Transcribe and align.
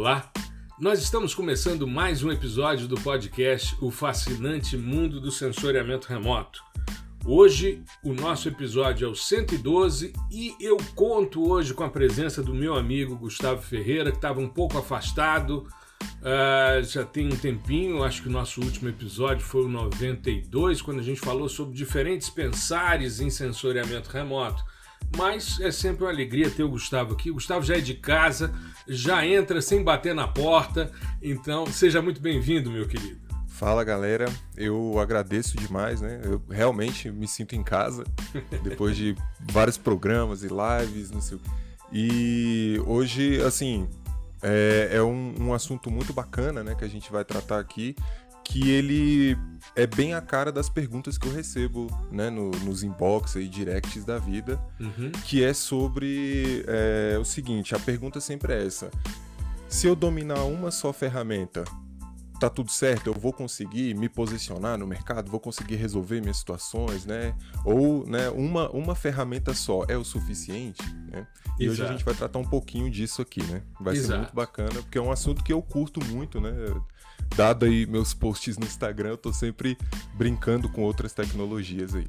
Olá! 0.00 0.30
Nós 0.78 1.02
estamos 1.02 1.34
começando 1.34 1.84
mais 1.84 2.22
um 2.22 2.30
episódio 2.30 2.86
do 2.86 2.94
podcast 3.00 3.76
O 3.80 3.90
Fascinante 3.90 4.76
Mundo 4.76 5.20
do 5.20 5.32
Sensoriamento 5.32 6.06
Remoto. 6.06 6.62
Hoje 7.26 7.82
o 8.04 8.14
nosso 8.14 8.46
episódio 8.46 9.08
é 9.08 9.10
o 9.10 9.14
112 9.16 10.12
e 10.30 10.54
eu 10.60 10.76
conto 10.94 11.50
hoje 11.50 11.74
com 11.74 11.82
a 11.82 11.90
presença 11.90 12.44
do 12.44 12.54
meu 12.54 12.76
amigo 12.76 13.16
Gustavo 13.16 13.60
Ferreira, 13.60 14.12
que 14.12 14.18
estava 14.18 14.38
um 14.38 14.48
pouco 14.48 14.78
afastado, 14.78 15.66
uh, 16.20 16.80
já 16.84 17.04
tem 17.04 17.26
um 17.26 17.36
tempinho, 17.36 18.04
acho 18.04 18.22
que 18.22 18.28
o 18.28 18.32
nosso 18.32 18.60
último 18.60 18.88
episódio 18.88 19.44
foi 19.44 19.64
o 19.64 19.68
92, 19.68 20.80
quando 20.80 21.00
a 21.00 21.02
gente 21.02 21.18
falou 21.18 21.48
sobre 21.48 21.74
diferentes 21.74 22.30
pensares 22.30 23.18
em 23.18 23.30
sensoriamento 23.30 24.10
remoto. 24.10 24.62
Mas 25.16 25.58
é 25.60 25.70
sempre 25.70 26.04
uma 26.04 26.10
alegria 26.10 26.50
ter 26.50 26.62
o 26.62 26.68
Gustavo 26.68 27.14
aqui. 27.14 27.30
O 27.30 27.34
Gustavo 27.34 27.64
já 27.64 27.76
é 27.76 27.80
de 27.80 27.94
casa, 27.94 28.52
já 28.88 29.24
entra 29.26 29.60
sem 29.60 29.82
bater 29.82 30.14
na 30.14 30.26
porta. 30.26 30.90
Então, 31.22 31.66
seja 31.66 32.00
muito 32.00 32.20
bem-vindo, 32.20 32.70
meu 32.70 32.88
querido. 32.88 33.28
Fala 33.46 33.82
galera, 33.82 34.32
eu 34.56 34.98
agradeço 35.00 35.56
demais, 35.56 36.00
né? 36.00 36.20
Eu 36.22 36.40
realmente 36.48 37.10
me 37.10 37.26
sinto 37.26 37.56
em 37.56 37.62
casa 37.62 38.04
depois 38.62 38.96
de 38.96 39.16
vários 39.50 39.76
programas 39.76 40.44
e 40.44 40.48
lives, 40.48 41.10
não 41.10 41.20
sei. 41.20 41.40
E 41.92 42.80
hoje, 42.86 43.42
assim, 43.42 43.88
é, 44.42 44.90
é 44.92 45.02
um, 45.02 45.34
um 45.40 45.54
assunto 45.54 45.90
muito 45.90 46.12
bacana, 46.12 46.62
né? 46.62 46.74
Que 46.74 46.84
a 46.84 46.88
gente 46.88 47.10
vai 47.10 47.24
tratar 47.24 47.58
aqui, 47.58 47.96
que 48.48 48.70
ele 48.70 49.36
é 49.76 49.86
bem 49.86 50.14
a 50.14 50.20
cara 50.22 50.50
das 50.50 50.70
perguntas 50.70 51.18
que 51.18 51.28
eu 51.28 51.32
recebo 51.32 51.86
né, 52.10 52.30
no, 52.30 52.50
nos 52.50 52.82
inbox 52.82 53.36
e 53.36 53.46
directs 53.46 54.04
da 54.04 54.18
vida, 54.18 54.58
uhum. 54.80 55.12
que 55.26 55.44
é 55.44 55.52
sobre 55.52 56.64
é, 56.66 57.18
o 57.20 57.24
seguinte, 57.24 57.74
a 57.74 57.78
pergunta 57.78 58.20
sempre 58.20 58.54
é 58.54 58.66
essa. 58.66 58.90
Se 59.68 59.86
eu 59.86 59.94
dominar 59.94 60.44
uma 60.44 60.70
só 60.70 60.94
ferramenta, 60.94 61.62
tá 62.40 62.48
tudo 62.48 62.70
certo, 62.70 63.08
eu 63.08 63.14
vou 63.14 63.34
conseguir 63.34 63.94
me 63.94 64.08
posicionar 64.08 64.78
no 64.78 64.86
mercado, 64.86 65.30
vou 65.30 65.40
conseguir 65.40 65.76
resolver 65.76 66.20
minhas 66.22 66.38
situações, 66.38 67.04
né? 67.04 67.34
Ou 67.64 68.06
né, 68.06 68.30
uma, 68.30 68.70
uma 68.70 68.94
ferramenta 68.94 69.52
só 69.52 69.84
é 69.88 69.96
o 69.96 70.04
suficiente, 70.04 70.82
né? 71.12 71.26
E 71.58 71.64
Exato. 71.64 71.70
hoje 71.70 71.82
a 71.82 71.86
gente 71.88 72.04
vai 72.04 72.14
tratar 72.14 72.38
um 72.38 72.44
pouquinho 72.44 72.90
disso 72.90 73.20
aqui, 73.20 73.42
né? 73.42 73.62
Vai 73.78 73.94
Exato. 73.94 74.12
ser 74.12 74.18
muito 74.18 74.34
bacana, 74.34 74.82
porque 74.82 74.96
é 74.96 75.02
um 75.02 75.12
assunto 75.12 75.44
que 75.44 75.52
eu 75.52 75.60
curto 75.60 76.02
muito, 76.06 76.40
né? 76.40 76.50
Dado 77.36 77.66
aí 77.66 77.86
meus 77.86 78.12
posts 78.14 78.58
no 78.58 78.64
Instagram, 78.64 79.10
eu 79.10 79.16
tô 79.16 79.32
sempre 79.32 79.76
brincando 80.14 80.68
com 80.68 80.82
outras 80.82 81.12
tecnologias 81.12 81.94
aí. 81.94 82.06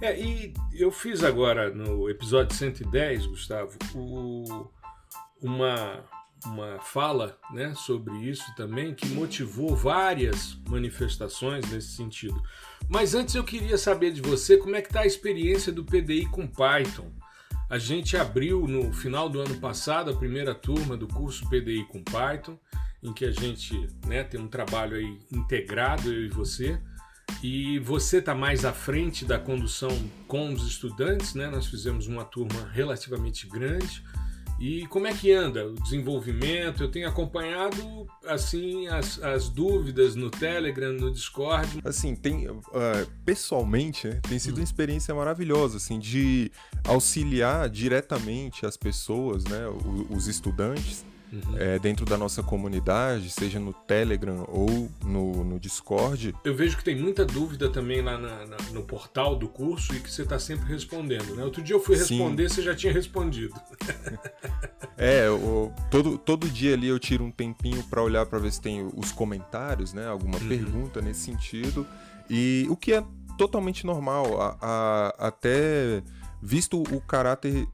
É, 0.00 0.18
e 0.20 0.54
eu 0.72 0.90
fiz 0.90 1.22
agora 1.22 1.72
no 1.72 2.08
episódio 2.08 2.56
110, 2.56 3.26
Gustavo, 3.26 3.76
o, 3.94 4.68
uma, 5.40 6.04
uma 6.46 6.78
fala 6.80 7.38
né, 7.52 7.74
sobre 7.74 8.14
isso 8.16 8.44
também, 8.56 8.94
que 8.94 9.06
motivou 9.08 9.74
várias 9.74 10.56
manifestações 10.68 11.70
nesse 11.70 11.92
sentido. 11.92 12.40
Mas 12.88 13.14
antes 13.14 13.34
eu 13.34 13.44
queria 13.44 13.78
saber 13.78 14.12
de 14.12 14.20
você 14.20 14.56
como 14.56 14.76
é 14.76 14.82
que 14.82 14.88
está 14.88 15.00
a 15.00 15.06
experiência 15.06 15.72
do 15.72 15.84
PDI 15.84 16.26
com 16.26 16.46
Python. 16.46 17.10
A 17.70 17.78
gente 17.78 18.16
abriu 18.16 18.68
no 18.68 18.92
final 18.92 19.28
do 19.28 19.40
ano 19.40 19.58
passado 19.58 20.10
a 20.10 20.16
primeira 20.16 20.54
turma 20.54 20.96
do 20.96 21.08
curso 21.08 21.48
PDI 21.48 21.84
com 21.84 22.04
Python 22.04 22.58
em 23.04 23.12
que 23.12 23.24
a 23.26 23.30
gente 23.30 23.88
né, 24.06 24.24
tem 24.24 24.40
um 24.40 24.48
trabalho 24.48 24.96
aí 24.96 25.18
integrado, 25.30 26.10
eu 26.10 26.24
e 26.24 26.28
você, 26.28 26.80
e 27.42 27.78
você 27.80 28.18
está 28.18 28.34
mais 28.34 28.64
à 28.64 28.72
frente 28.72 29.24
da 29.24 29.38
condução 29.38 29.90
com 30.26 30.52
os 30.52 30.66
estudantes, 30.66 31.34
né? 31.34 31.48
Nós 31.48 31.66
fizemos 31.66 32.06
uma 32.06 32.24
turma 32.24 32.70
relativamente 32.72 33.46
grande. 33.46 34.02
E 34.58 34.86
como 34.86 35.06
é 35.06 35.12
que 35.12 35.32
anda 35.32 35.66
o 35.66 35.74
desenvolvimento? 35.74 36.84
Eu 36.84 36.90
tenho 36.90 37.08
acompanhado 37.08 38.06
assim 38.24 38.86
as, 38.86 39.20
as 39.22 39.48
dúvidas 39.48 40.14
no 40.14 40.30
Telegram, 40.30 40.92
no 40.92 41.10
Discord. 41.10 41.80
Assim, 41.84 42.14
tem 42.14 42.48
uh, 42.48 42.62
pessoalmente 43.24 44.06
né, 44.06 44.20
tem 44.28 44.38
sido 44.38 44.54
hum. 44.54 44.60
uma 44.60 44.64
experiência 44.64 45.14
maravilhosa, 45.14 45.76
assim, 45.76 45.98
de 45.98 46.52
auxiliar 46.84 47.68
diretamente 47.68 48.64
as 48.64 48.76
pessoas, 48.76 49.44
né, 49.44 49.66
os, 49.68 50.18
os 50.18 50.28
estudantes 50.28 51.04
uhum. 51.34 51.58
é, 51.58 51.78
dentro 51.78 52.04
da 52.04 52.16
nossa 52.16 52.42
comunidade, 52.42 53.30
seja 53.30 53.58
no 53.58 53.72
Telegram 53.72 54.44
ou 54.48 54.90
no, 55.04 55.44
no 55.44 55.58
Discord. 55.58 56.34
Eu 56.44 56.54
vejo 56.54 56.76
que 56.76 56.84
tem 56.84 56.96
muita 56.96 57.24
dúvida 57.24 57.68
também 57.68 58.02
lá 58.02 58.18
na, 58.18 58.46
na, 58.46 58.56
no 58.72 58.82
portal 58.82 59.36
do 59.36 59.48
curso 59.48 59.94
e 59.94 60.00
que 60.00 60.10
você 60.10 60.22
está 60.22 60.38
sempre 60.38 60.66
respondendo, 60.66 61.34
né? 61.34 61.44
Outro 61.44 61.62
dia 61.62 61.74
eu 61.74 61.80
fui 61.80 61.96
responder, 61.96 62.48
Sim. 62.48 62.54
você 62.56 62.62
já 62.62 62.74
tinha 62.74 62.92
respondido. 62.92 63.54
é, 64.96 65.28
o, 65.28 65.72
todo, 65.90 66.18
todo 66.18 66.48
dia 66.48 66.74
ali 66.74 66.88
eu 66.88 66.98
tiro 66.98 67.24
um 67.24 67.30
tempinho 67.30 67.82
para 67.84 68.02
olhar 68.02 68.26
para 68.26 68.38
ver 68.38 68.52
se 68.52 68.60
tem 68.60 68.88
os 68.94 69.12
comentários, 69.12 69.92
né? 69.92 70.06
Alguma 70.06 70.38
uhum. 70.38 70.48
pergunta 70.48 71.00
nesse 71.00 71.20
sentido. 71.20 71.86
E 72.28 72.66
o 72.70 72.76
que 72.76 72.92
é 72.92 73.04
totalmente 73.36 73.84
normal, 73.84 74.40
a, 74.40 74.56
a, 74.60 75.28
até 75.28 76.02
visto 76.40 76.82
o 76.82 77.00
caráter 77.00 77.66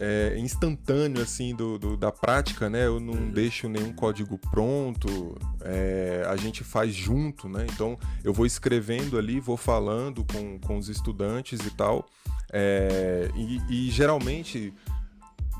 é, 0.00 0.36
instantâneo 0.38 1.22
assim 1.22 1.54
do, 1.54 1.78
do, 1.78 1.96
da 1.96 2.10
prática, 2.10 2.68
né? 2.68 2.86
Eu 2.86 3.00
não 3.00 3.14
uhum. 3.14 3.30
deixo 3.30 3.68
nenhum 3.68 3.92
código 3.92 4.38
pronto, 4.50 5.36
é, 5.62 6.24
a 6.28 6.36
gente 6.36 6.64
faz 6.64 6.94
junto, 6.94 7.48
né? 7.48 7.66
Então 7.72 7.98
eu 8.22 8.32
vou 8.32 8.46
escrevendo 8.46 9.18
ali, 9.18 9.40
vou 9.40 9.56
falando 9.56 10.24
com, 10.24 10.58
com 10.58 10.78
os 10.78 10.88
estudantes 10.88 11.60
e 11.60 11.70
tal. 11.70 12.06
É, 12.52 13.30
e, 13.34 13.60
e, 13.68 13.90
geralmente 13.90 14.72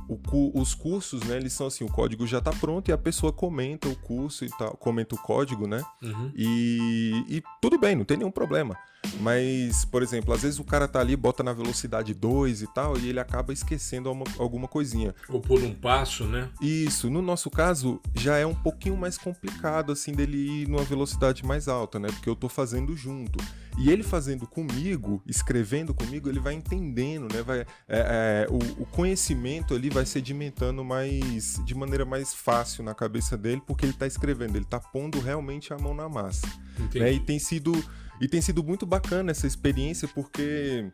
os 0.08 0.74
cursos, 0.74 1.22
né, 1.22 1.36
eles 1.36 1.52
são 1.52 1.66
assim, 1.66 1.84
o 1.84 1.88
código 1.88 2.26
já 2.26 2.38
está 2.38 2.52
pronto 2.52 2.88
e 2.88 2.92
a 2.92 2.98
pessoa 2.98 3.32
comenta 3.32 3.88
o 3.88 3.96
curso 3.96 4.44
e 4.44 4.50
tal, 4.50 4.76
comenta 4.76 5.14
o 5.14 5.18
código, 5.18 5.66
né? 5.66 5.82
Uhum. 6.02 6.32
E, 6.34 7.24
e, 7.28 7.42
tudo 7.60 7.78
bem, 7.78 7.96
não 7.96 8.04
tem 8.04 8.16
nenhum 8.16 8.30
problema. 8.30 8.76
Mas, 9.20 9.84
por 9.84 10.02
exemplo, 10.02 10.32
às 10.32 10.42
vezes 10.42 10.58
o 10.58 10.64
cara 10.64 10.88
tá 10.88 11.00
ali, 11.00 11.16
bota 11.16 11.42
na 11.42 11.52
velocidade 11.52 12.14
2 12.14 12.62
e 12.62 12.66
tal, 12.66 12.98
e 12.98 13.08
ele 13.08 13.20
acaba 13.20 13.52
esquecendo 13.52 14.10
uma, 14.10 14.24
alguma 14.38 14.66
coisinha. 14.66 15.14
Ou 15.28 15.40
por 15.40 15.62
um 15.62 15.74
passo, 15.74 16.24
né? 16.24 16.48
Isso. 16.60 17.10
No 17.10 17.20
nosso 17.20 17.50
caso, 17.50 18.00
já 18.14 18.36
é 18.36 18.46
um 18.46 18.54
pouquinho 18.54 18.96
mais 18.96 19.18
complicado, 19.18 19.92
assim, 19.92 20.12
dele 20.12 20.62
ir 20.62 20.68
numa 20.68 20.84
velocidade 20.84 21.44
mais 21.44 21.68
alta, 21.68 21.98
né? 21.98 22.08
Porque 22.08 22.28
eu 22.28 22.36
tô 22.36 22.48
fazendo 22.48 22.96
junto. 22.96 23.38
E 23.76 23.90
ele 23.90 24.02
fazendo 24.02 24.46
comigo, 24.46 25.20
escrevendo 25.26 25.92
comigo, 25.92 26.28
ele 26.28 26.38
vai 26.38 26.54
entendendo, 26.54 27.32
né? 27.32 27.42
Vai, 27.42 27.60
é, 27.60 27.66
é, 27.88 28.46
o, 28.48 28.82
o, 28.82 28.86
conhecimento 28.86 29.74
ali 29.74 29.90
vai 29.90 30.06
sedimentando 30.06 30.84
mais 30.84 31.60
de 31.64 31.74
maneira 31.74 32.04
mais 32.04 32.32
fácil 32.32 32.84
na 32.84 32.94
cabeça 32.94 33.36
dele, 33.36 33.60
porque 33.66 33.84
ele 33.84 33.92
está 33.92 34.06
escrevendo, 34.06 34.56
ele 34.56 34.64
está 34.64 34.78
pondo 34.78 35.18
realmente 35.18 35.72
a 35.72 35.78
mão 35.78 35.92
na 35.92 36.08
massa. 36.08 36.46
Né? 36.94 37.12
E 37.12 37.20
tem 37.20 37.38
sido 37.38 37.72
e 38.20 38.28
tem 38.28 38.40
sido 38.40 38.62
muito 38.62 38.86
bacana 38.86 39.32
essa 39.32 39.46
experiência 39.46 40.06
porque 40.06 40.88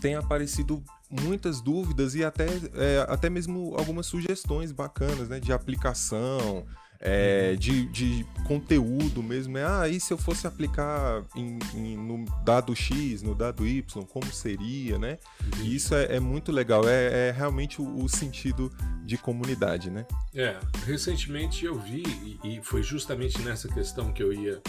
tem 0.00 0.14
aparecido 0.14 0.82
muitas 1.10 1.60
dúvidas 1.60 2.14
e 2.14 2.24
até, 2.24 2.46
é, 2.74 3.06
até 3.08 3.30
mesmo 3.30 3.74
algumas 3.78 4.06
sugestões 4.06 4.72
bacanas, 4.72 5.28
né? 5.28 5.40
De 5.40 5.52
aplicação, 5.52 6.66
é, 7.00 7.54
de, 7.56 7.86
de 7.86 8.26
conteúdo 8.46 9.22
mesmo. 9.22 9.58
É, 9.58 9.64
ah, 9.64 9.88
e 9.88 10.00
se 10.00 10.12
eu 10.12 10.18
fosse 10.18 10.46
aplicar 10.46 11.24
em, 11.34 11.58
em, 11.74 11.96
no 11.96 12.24
dado 12.44 12.74
X, 12.74 13.22
no 13.22 13.34
dado 13.34 13.66
Y, 13.66 14.04
como 14.04 14.26
seria, 14.32 14.98
né? 14.98 15.18
Uhum. 15.40 15.64
E 15.64 15.76
isso 15.76 15.94
é, 15.94 16.16
é, 16.16 16.20
muito 16.20 16.52
legal, 16.52 16.88
é, 16.88 17.28
é 17.28 17.30
realmente 17.30 17.80
o, 17.80 18.04
o, 18.04 18.08
sentido 18.08 18.72
de 19.04 19.16
comunidade, 19.18 19.90
né? 19.90 20.06
É, 20.34 20.56
recentemente 20.84 21.64
eu 21.64 21.78
vi, 21.78 22.02
e, 22.42 22.56
e, 22.56 22.62
foi 22.62 22.82
justamente 22.82 23.40
nessa 23.42 23.68
questão 23.68 24.12
que 24.12 24.22
eu 24.22 24.32
ia 24.32 24.60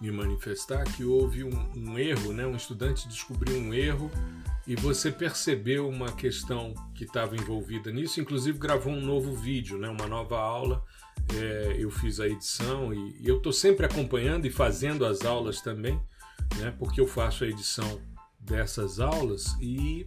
me 0.00 0.10
manifestar, 0.10 0.84
que 0.84 1.04
houve 1.04 1.44
um, 1.44 1.72
um 1.76 1.98
erro, 1.98 2.32
né? 2.32 2.46
Um 2.46 2.56
estudante 2.56 3.08
descobriu 3.08 3.56
um 3.56 3.72
erro 3.72 4.10
e 4.66 4.74
você 4.74 5.10
percebeu 5.10 5.88
uma 5.88 6.12
questão 6.12 6.74
que 6.94 7.04
estava 7.04 7.36
envolvida 7.36 7.90
nisso, 7.90 8.20
inclusive 8.20 8.58
gravou 8.58 8.92
um 8.92 9.00
novo 9.00 9.34
vídeo, 9.34 9.78
né? 9.78 9.88
Uma 9.88 10.06
nova 10.06 10.38
aula 10.38 10.84
é, 11.34 11.76
eu 11.78 11.90
fiz 11.90 12.20
a 12.20 12.26
edição 12.26 12.92
e, 12.92 13.16
e 13.20 13.28
eu 13.28 13.38
estou 13.38 13.52
sempre 13.52 13.86
acompanhando 13.86 14.46
e 14.46 14.50
fazendo 14.50 15.04
as 15.04 15.24
aulas 15.24 15.60
também, 15.60 16.00
né, 16.56 16.74
porque 16.78 17.00
eu 17.00 17.06
faço 17.06 17.44
a 17.44 17.48
edição 17.48 18.00
dessas 18.38 19.00
aulas 19.00 19.56
e 19.60 20.06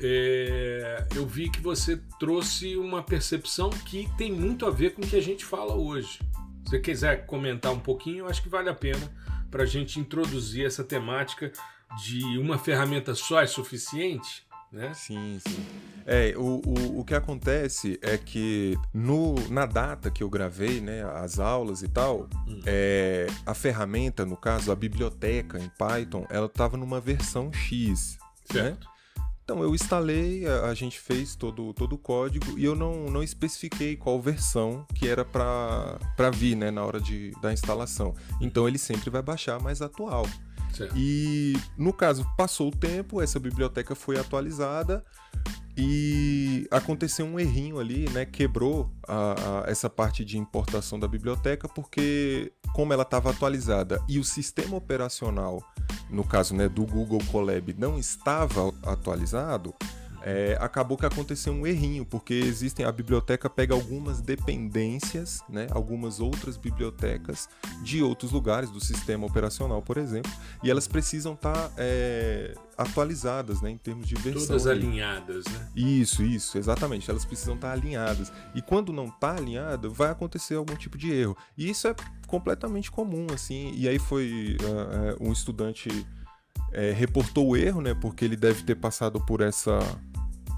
é, 0.00 1.06
eu 1.14 1.26
vi 1.26 1.50
que 1.50 1.60
você 1.60 2.00
trouxe 2.18 2.76
uma 2.76 3.02
percepção 3.02 3.70
que 3.70 4.08
tem 4.16 4.32
muito 4.32 4.66
a 4.66 4.70
ver 4.70 4.94
com 4.94 5.02
o 5.02 5.06
que 5.06 5.16
a 5.16 5.22
gente 5.22 5.44
fala 5.44 5.74
hoje. 5.74 6.18
Se 6.64 6.70
você 6.70 6.80
quiser 6.80 7.26
comentar 7.26 7.72
um 7.72 7.80
pouquinho, 7.80 8.20
eu 8.20 8.28
acho 8.28 8.42
que 8.42 8.48
vale 8.48 8.70
a 8.70 8.74
pena 8.74 9.12
para 9.50 9.64
a 9.64 9.66
gente 9.66 10.00
introduzir 10.00 10.64
essa 10.64 10.82
temática 10.82 11.52
de 12.02 12.38
uma 12.38 12.58
ferramenta 12.58 13.14
só 13.14 13.40
é 13.40 13.46
suficiente 13.46 14.43
né? 14.74 14.92
Sim, 14.94 15.38
sim. 15.46 15.64
É, 16.04 16.34
o, 16.36 16.60
o, 16.66 17.00
o 17.00 17.04
que 17.04 17.14
acontece 17.14 17.98
é 18.02 18.18
que 18.18 18.76
no, 18.92 19.34
na 19.48 19.64
data 19.64 20.10
que 20.10 20.22
eu 20.22 20.28
gravei, 20.28 20.80
né, 20.80 21.02
as 21.04 21.38
aulas 21.38 21.82
e 21.82 21.88
tal, 21.88 22.28
hum. 22.46 22.60
é, 22.66 23.26
a 23.46 23.54
ferramenta, 23.54 24.26
no 24.26 24.36
caso, 24.36 24.70
a 24.70 24.76
biblioteca 24.76 25.58
em 25.58 25.70
Python, 25.78 26.26
ela 26.28 26.46
estava 26.46 26.76
numa 26.76 27.00
versão 27.00 27.52
X, 27.52 28.18
né? 28.52 28.62
certo. 28.62 28.86
né? 28.86 28.94
Então 29.44 29.62
eu 29.62 29.74
instalei, 29.74 30.46
a, 30.46 30.68
a, 30.68 30.74
gente 30.74 30.98
fez 30.98 31.36
todo, 31.36 31.74
todo 31.74 31.92
o 31.94 31.98
código 31.98 32.58
e 32.58 32.64
eu 32.64 32.74
não, 32.74 33.10
não 33.10 33.22
especifiquei 33.22 33.94
qual 33.94 34.20
versão 34.20 34.86
que 34.94 35.06
era 35.06 35.22
para 35.22 36.30
vir 36.32 36.56
né, 36.56 36.70
na 36.70 36.82
hora 36.82 36.98
de, 36.98 37.30
da 37.42 37.52
instalação. 37.52 38.14
Então 38.40 38.66
ele 38.66 38.78
sempre 38.78 39.10
vai 39.10 39.20
baixar 39.20 39.60
mais 39.60 39.82
atual. 39.82 40.26
Certo. 40.74 40.94
E 40.96 41.54
no 41.78 41.92
caso, 41.92 42.26
passou 42.36 42.68
o 42.68 42.70
tempo, 42.70 43.22
essa 43.22 43.38
biblioteca 43.38 43.94
foi 43.94 44.18
atualizada 44.18 45.04
e 45.76 46.66
aconteceu 46.70 47.26
um 47.26 47.38
errinho 47.38 47.78
ali, 47.78 48.08
né? 48.10 48.24
Quebrou 48.24 48.90
a, 49.06 49.64
a, 49.66 49.70
essa 49.70 49.90
parte 49.90 50.24
de 50.24 50.38
importação 50.38 50.98
da 50.98 51.08
biblioteca, 51.08 51.68
porque 51.68 52.52
como 52.72 52.92
ela 52.92 53.02
estava 53.02 53.30
atualizada 53.30 54.02
e 54.08 54.18
o 54.18 54.24
sistema 54.24 54.76
operacional, 54.76 55.62
no 56.10 56.24
caso 56.24 56.54
né, 56.54 56.68
do 56.68 56.84
Google 56.84 57.20
Colab, 57.30 57.74
não 57.76 57.98
estava 57.98 58.72
atualizado, 58.84 59.74
é, 60.26 60.56
acabou 60.58 60.96
que 60.96 61.04
aconteceu 61.04 61.52
um 61.52 61.66
errinho, 61.66 62.06
porque 62.06 62.32
existem, 62.32 62.86
a 62.86 62.90
biblioteca 62.90 63.50
pega 63.50 63.74
algumas 63.74 64.22
dependências, 64.22 65.42
né, 65.50 65.66
algumas 65.70 66.18
outras 66.18 66.56
bibliotecas 66.56 67.46
de 67.82 68.02
outros 68.02 68.32
lugares 68.32 68.70
do 68.70 68.80
sistema 68.80 69.26
operacional, 69.26 69.82
por 69.82 69.98
exemplo, 69.98 70.32
e 70.62 70.70
elas 70.70 70.88
precisam 70.88 71.34
estar 71.34 71.52
tá, 71.52 71.70
é, 71.76 72.54
atualizadas 72.78 73.60
né, 73.60 73.70
em 73.70 73.76
termos 73.76 74.08
de 74.08 74.14
versão. 74.14 74.46
Todas 74.46 74.66
alinhadas, 74.66 75.44
né? 75.44 75.68
Isso, 75.76 76.22
isso, 76.22 76.56
exatamente. 76.56 77.10
Elas 77.10 77.26
precisam 77.26 77.54
estar 77.54 77.68
tá 77.68 77.74
alinhadas. 77.74 78.32
E 78.54 78.62
quando 78.62 78.94
não 78.94 79.08
está 79.08 79.36
alinhada, 79.36 79.90
vai 79.90 80.10
acontecer 80.10 80.54
algum 80.54 80.74
tipo 80.74 80.96
de 80.96 81.12
erro. 81.12 81.36
E 81.56 81.68
isso 81.68 81.86
é 81.86 81.94
completamente 82.26 82.90
comum, 82.90 83.26
assim. 83.32 83.72
E 83.76 83.86
aí 83.86 83.98
foi 83.98 84.56
uh, 84.60 85.28
um 85.28 85.32
estudante 85.32 85.88
é, 86.72 86.90
reportou 86.92 87.48
o 87.48 87.56
erro, 87.56 87.80
né? 87.80 87.94
Porque 87.94 88.24
ele 88.24 88.36
deve 88.36 88.62
ter 88.64 88.74
passado 88.74 89.20
por 89.24 89.40
essa 89.40 89.78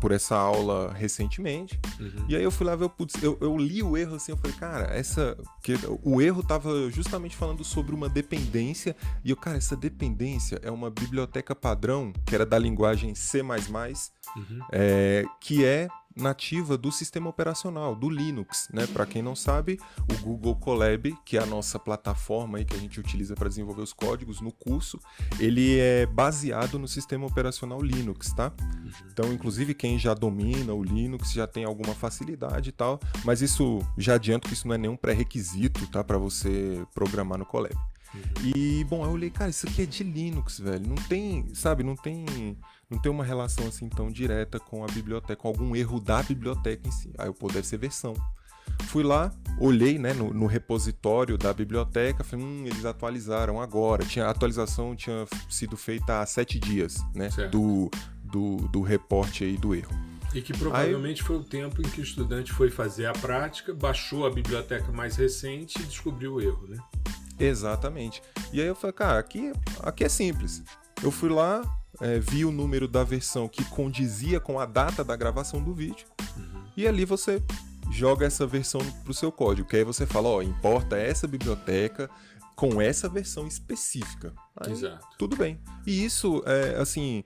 por 0.00 0.12
essa 0.12 0.36
aula 0.36 0.92
recentemente. 0.92 1.78
Uhum. 1.98 2.26
E 2.28 2.36
aí 2.36 2.42
eu 2.42 2.50
fui 2.50 2.66
lá 2.66 2.76
ver, 2.76 2.88
putz, 2.90 3.22
eu, 3.22 3.36
eu 3.40 3.56
li 3.56 3.82
o 3.82 3.96
erro 3.96 4.16
assim, 4.16 4.32
eu 4.32 4.36
falei, 4.36 4.56
cara, 4.56 4.94
essa. 4.94 5.36
Que, 5.62 5.74
o 6.02 6.20
erro 6.20 6.42
tava 6.42 6.90
justamente 6.90 7.36
falando 7.36 7.64
sobre 7.64 7.94
uma 7.94 8.08
dependência. 8.08 8.96
E 9.24 9.30
eu, 9.30 9.36
cara, 9.36 9.56
essa 9.56 9.76
dependência 9.76 10.60
é 10.62 10.70
uma 10.70 10.90
biblioteca 10.90 11.54
padrão, 11.54 12.12
que 12.24 12.34
era 12.34 12.46
da 12.46 12.58
linguagem 12.58 13.14
C, 13.14 13.42
uhum. 13.42 14.60
é, 14.72 15.24
que 15.40 15.64
é 15.64 15.88
nativa 16.16 16.78
do 16.78 16.90
sistema 16.90 17.28
operacional, 17.28 17.94
do 17.94 18.08
Linux, 18.08 18.68
né? 18.72 18.86
Para 18.86 19.04
quem 19.04 19.22
não 19.22 19.36
sabe, 19.36 19.78
o 20.10 20.22
Google 20.22 20.56
Colab, 20.56 21.14
que 21.24 21.36
é 21.36 21.42
a 21.42 21.46
nossa 21.46 21.78
plataforma 21.78 22.58
aí 22.58 22.64
que 22.64 22.74
a 22.74 22.78
gente 22.78 22.98
utiliza 22.98 23.34
para 23.34 23.48
desenvolver 23.48 23.82
os 23.82 23.92
códigos 23.92 24.40
no 24.40 24.50
curso, 24.50 24.98
ele 25.38 25.78
é 25.78 26.06
baseado 26.06 26.78
no 26.78 26.88
sistema 26.88 27.26
operacional 27.26 27.80
Linux, 27.82 28.32
tá? 28.32 28.52
Uhum. 28.60 28.90
Então, 29.12 29.32
inclusive 29.32 29.74
quem 29.74 29.98
já 29.98 30.14
domina 30.14 30.72
o 30.72 30.82
Linux 30.82 31.32
já 31.32 31.46
tem 31.46 31.64
alguma 31.64 31.94
facilidade 31.94 32.70
e 32.70 32.72
tal, 32.72 32.98
mas 33.24 33.42
isso 33.42 33.80
já 33.98 34.14
adianto 34.14 34.48
que 34.48 34.54
isso 34.54 34.66
não 34.66 34.74
é 34.74 34.78
nenhum 34.78 34.96
pré-requisito, 34.96 35.86
tá, 35.88 36.02
para 36.02 36.18
você 36.18 36.84
programar 36.94 37.38
no 37.38 37.44
Colab. 37.44 37.76
E 38.54 38.84
bom, 38.84 39.04
eu 39.04 39.10
olhei, 39.10 39.30
cara, 39.30 39.50
isso 39.50 39.66
aqui 39.66 39.82
é 39.82 39.86
de 39.86 40.04
Linux, 40.04 40.58
velho. 40.60 40.86
Não 40.86 40.96
tem, 40.96 41.46
sabe, 41.54 41.82
não 41.82 41.96
tem 41.96 42.56
não 42.88 42.98
tem 42.98 43.10
uma 43.10 43.24
relação 43.24 43.66
assim 43.66 43.88
tão 43.88 44.10
direta 44.10 44.60
com 44.60 44.84
a 44.84 44.86
biblioteca, 44.86 45.36
com 45.36 45.48
algum 45.48 45.74
erro 45.74 46.00
da 46.00 46.22
biblioteca 46.22 46.86
em 46.86 46.92
si. 46.92 47.12
Aí 47.18 47.32
pô, 47.32 47.48
deve 47.48 47.66
ser 47.66 47.78
versão. 47.78 48.14
Fui 48.88 49.02
lá, 49.02 49.32
olhei 49.58 49.98
né, 49.98 50.12
no, 50.12 50.32
no, 50.32 50.46
repositório 50.46 51.38
da 51.38 51.52
biblioteca, 51.52 52.22
falei, 52.22 52.44
hum, 52.44 52.64
eles 52.66 52.84
atualizaram 52.84 53.60
agora. 53.60 54.04
Tinha, 54.04 54.26
a 54.26 54.30
atualização 54.30 54.94
tinha 54.94 55.26
sido 55.48 55.76
feita 55.76 56.20
há 56.20 56.26
sete 56.26 56.58
dias, 56.58 56.98
né? 57.14 57.28
Do, 57.50 57.90
do, 58.22 58.56
do 58.68 58.82
reporte 58.82 59.44
aí 59.44 59.56
do 59.56 59.74
erro. 59.74 59.94
E 60.34 60.42
que 60.42 60.52
provavelmente 60.52 61.22
aí, 61.22 61.26
foi 61.26 61.36
o 61.36 61.44
tempo 61.44 61.80
em 61.80 61.88
que 61.88 62.00
o 62.00 62.04
estudante 62.04 62.52
foi 62.52 62.70
fazer 62.70 63.06
a 63.06 63.12
prática, 63.12 63.72
baixou 63.72 64.26
a 64.26 64.30
biblioteca 64.30 64.92
mais 64.92 65.16
recente 65.16 65.80
e 65.80 65.84
descobriu 65.84 66.34
o 66.34 66.40
erro, 66.40 66.66
né? 66.68 66.76
Exatamente. 67.38 68.22
E 68.52 68.60
aí 68.60 68.66
eu 68.66 68.74
falei, 68.74 68.94
cara, 68.94 69.18
aqui, 69.18 69.52
aqui 69.82 70.04
é 70.04 70.08
simples. 70.08 70.62
Eu 71.02 71.10
fui 71.10 71.28
lá, 71.28 71.62
é, 72.00 72.18
vi 72.18 72.44
o 72.44 72.50
número 72.50 72.88
da 72.88 73.04
versão 73.04 73.48
que 73.48 73.64
condizia 73.64 74.40
com 74.40 74.58
a 74.58 74.66
data 74.66 75.04
da 75.04 75.16
gravação 75.16 75.62
do 75.62 75.74
vídeo. 75.74 76.06
Uhum. 76.36 76.64
E 76.76 76.86
ali 76.86 77.04
você 77.04 77.42
joga 77.90 78.26
essa 78.26 78.46
versão 78.46 78.80
para 79.02 79.10
o 79.10 79.14
seu 79.14 79.30
código. 79.30 79.68
Que 79.68 79.76
aí 79.76 79.84
você 79.84 80.06
fala, 80.06 80.28
ó, 80.28 80.42
importa 80.42 80.96
essa 80.96 81.26
biblioteca 81.26 82.10
com 82.54 82.80
essa 82.80 83.08
versão 83.08 83.46
específica. 83.46 84.32
Aí, 84.56 84.72
Exato. 84.72 85.06
Tudo 85.18 85.36
bem. 85.36 85.60
E 85.86 86.04
isso 86.04 86.42
é 86.46 86.80
assim, 86.80 87.22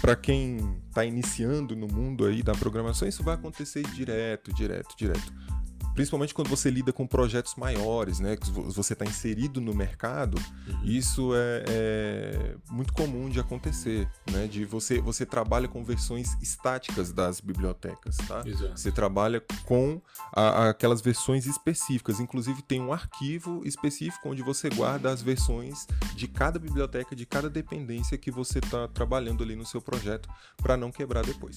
para 0.00 0.16
quem 0.16 0.80
está 0.88 1.04
iniciando 1.04 1.76
no 1.76 1.86
mundo 1.86 2.24
aí 2.24 2.42
da 2.42 2.54
programação, 2.54 3.06
isso 3.06 3.22
vai 3.22 3.34
acontecer 3.34 3.82
direto, 3.90 4.52
direto, 4.52 4.96
direto 4.96 5.32
principalmente 5.96 6.34
quando 6.34 6.48
você 6.48 6.70
lida 6.70 6.92
com 6.92 7.06
projetos 7.06 7.54
maiores, 7.56 8.20
né? 8.20 8.36
Que 8.36 8.50
você 8.50 8.92
está 8.92 9.04
inserido 9.04 9.60
no 9.62 9.74
mercado, 9.74 10.38
uhum. 10.68 10.84
isso 10.84 11.34
é, 11.34 11.64
é, 11.66 12.54
muito 12.70 12.92
comum 12.92 13.30
de 13.30 13.40
acontecer, 13.40 14.06
né? 14.30 14.46
De 14.46 14.66
você, 14.66 15.00
você 15.00 15.24
trabalha 15.24 15.66
com 15.66 15.82
versões 15.82 16.36
estáticas 16.42 17.12
das 17.12 17.40
bibliotecas, 17.40 18.18
tá? 18.28 18.42
Exato. 18.44 18.78
Você 18.78 18.92
trabalha 18.92 19.42
com 19.64 20.00
a, 20.32 20.68
aquelas 20.68 21.00
versões 21.00 21.46
específicas. 21.46 22.20
Inclusive 22.20 22.60
tem 22.60 22.80
um 22.80 22.92
arquivo 22.92 23.62
específico 23.64 24.28
onde 24.28 24.42
você 24.42 24.68
guarda 24.68 25.10
as 25.10 25.22
versões 25.22 25.86
de 26.14 26.28
cada 26.28 26.58
biblioteca, 26.58 27.16
de 27.16 27.24
cada 27.24 27.48
dependência 27.48 28.18
que 28.18 28.30
você 28.30 28.58
está 28.58 28.86
trabalhando 28.86 29.42
ali 29.42 29.56
no 29.56 29.64
seu 29.64 29.80
projeto, 29.80 30.28
para 30.58 30.76
não 30.76 30.92
quebrar 30.92 31.24
depois. 31.24 31.56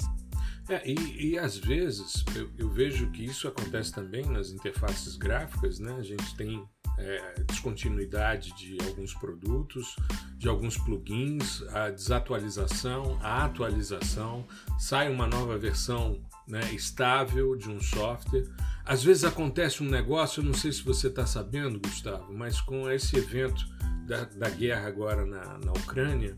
É, 0.70 0.88
e, 0.88 1.32
e 1.32 1.38
às 1.40 1.58
vezes 1.58 2.24
eu, 2.36 2.48
eu, 2.56 2.70
vejo 2.70 3.10
que 3.10 3.26
isso 3.26 3.48
acontece 3.48 3.92
também 3.92 4.24
nas 4.26 4.52
interfaces 4.52 5.16
gráficas, 5.16 5.80
né? 5.80 5.96
A 5.98 6.04
gente 6.04 6.36
tem 6.36 6.64
é, 7.00 7.42
descontinuidade 7.48 8.54
de 8.54 8.78
alguns 8.86 9.14
produtos, 9.16 9.96
de 10.38 10.48
alguns 10.48 10.78
plugins, 10.78 11.64
a 11.70 11.90
desatualização, 11.90 13.18
a 13.22 13.46
atualização, 13.46 14.46
sai 14.78 15.12
uma 15.12 15.26
nova 15.26 15.58
versão 15.58 16.22
né, 16.48 16.62
estável 16.72 17.56
de 17.56 17.68
um 17.68 17.80
software. 17.82 18.48
Às 18.86 19.04
vezes 19.04 19.24
acontece 19.24 19.82
um 19.82 19.90
negócio, 19.90 20.42
eu 20.42 20.46
não 20.46 20.54
sei 20.54 20.72
se 20.72 20.84
você 20.84 21.08
está 21.08 21.26
sabendo, 21.26 21.80
Gustavo, 21.80 22.32
mas 22.32 22.62
com 22.62 22.90
esse 22.92 23.18
evento 23.18 23.66
da, 24.06 24.26
da 24.26 24.50
guerra 24.50 24.88
agora 24.88 25.26
na, 25.26 25.58
na 25.60 25.72
Ucrânia, 25.72 26.38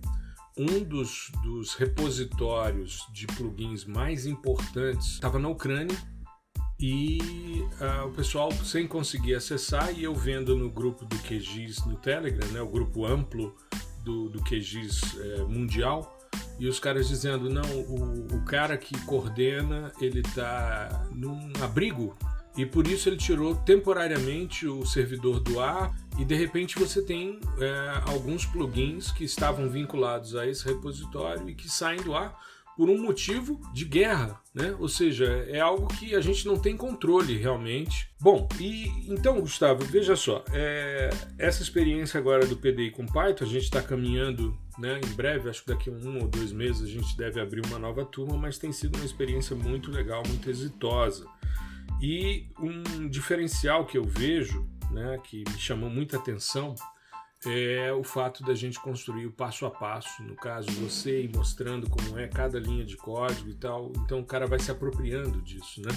um 0.58 0.84
dos, 0.84 1.32
dos 1.44 1.74
repositórios 1.76 3.06
de 3.14 3.28
plugins 3.28 3.86
mais 3.86 4.26
importantes 4.26 5.14
estava 5.14 5.40
na 5.40 5.50
Ucrânia 5.50 5.98
e 6.80 7.20
uh, 7.80 8.08
o 8.08 8.12
pessoal 8.12 8.52
sem 8.52 8.88
conseguir 8.88 9.36
acessar 9.36 9.94
e 9.98 10.04
eu 10.04 10.16
vendo 10.16 10.56
no 10.56 10.70
grupo 10.70 11.06
do 11.06 11.16
QGIS 11.20 11.86
no 11.86 11.96
Telegram, 11.98 12.48
né, 12.50 12.62
o 12.62 12.68
grupo 12.68 13.06
amplo 13.06 13.56
do, 14.04 14.30
do 14.30 14.42
QGIS 14.44 15.20
é, 15.20 15.44
mundial, 15.44 16.18
e 16.60 16.68
os 16.68 16.80
caras 16.80 17.08
dizendo, 17.08 17.50
não, 17.50 17.62
o, 17.62 18.36
o 18.36 18.46
cara 18.46 18.78
que 18.78 19.00
coordena, 19.06 19.92
ele 20.02 20.22
está 20.22 21.08
num 21.12 21.52
abrigo 21.62 22.16
e 22.58 22.66
por 22.66 22.88
isso 22.88 23.10
ele 23.10 23.18
tirou 23.18 23.56
temporariamente 23.56 24.68
o 24.68 24.86
servidor 24.86 25.40
do 25.40 25.60
ar 25.60 25.96
e 26.18 26.26
de 26.26 26.36
repente 26.36 26.78
você 26.78 27.02
tem 27.02 27.40
é, 27.60 28.02
alguns 28.12 28.46
plugins 28.46 29.12
que 29.12 29.24
estavam 29.24 29.70
vinculados 29.70 30.36
a 30.36 30.48
esse 30.48 30.66
repositório 30.66 31.50
e 31.50 31.56
que 31.56 31.70
saem 31.70 32.02
do 32.02 32.16
ar 32.16 32.38
por 32.76 32.90
um 32.90 33.02
motivo 33.02 33.62
de 33.74 33.86
guerra, 33.86 34.42
né? 34.54 34.76
Ou 34.80 34.88
seja, 34.88 35.26
é 35.48 35.60
algo 35.60 35.88
que 35.88 36.16
a 36.16 36.22
gente 36.22 36.48
não 36.48 36.58
tem 36.58 36.76
controle 36.76 37.38
realmente. 37.38 38.10
Bom, 38.20 38.48
e 38.60 38.88
então, 39.08 39.40
Gustavo, 39.40 39.84
veja 39.84 40.16
só, 40.16 40.44
é, 40.52 41.10
essa 41.38 41.62
experiência 41.62 42.18
agora 42.18 42.46
do 42.46 42.58
PDI 42.58 42.92
com 42.92 43.06
Python, 43.06 43.46
a 43.46 43.48
gente 43.48 43.64
está 43.66 43.82
caminhando, 43.82 44.58
né? 44.80 45.00
Em 45.06 45.14
breve, 45.14 45.50
acho 45.50 45.64
que 45.64 45.68
daqui 45.68 45.90
a 45.90 45.94
um 45.94 46.22
ou 46.22 46.28
dois 46.28 46.52
meses 46.52 46.84
a 46.84 46.88
gente 46.88 47.16
deve 47.18 47.40
abrir 47.40 47.64
uma 47.66 47.78
nova 47.78 48.06
turma, 48.06 48.38
mas 48.38 48.58
tem 48.58 48.72
sido 48.72 48.96
uma 48.96 49.06
experiência 49.06 49.56
muito 49.56 49.92
legal, 49.92 50.24
muito 50.28 50.50
exitosa. 50.50 51.28
E 52.02 52.48
um 52.60 53.08
diferencial 53.08 53.86
que 53.86 53.96
eu 53.98 54.04
vejo, 54.04 54.68
né, 54.92 55.20
que 55.24 55.44
me 55.50 55.60
chamou 55.60 55.90
muita 55.90 56.18
atenção, 56.18 56.76
é 57.46 57.92
o 57.92 58.04
fato 58.04 58.44
da 58.44 58.54
gente 58.54 58.80
construir 58.80 59.26
o 59.26 59.32
passo 59.32 59.66
a 59.66 59.72
passo. 59.72 60.22
No 60.24 60.36
caso, 60.36 60.70
você 60.72 61.24
ir 61.24 61.36
mostrando 61.36 61.90
como 61.90 62.18
é 62.20 62.28
cada 62.28 62.60
linha 62.60 62.86
de 62.86 62.96
código 62.96 63.50
e 63.50 63.56
tal. 63.56 63.92
Então 63.98 64.20
o 64.20 64.26
cara 64.26 64.46
vai 64.46 64.60
se 64.60 64.70
apropriando 64.70 65.42
disso, 65.42 65.82
né? 65.82 65.92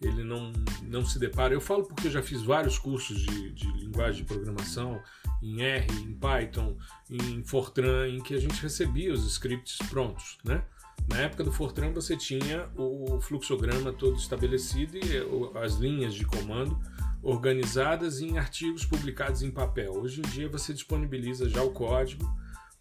Ele 0.00 0.22
não, 0.22 0.52
não 0.84 1.04
se 1.04 1.18
depara. 1.18 1.52
Eu 1.52 1.60
falo 1.60 1.84
porque 1.84 2.06
eu 2.06 2.10
já 2.10 2.22
fiz 2.22 2.42
vários 2.42 2.78
cursos 2.78 3.20
de, 3.20 3.50
de 3.50 3.70
linguagem 3.72 4.22
de 4.22 4.28
programação 4.28 5.02
em 5.42 5.60
R, 5.60 5.92
em 5.92 6.14
Python, 6.14 6.76
em 7.10 7.42
Fortran, 7.42 8.08
em 8.08 8.22
que 8.22 8.34
a 8.34 8.40
gente 8.40 8.62
recebia 8.62 9.12
os 9.12 9.26
scripts 9.26 9.76
prontos, 9.88 10.38
né? 10.44 10.64
Na 11.08 11.18
época 11.18 11.42
do 11.42 11.52
Fortran 11.52 11.92
você 11.92 12.16
tinha 12.16 12.68
o 12.76 13.20
fluxograma 13.20 13.92
todo 13.92 14.16
estabelecido 14.16 14.98
e 14.98 15.58
as 15.58 15.74
linhas 15.74 16.14
de 16.14 16.24
comando 16.24 16.78
organizadas 17.22 18.20
em 18.20 18.38
artigos 18.38 18.84
publicados 18.84 19.42
em 19.42 19.50
papel. 19.50 19.92
Hoje 19.92 20.20
em 20.20 20.28
dia 20.28 20.48
você 20.48 20.72
disponibiliza 20.72 21.48
já 21.48 21.62
o 21.62 21.70
código 21.70 22.24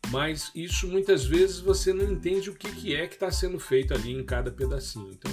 mas 0.10 0.52
isso 0.56 0.88
muitas 0.88 1.26
vezes 1.26 1.60
você 1.60 1.94
não 1.94 2.06
entende 2.12 2.50
o 2.50 2.56
que, 2.56 2.72
que 2.72 2.96
é 2.96 3.08
que 3.08 3.16
está 3.16 3.30
sendo 3.30 3.60
feito 3.60 3.94
ali 3.94 4.14
em 4.14 4.24
cada 4.24 4.52
pedacinho. 4.52 5.12
Então, 5.12 5.32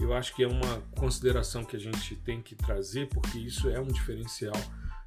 eu 0.00 0.12
acho 0.12 0.34
que 0.34 0.42
é 0.44 0.48
uma 0.48 0.82
consideração 0.96 1.64
que 1.64 1.76
a 1.76 1.80
gente 1.80 2.14
tem 2.16 2.40
que 2.40 2.54
trazer, 2.54 3.08
porque 3.08 3.38
isso 3.38 3.68
é 3.68 3.80
um 3.80 3.86
diferencial 3.86 4.56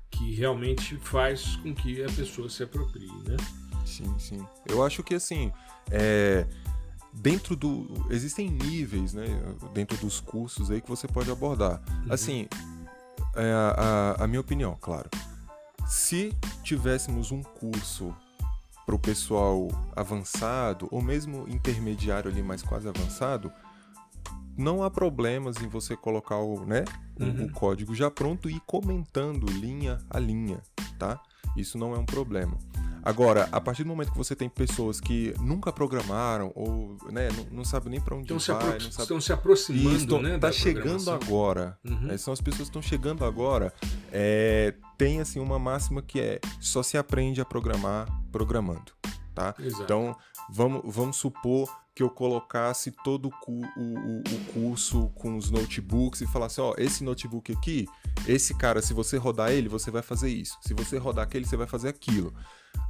que 0.10 0.34
realmente 0.34 0.98
faz 0.98 1.56
com 1.58 1.74
que 1.74 2.04
a 2.04 2.08
pessoa 2.08 2.50
se 2.50 2.64
aproprie, 2.64 3.12
né? 3.26 3.38
Sim, 3.86 4.20
sim. 4.20 4.46
Eu 4.66 4.84
acho 4.84 5.04
que 5.04 5.16
assim, 5.16 5.52
é, 5.90 6.46
dentro 7.14 7.56
do. 7.56 7.88
Existem 8.10 8.50
níveis, 8.50 9.14
né? 9.14 9.26
Dentro 9.74 9.98
dos 9.98 10.20
cursos 10.20 10.70
aí 10.70 10.82
que 10.82 10.90
você 10.90 11.08
pode 11.08 11.32
abordar. 11.32 11.82
Uhum. 11.90 12.14
Assim, 12.14 12.48
é 13.38 13.54
a, 13.54 14.16
a, 14.20 14.24
a 14.24 14.28
minha 14.28 14.42
opinião, 14.42 14.78
claro. 14.80 15.10
Se 15.88 16.36
tivéssemos 16.64 17.32
um 17.32 17.42
curso 17.42 18.14
para 18.86 18.96
o 18.96 19.00
pessoal 19.00 19.68
avançado, 19.96 20.88
ou 20.92 21.02
mesmo 21.02 21.46
intermediário 21.48 22.32
ali, 22.32 22.42
mas 22.42 22.62
quase 22.62 22.88
avançado, 22.88 23.52
não 24.58 24.82
há 24.82 24.90
problemas 24.90 25.58
em 25.62 25.68
você 25.68 25.96
colocar 25.96 26.38
o, 26.38 26.66
né, 26.66 26.84
uhum. 27.20 27.46
o 27.46 27.52
código 27.52 27.94
já 27.94 28.10
pronto 28.10 28.50
e 28.50 28.56
ir 28.56 28.62
comentando 28.66 29.46
linha 29.46 30.00
a 30.10 30.20
linha, 30.20 30.62
tá? 30.98 31.22
Isso 31.56 31.78
não 31.78 31.94
é 31.94 32.00
um 32.00 32.06
problema. 32.06 32.58
Agora, 33.08 33.48
a 33.54 33.62
partir 33.62 33.86
do 33.86 33.88
momento 33.88 34.12
que 34.12 34.18
você 34.18 34.36
tem 34.36 34.50
pessoas 34.50 35.00
que 35.00 35.34
nunca 35.40 35.72
programaram 35.72 36.52
ou 36.54 36.98
né, 37.10 37.30
não, 37.30 37.60
não 37.60 37.64
sabem 37.64 37.92
nem 37.92 38.02
para 38.02 38.14
onde 38.14 38.34
estão 38.34 38.60
vai, 38.60 38.82
se 38.82 38.92
sabe... 38.92 39.02
estão 39.04 39.22
se 39.22 39.32
aproximando, 39.32 39.96
estão, 39.96 40.22
né? 40.22 40.38
Tá 40.38 40.52
chegando 40.52 41.10
agora. 41.10 41.80
Uhum. 41.86 42.12
É, 42.12 42.18
são 42.18 42.34
as 42.34 42.42
pessoas 42.42 42.68
que 42.68 42.78
estão 42.78 42.82
chegando 42.82 43.24
agora. 43.24 43.74
É, 44.12 44.74
tem 44.98 45.22
assim 45.22 45.40
uma 45.40 45.58
máxima 45.58 46.02
que 46.02 46.20
é 46.20 46.42
só 46.60 46.84
se 46.84 46.98
aprende 46.98 47.40
a 47.40 47.46
programar 47.46 48.08
programando, 48.30 48.92
tá? 49.34 49.56
Exato. 49.58 49.84
Então 49.84 50.14
vamos, 50.50 50.82
vamos 50.84 51.16
supor 51.16 51.70
que 51.96 52.04
eu 52.04 52.10
colocasse 52.10 52.92
todo 53.06 53.32
o, 53.48 53.52
o, 53.52 54.20
o, 54.20 54.54
curso 54.54 55.10
com 55.16 55.38
os 55.38 55.50
notebooks 55.50 56.22
e 56.22 56.28
falasse, 56.28 56.62
ó, 56.62 56.76
esse 56.78 57.04
notebook 57.04 57.52
aqui, 57.54 57.88
esse 58.28 58.54
cara, 58.54 58.84
se 58.84 58.94
você 58.94 59.18
rodar 59.18 59.52
ele, 59.52 59.68
você 59.68 59.90
vai 59.90 60.04
fazer 60.04 60.30
isso. 60.30 60.58
Se 60.62 60.76
você 60.76 60.98
rodar 61.00 61.24
aquele, 61.24 61.46
você 61.46 61.58
vai 61.58 61.66
fazer 61.66 61.88
aquilo. 61.88 62.32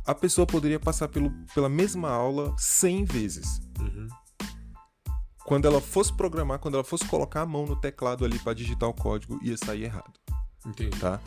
A 0.07 0.15
pessoa 0.15 0.47
poderia 0.47 0.79
passar 0.79 1.09
pelo, 1.09 1.29
pela 1.53 1.67
mesma 1.67 2.09
aula 2.09 2.55
100 2.57 3.03
vezes. 3.03 3.59
Uhum. 3.77 4.07
Quando 5.45 5.65
ela 5.65 5.81
fosse 5.81 6.13
programar, 6.13 6.59
quando 6.59 6.75
ela 6.75 6.83
fosse 6.83 7.05
colocar 7.05 7.41
a 7.41 7.45
mão 7.45 7.65
no 7.65 7.75
teclado 7.75 8.23
ali 8.23 8.39
para 8.39 8.53
digitar 8.53 8.87
o 8.87 8.93
código, 8.93 9.37
ia 9.43 9.57
sair 9.57 9.83
errado. 9.83 10.13
Entendi. 10.65 10.97
Tá? 10.97 11.19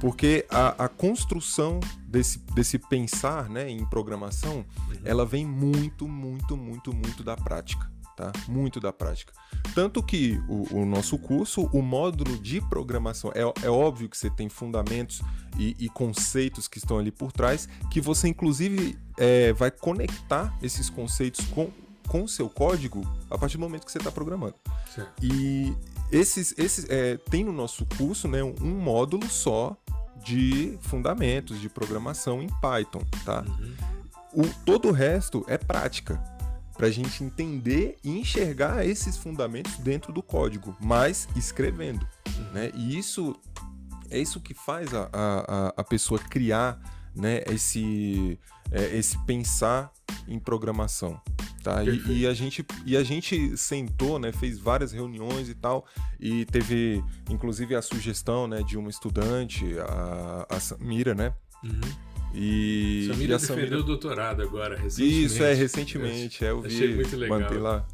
Porque 0.00 0.46
a, 0.50 0.84
a, 0.84 0.88
construção 0.88 1.80
desse, 2.06 2.38
desse 2.54 2.78
pensar 2.78 3.48
né, 3.48 3.70
em 3.70 3.84
programação, 3.86 4.58
uhum. 4.58 5.00
ela 5.02 5.24
vem 5.24 5.46
muito, 5.46 6.06
muito, 6.06 6.56
muito, 6.56 6.94
muito 6.94 7.24
da 7.24 7.36
prática. 7.36 7.90
Tá? 8.16 8.32
Muito 8.48 8.80
da 8.80 8.94
prática. 8.94 9.30
Tanto 9.74 10.02
que 10.02 10.40
o, 10.48 10.78
o 10.78 10.86
nosso 10.86 11.18
curso, 11.18 11.68
o 11.70 11.82
módulo 11.82 12.38
de 12.38 12.62
programação, 12.62 13.30
é, 13.34 13.42
é 13.62 13.68
óbvio 13.68 14.08
que 14.08 14.16
você 14.16 14.30
tem 14.30 14.48
fundamentos 14.48 15.20
e, 15.58 15.76
e, 15.78 15.88
conceitos 15.90 16.66
que 16.66 16.78
estão 16.78 16.98
ali 16.98 17.10
por 17.10 17.30
trás, 17.30 17.68
que 17.90 18.00
você 18.00 18.26
inclusive 18.26 18.98
é, 19.18 19.52
vai 19.52 19.70
conectar 19.70 20.56
esses 20.62 20.88
conceitos 20.88 21.44
com 21.48 21.70
com 22.06 22.22
o 22.22 22.28
seu 22.28 22.48
código 22.48 23.02
a 23.28 23.36
partir 23.36 23.56
do 23.56 23.60
momento 23.60 23.84
que 23.84 23.90
você 23.90 23.98
está 23.98 24.12
programando. 24.12 24.54
Certo. 24.94 25.12
E 25.20 25.74
esses, 26.10 26.54
esses 26.56 26.88
é, 26.88 27.16
tem 27.16 27.44
no 27.44 27.52
nosso 27.52 27.84
curso 27.98 28.28
né, 28.28 28.42
um 28.42 28.80
módulo 28.80 29.28
só 29.28 29.76
de 30.24 30.78
fundamentos 30.82 31.60
de 31.60 31.68
programação 31.68 32.40
em 32.40 32.48
Python, 32.60 33.02
tá? 33.24 33.44
Uhum. 33.44 34.42
O, 34.44 34.48
todo 34.64 34.88
o 34.88 34.92
resto 34.92 35.44
é 35.48 35.58
prática 35.58 36.22
para 36.76 36.86
a 36.86 36.90
gente 36.90 37.24
entender 37.24 37.96
e 38.04 38.10
enxergar 38.18 38.86
esses 38.86 39.16
fundamentos 39.16 39.76
dentro 39.78 40.12
do 40.12 40.22
código, 40.22 40.76
mas 40.80 41.28
escrevendo, 41.34 42.06
uhum. 42.26 42.52
né? 42.52 42.70
E 42.74 42.98
isso 42.98 43.34
é 44.10 44.18
isso 44.18 44.40
que 44.40 44.54
faz 44.54 44.94
a, 44.94 45.08
a, 45.12 45.74
a 45.76 45.84
pessoa 45.84 46.20
criar, 46.20 46.78
né? 47.14 47.42
Esse 47.46 48.38
é, 48.70 48.96
esse 48.96 49.18
pensar 49.24 49.92
em 50.28 50.38
programação. 50.38 51.20
Tá? 51.62 51.82
E, 51.82 52.20
e, 52.20 52.26
a 52.26 52.32
gente, 52.32 52.64
e 52.84 52.96
a 52.96 53.02
gente 53.02 53.56
sentou, 53.56 54.20
né, 54.20 54.30
fez 54.32 54.56
várias 54.56 54.92
reuniões 54.92 55.48
e 55.48 55.54
tal, 55.54 55.84
e 56.20 56.44
teve 56.44 57.02
inclusive 57.28 57.74
a 57.74 57.82
sugestão 57.82 58.46
né, 58.46 58.62
de 58.62 58.78
uma 58.78 58.88
estudante, 58.88 59.76
a, 59.80 60.46
a 60.48 60.60
Samira, 60.60 61.12
né? 61.12 61.34
Uhum. 61.64 61.80
E, 62.34 63.08
Samira 63.10 63.32
e 63.32 63.34
a 63.34 63.38
Samira... 63.38 63.62
defendeu 63.62 63.80
o 63.80 63.82
doutorado 63.82 64.42
agora, 64.42 64.76
recentemente. 64.76 65.24
Isso, 65.24 65.42
é, 65.42 65.54
recentemente. 65.54 66.44
É, 66.44 66.50
eu 66.50 66.60
vi, 66.60 66.68
Achei 66.68 66.94
muito 66.94 67.16
legal. 67.16 67.40
mandei 67.40 67.58
lá, 67.58 67.86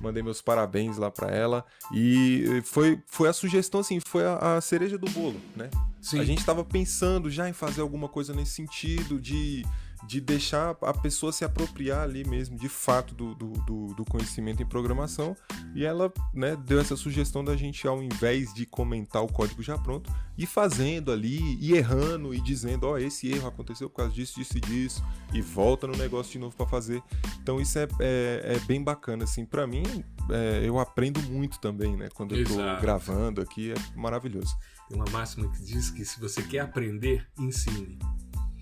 mandei 0.00 0.22
meus 0.22 0.40
parabéns 0.42 0.96
lá 0.96 1.10
para 1.10 1.28
ela. 1.34 1.64
E 1.92 2.62
foi, 2.64 3.00
foi 3.06 3.28
a 3.28 3.32
sugestão, 3.32 3.80
assim, 3.80 4.00
foi 4.00 4.24
a, 4.24 4.56
a 4.56 4.60
cereja 4.60 4.98
do 4.98 5.08
bolo, 5.10 5.40
né? 5.54 5.70
Sim. 6.00 6.20
A 6.20 6.24
gente 6.24 6.38
estava 6.38 6.64
pensando 6.64 7.30
já 7.30 7.48
em 7.48 7.52
fazer 7.52 7.80
alguma 7.80 8.08
coisa 8.08 8.32
nesse 8.32 8.52
sentido 8.52 9.20
de 9.20 9.64
de 10.06 10.20
deixar 10.20 10.76
a 10.82 10.94
pessoa 10.94 11.32
se 11.32 11.44
apropriar 11.44 12.02
ali 12.02 12.24
mesmo, 12.24 12.56
de 12.56 12.68
fato, 12.68 13.14
do, 13.14 13.34
do, 13.34 13.94
do, 13.94 14.04
conhecimento 14.04 14.62
em 14.62 14.66
programação. 14.66 15.36
E 15.74 15.84
ela 15.84 16.12
né, 16.32 16.56
deu 16.56 16.80
essa 16.80 16.96
sugestão 16.96 17.44
da 17.44 17.56
gente, 17.56 17.86
ao 17.86 18.02
invés 18.02 18.54
de 18.54 18.64
comentar 18.64 19.22
o 19.22 19.26
código 19.26 19.62
já 19.62 19.76
pronto, 19.76 20.12
ir 20.38 20.46
fazendo 20.46 21.10
ali, 21.10 21.58
e 21.60 21.74
errando 21.74 22.34
e 22.34 22.40
dizendo: 22.40 22.86
Ó, 22.86 22.92
oh, 22.92 22.98
esse 22.98 23.28
erro 23.28 23.48
aconteceu 23.48 23.90
por 23.90 23.96
causa 23.96 24.12
disso, 24.12 24.38
disso 24.38 24.56
e 24.56 24.60
disso, 24.60 25.04
e 25.32 25.40
volta 25.40 25.86
no 25.86 25.96
negócio 25.96 26.32
de 26.32 26.38
novo 26.38 26.54
para 26.56 26.66
fazer. 26.66 27.02
Então, 27.42 27.60
isso 27.60 27.78
é, 27.78 27.88
é, 28.00 28.54
é, 28.54 28.58
bem 28.60 28.82
bacana. 28.82 29.24
Assim, 29.24 29.44
para 29.44 29.66
mim, 29.66 29.82
é, 30.30 30.62
eu 30.64 30.78
aprendo 30.78 31.20
muito 31.22 31.58
também, 31.58 31.96
né? 31.96 32.08
Quando 32.14 32.36
eu 32.36 32.44
tô 32.44 32.56
gravando 32.80 33.40
aqui, 33.40 33.72
é 33.72 33.98
maravilhoso. 33.98 34.56
Tem 34.88 34.96
uma 34.96 35.10
máxima 35.10 35.50
que 35.50 35.62
diz 35.64 35.90
que 35.90 36.04
se 36.04 36.20
você 36.20 36.42
quer 36.42 36.60
aprender, 36.60 37.26
ensine. 37.38 37.98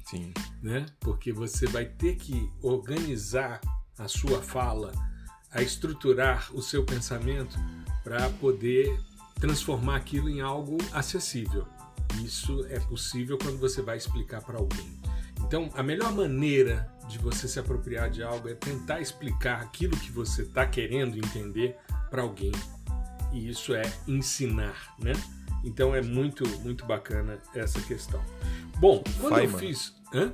Sim. 0.04 0.32
Né? 0.62 0.86
Porque 1.00 1.32
você 1.32 1.66
vai 1.66 1.84
ter 1.84 2.16
que 2.16 2.50
organizar 2.62 3.60
a 3.98 4.08
sua 4.08 4.42
fala, 4.42 4.92
a 5.50 5.62
estruturar 5.62 6.50
o 6.54 6.62
seu 6.62 6.84
pensamento 6.84 7.56
para 8.02 8.28
poder 8.30 9.00
transformar 9.40 9.96
aquilo 9.96 10.28
em 10.28 10.40
algo 10.40 10.78
acessível. 10.92 11.66
Isso 12.22 12.64
é 12.70 12.78
possível 12.80 13.38
quando 13.38 13.58
você 13.58 13.82
vai 13.82 13.96
explicar 13.96 14.40
para 14.42 14.58
alguém. 14.58 15.00
Então, 15.40 15.70
a 15.74 15.82
melhor 15.82 16.12
maneira 16.12 16.90
de 17.08 17.18
você 17.18 17.46
se 17.46 17.58
apropriar 17.58 18.08
de 18.10 18.22
algo 18.22 18.48
é 18.48 18.54
tentar 18.54 19.00
explicar 19.00 19.60
aquilo 19.60 19.96
que 19.96 20.10
você 20.10 20.42
está 20.42 20.66
querendo 20.66 21.16
entender 21.16 21.76
para 22.10 22.22
alguém. 22.22 22.52
E 23.32 23.48
isso 23.48 23.74
é 23.74 23.82
ensinar, 24.06 24.94
né? 24.98 25.12
Então 25.64 25.94
é 25.94 26.02
muito, 26.02 26.46
muito 26.60 26.84
bacana 26.84 27.38
essa 27.54 27.80
questão. 27.80 28.22
Bom, 28.78 29.02
quando 29.20 29.36
Feynman. 29.36 29.54
eu 29.54 29.58
fiz. 29.58 29.94
Hã? 30.12 30.32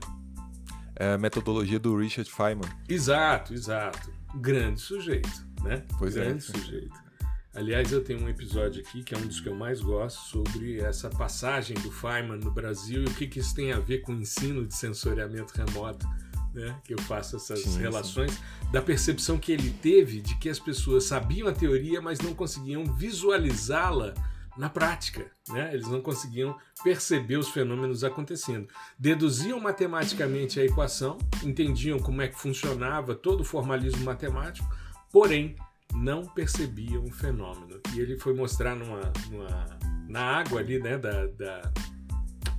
É 0.97 1.13
a 1.15 1.19
metodologia 1.19 1.79
do 1.79 1.97
Richard 1.97 2.31
Feynman. 2.31 2.69
Exato, 2.89 3.55
exato. 3.55 4.13
Grande 4.35 4.81
sujeito, 4.81 5.47
né? 5.63 5.85
Pois 5.99 6.15
Grande 6.15 6.29
é. 6.29 6.33
Grande 6.33 6.45
sujeito. 6.45 7.11
Aliás, 7.55 7.91
eu 7.91 8.03
tenho 8.05 8.23
um 8.23 8.29
episódio 8.29 8.81
aqui 8.81 9.03
que 9.03 9.15
é 9.15 9.19
um 9.19 9.27
dos 9.27 9.41
que 9.41 9.49
eu 9.49 9.55
mais 9.55 9.81
gosto 9.81 10.21
sobre 10.29 10.81
essa 10.81 11.11
passagem 11.11 11.77
do 11.79 11.91
Feynman 11.91 12.39
no 12.39 12.51
Brasil 12.51 13.03
e 13.03 13.07
o 13.07 13.15
que, 13.15 13.27
que 13.27 13.41
isso 13.41 13.55
tem 13.55 13.73
a 13.73 13.81
ver 13.81 14.03
com 14.03 14.13
o 14.13 14.21
ensino 14.21 14.67
de 14.67 14.75
sensoriamento 14.75 15.53
remoto. 15.55 16.07
Né, 16.53 16.77
que 16.83 16.93
eu 16.93 16.99
faço 17.03 17.37
essas 17.37 17.61
sim, 17.61 17.79
relações, 17.79 18.33
sim. 18.33 18.41
da 18.73 18.83
percepção 18.83 19.39
que 19.39 19.53
ele 19.53 19.71
teve 19.71 20.21
de 20.21 20.37
que 20.37 20.49
as 20.49 20.59
pessoas 20.59 21.05
sabiam 21.05 21.47
a 21.47 21.53
teoria, 21.53 22.01
mas 22.01 22.19
não 22.19 22.35
conseguiam 22.35 22.85
visualizá-la 22.87 24.15
na 24.61 24.69
prática. 24.69 25.26
Né? 25.49 25.71
Eles 25.73 25.88
não 25.88 26.02
conseguiam 26.02 26.55
perceber 26.85 27.38
os 27.38 27.49
fenômenos 27.49 28.05
acontecendo. 28.05 28.69
Deduziam 28.99 29.59
matematicamente 29.59 30.61
a 30.61 30.64
equação, 30.64 31.17
entendiam 31.43 31.99
como 31.99 32.21
é 32.21 32.29
que 32.29 32.38
funcionava 32.38 33.14
todo 33.14 33.40
o 33.40 33.45
formalismo 33.45 34.05
matemático, 34.05 34.69
porém 35.11 35.57
não 35.95 36.26
percebiam 36.26 37.02
o 37.02 37.11
fenômeno. 37.11 37.81
E 37.95 38.00
ele 38.00 38.19
foi 38.19 38.35
mostrar 38.35 38.76
numa, 38.76 39.00
numa 39.31 39.67
na 40.07 40.21
água 40.21 40.61
ali 40.61 40.79
né, 40.79 40.99
da, 40.99 41.26
da, 41.26 41.73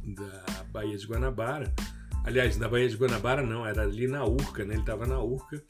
da 0.03 0.63
Baía 0.71 0.97
de 0.97 1.05
Guanabara. 1.05 1.71
Aliás, 2.25 2.57
na 2.57 2.67
Baía 2.67 2.89
de 2.89 2.97
Guanabara 2.97 3.43
não, 3.43 3.63
era 3.63 3.83
ali 3.83 4.07
na 4.07 4.25
Urca, 4.25 4.65
né? 4.65 4.73
ele 4.73 4.81
estava 4.81 5.05
na 5.05 5.21
Urca 5.21 5.63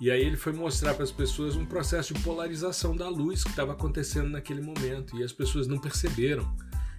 e 0.00 0.10
aí 0.10 0.20
ele 0.20 0.36
foi 0.36 0.52
mostrar 0.52 0.94
para 0.94 1.04
as 1.04 1.10
pessoas 1.10 1.56
um 1.56 1.64
processo 1.64 2.12
de 2.12 2.20
polarização 2.20 2.94
da 2.94 3.08
luz 3.08 3.42
que 3.42 3.50
estava 3.50 3.72
acontecendo 3.72 4.28
naquele 4.28 4.60
momento 4.60 5.16
e 5.16 5.24
as 5.24 5.32
pessoas 5.32 5.66
não 5.66 5.78
perceberam. 5.78 6.54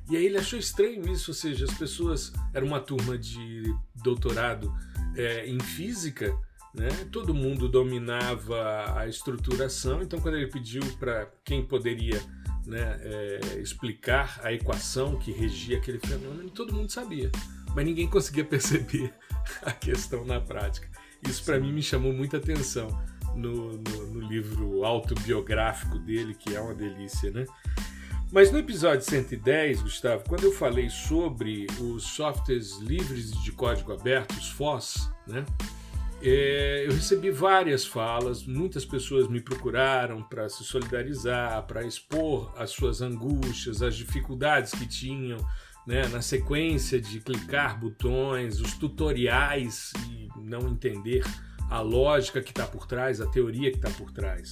E 0.10 0.16
aí 0.16 0.25
ele 0.25 0.38
achou 0.38 0.58
estranho 0.58 1.08
isso, 1.12 1.32
ou 1.32 1.36
seja, 1.36 1.66
as 1.66 1.74
pessoas 1.74 2.32
era 2.54 2.66
uma 2.66 2.80
turma 2.80 3.18
de 3.18 3.75
doutorado 3.96 4.74
é, 5.16 5.46
em 5.46 5.60
física, 5.60 6.36
né? 6.74 6.89
Todo 7.12 7.34
mundo 7.34 7.68
dominava 7.68 8.98
a 8.98 9.08
estruturação. 9.08 10.01
Então 10.01 10.20
quando 10.20 10.36
ele 10.36 10.48
pediu 10.48 10.82
para 10.98 11.30
quem 11.44 11.63
poderia 11.63 12.20
né, 12.66 13.00
é, 13.01 13.60
explicar 13.60 14.39
a 14.44 14.51
equação 14.51 15.18
que 15.18 15.32
regia 15.32 15.77
aquele 15.77 16.00
fenômeno, 16.00 16.50
todo 16.50 16.74
mundo 16.74 16.92
sabia, 16.92 17.32
mas 17.75 17.86
ninguém 17.86 18.08
conseguia 18.08 18.44
perceber 18.46 19.13
a 19.62 19.72
questão 19.72 20.25
na 20.25 20.39
prática. 20.42 20.89
Isso 21.28 21.44
para 21.44 21.60
mim 21.60 21.72
me 21.72 21.82
chamou 21.82 22.12
muita 22.12 22.38
atenção 22.38 22.88
no, 23.36 23.78
no, 23.78 24.08
no 24.08 24.20
livro 24.20 24.84
autobiográfico 24.84 25.98
dele, 26.00 26.34
que 26.34 26.56
é 26.56 26.60
uma 26.60 26.74
delícia, 26.74 27.32
né? 27.32 27.46
Mas 28.32 28.52
no 28.52 28.58
episódio 28.58 29.06
110, 29.06 29.84
Gustavo, 29.84 30.24
quando 30.28 30.44
eu 30.44 30.52
falei 30.52 30.90
sobre 30.90 31.66
os 31.80 32.04
softwares 32.04 32.78
livres 32.80 33.32
de 33.42 33.52
código 33.54 33.94
aberto, 33.94 34.34
os 34.34 34.50
FOSS, 34.50 35.10
né? 35.26 35.46
É, 36.22 36.84
eu 36.88 36.94
recebi 36.94 37.30
várias 37.30 37.86
falas, 37.86 38.44
muitas 38.44 38.84
pessoas 38.84 39.28
me 39.28 39.40
procuraram 39.40 40.24
para 40.24 40.50
se 40.50 40.64
solidarizar, 40.64 41.66
para 41.68 41.86
expor 41.86 42.52
as 42.58 42.72
suas 42.72 43.02
angústias, 43.02 43.84
as 43.84 43.96
dificuldades 43.96 44.72
que 44.72 44.88
tinham 44.88 45.38
né, 45.88 46.06
na 46.10 46.22
sequência 46.22 47.00
de 47.00 47.22
clicar 47.22 47.79
botões, 47.79 48.60
os 48.60 48.74
tutoriais 48.74 49.94
e 50.12 50.27
não 50.38 50.67
entender 50.67 51.24
a 51.70 51.79
lógica 51.79 52.41
que 52.41 52.51
está 52.51 52.67
por 52.67 52.86
trás, 52.86 53.22
a 53.22 53.27
teoria 53.27 53.72
que 53.72 53.77
está 53.77 53.89
por 53.91 54.12
trás. 54.12 54.51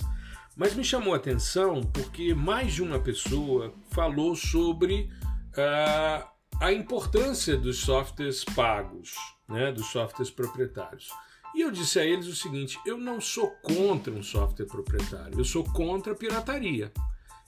Mas 0.55 0.73
me 0.73 0.83
chamou 0.83 1.13
a 1.13 1.17
atenção 1.17 1.81
porque 1.81 2.33
mais 2.33 2.73
de 2.73 2.81
uma 2.81 2.99
pessoa 2.99 3.73
falou 3.91 4.33
sobre 4.33 5.09
uh, 5.51 6.25
a 6.61 6.71
importância 6.71 7.57
dos 7.57 7.79
softwares 7.79 8.45
pagos, 8.45 9.13
né, 9.49 9.73
dos 9.73 9.87
softwares 9.87 10.31
proprietários. 10.31 11.09
E 11.53 11.61
eu 11.61 11.71
disse 11.71 11.99
a 11.99 12.05
eles 12.05 12.27
o 12.27 12.35
seguinte: 12.35 12.79
eu 12.85 12.97
não 12.97 13.19
sou 13.19 13.49
contra 13.61 14.13
um 14.13 14.23
software 14.23 14.65
proprietário, 14.65 15.37
eu 15.37 15.45
sou 15.45 15.65
contra 15.65 16.13
a 16.13 16.15
pirataria. 16.15 16.93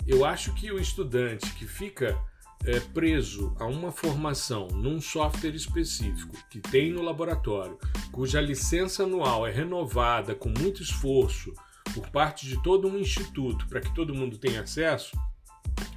Eu 0.05 0.25
acho 0.25 0.53
que 0.53 0.71
o 0.71 0.79
estudante 0.79 1.49
que 1.53 1.65
fica 1.65 2.17
é, 2.65 2.79
preso 2.79 3.55
a 3.59 3.65
uma 3.65 3.91
formação 3.91 4.67
num 4.67 4.99
software 4.99 5.55
específico 5.55 6.35
que 6.49 6.59
tem 6.59 6.91
no 6.91 7.01
laboratório, 7.01 7.77
cuja 8.11 8.41
licença 8.41 9.03
anual 9.03 9.45
é 9.45 9.51
renovada 9.51 10.35
com 10.35 10.49
muito 10.49 10.81
esforço 10.81 11.53
por 11.93 12.09
parte 12.09 12.45
de 12.45 12.61
todo 12.61 12.87
um 12.87 12.97
instituto 12.97 13.67
para 13.67 13.79
que 13.79 13.93
todo 13.93 14.13
mundo 14.13 14.37
tenha 14.37 14.61
acesso, 14.61 15.17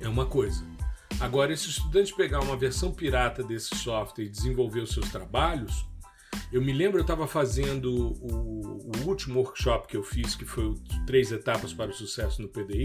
é 0.00 0.08
uma 0.08 0.26
coisa. 0.26 0.64
Agora, 1.20 1.52
esse 1.52 1.68
estudante 1.68 2.14
pegar 2.14 2.40
uma 2.40 2.56
versão 2.56 2.92
pirata 2.92 3.42
desse 3.42 3.76
software 3.76 4.24
e 4.24 4.28
desenvolver 4.28 4.80
os 4.80 4.90
seus 4.90 5.10
trabalhos, 5.10 5.84
eu 6.52 6.62
me 6.62 6.72
lembro, 6.72 6.98
eu 6.98 7.02
estava 7.02 7.26
fazendo 7.26 7.92
o, 7.92 8.90
o, 8.96 9.06
último 9.06 9.40
workshop 9.40 9.86
que 9.86 9.96
eu 9.96 10.02
fiz, 10.02 10.34
que 10.34 10.44
foi 10.44 10.64
o 10.64 10.74
Três 11.06 11.30
Etapas 11.30 11.72
para 11.72 11.90
o 11.90 11.94
Sucesso 11.94 12.40
no 12.40 12.48
PDI, 12.48 12.84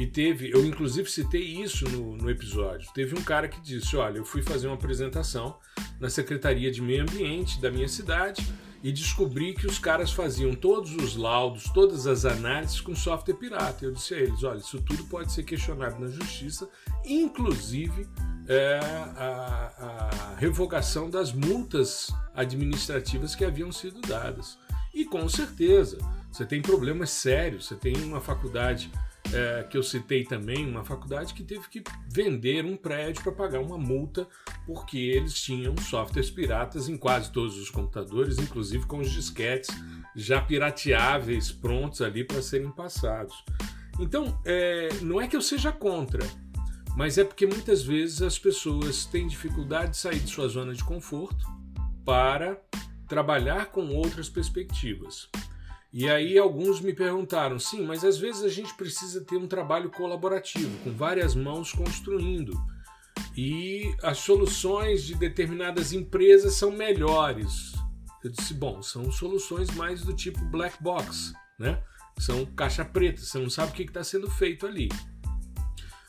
e 0.00 0.06
teve, 0.06 0.50
eu 0.50 0.64
inclusive 0.64 1.10
citei 1.10 1.42
isso 1.42 1.86
no, 1.90 2.16
no 2.16 2.30
episódio. 2.30 2.90
Teve 2.94 3.14
um 3.18 3.22
cara 3.22 3.46
que 3.46 3.60
disse: 3.60 3.94
Olha, 3.98 4.16
eu 4.16 4.24
fui 4.24 4.40
fazer 4.40 4.66
uma 4.66 4.74
apresentação 4.74 5.58
na 6.00 6.08
Secretaria 6.08 6.70
de 6.70 6.80
Meio 6.80 7.02
Ambiente 7.02 7.60
da 7.60 7.70
minha 7.70 7.86
cidade 7.86 8.42
e 8.82 8.90
descobri 8.90 9.52
que 9.52 9.66
os 9.66 9.78
caras 9.78 10.10
faziam 10.10 10.54
todos 10.54 10.96
os 10.96 11.16
laudos, 11.16 11.64
todas 11.74 12.06
as 12.06 12.24
análises 12.24 12.80
com 12.80 12.96
software 12.96 13.34
pirata. 13.34 13.84
Eu 13.84 13.92
disse 13.92 14.14
a 14.14 14.16
eles: 14.16 14.42
olha, 14.42 14.56
isso 14.56 14.80
tudo 14.80 15.04
pode 15.04 15.32
ser 15.32 15.42
questionado 15.42 16.00
na 16.00 16.08
justiça, 16.08 16.66
inclusive 17.04 18.08
é, 18.48 18.80
a, 18.82 20.30
a 20.32 20.34
revogação 20.38 21.10
das 21.10 21.30
multas 21.30 22.08
administrativas 22.34 23.34
que 23.34 23.44
haviam 23.44 23.70
sido 23.70 24.00
dadas. 24.00 24.56
E 24.94 25.04
com 25.04 25.28
certeza, 25.28 25.98
você 26.32 26.46
tem 26.46 26.62
problemas 26.62 27.10
sérios, 27.10 27.66
você 27.66 27.74
tem 27.74 27.94
uma 28.02 28.22
faculdade 28.22 28.90
é, 29.32 29.62
que 29.64 29.76
eu 29.76 29.82
citei 29.82 30.24
também, 30.24 30.66
uma 30.66 30.84
faculdade 30.84 31.34
que 31.34 31.42
teve 31.42 31.68
que 31.68 31.82
vender 32.12 32.64
um 32.64 32.76
prédio 32.76 33.22
para 33.22 33.32
pagar 33.32 33.60
uma 33.60 33.78
multa 33.78 34.26
porque 34.66 34.98
eles 34.98 35.34
tinham 35.34 35.76
softwares 35.76 36.30
piratas 36.30 36.88
em 36.88 36.96
quase 36.96 37.30
todos 37.30 37.56
os 37.58 37.70
computadores, 37.70 38.38
inclusive 38.38 38.86
com 38.86 38.98
os 38.98 39.10
disquetes 39.10 39.70
já 40.14 40.40
pirateáveis 40.40 41.52
prontos 41.52 42.02
ali 42.02 42.24
para 42.24 42.42
serem 42.42 42.70
passados. 42.70 43.44
Então, 43.98 44.40
é, 44.44 44.88
não 45.02 45.20
é 45.20 45.28
que 45.28 45.36
eu 45.36 45.42
seja 45.42 45.70
contra, 45.70 46.26
mas 46.96 47.18
é 47.18 47.24
porque 47.24 47.46
muitas 47.46 47.82
vezes 47.82 48.22
as 48.22 48.38
pessoas 48.38 49.04
têm 49.06 49.26
dificuldade 49.26 49.92
de 49.92 49.96
sair 49.96 50.18
de 50.18 50.30
sua 50.30 50.48
zona 50.48 50.74
de 50.74 50.82
conforto 50.82 51.46
para 52.04 52.60
trabalhar 53.06 53.66
com 53.66 53.88
outras 53.88 54.28
perspectivas. 54.28 55.28
E 55.92 56.08
aí 56.08 56.38
alguns 56.38 56.80
me 56.80 56.92
perguntaram, 56.92 57.58
sim, 57.58 57.84
mas 57.84 58.04
às 58.04 58.16
vezes 58.16 58.42
a 58.42 58.48
gente 58.48 58.74
precisa 58.74 59.24
ter 59.24 59.36
um 59.36 59.48
trabalho 59.48 59.90
colaborativo, 59.90 60.78
com 60.84 60.92
várias 60.92 61.34
mãos 61.34 61.72
construindo. 61.72 62.52
E 63.36 63.92
as 64.02 64.18
soluções 64.18 65.02
de 65.02 65.16
determinadas 65.16 65.92
empresas 65.92 66.54
são 66.54 66.70
melhores. 66.70 67.72
Eu 68.22 68.30
disse, 68.30 68.54
bom, 68.54 68.82
são 68.82 69.10
soluções 69.10 69.70
mais 69.72 70.02
do 70.02 70.14
tipo 70.14 70.44
black 70.46 70.80
box, 70.80 71.32
né? 71.58 71.82
São 72.18 72.44
caixa 72.46 72.84
preta, 72.84 73.20
você 73.20 73.38
não 73.38 73.50
sabe 73.50 73.72
o 73.72 73.74
que 73.74 73.82
está 73.82 74.04
sendo 74.04 74.30
feito 74.30 74.66
ali. 74.66 74.88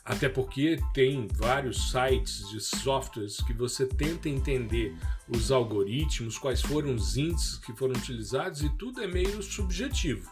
Até 0.04 0.28
porque 0.28 0.80
tem 0.94 1.28
vários 1.34 1.92
sites 1.92 2.50
de 2.50 2.60
softwares 2.60 3.38
que 3.38 3.54
você 3.54 3.86
tenta 3.86 4.28
entender 4.28 4.96
os 5.30 5.52
algoritmos, 5.52 6.38
quais 6.38 6.62
foram 6.62 6.96
os 6.96 7.18
índices 7.18 7.58
que 7.58 7.74
foram 7.74 7.94
utilizados 7.94 8.64
e 8.64 8.70
tudo 8.78 9.02
é 9.02 9.08
meio 9.08 9.42
subjetivo. 9.44 10.30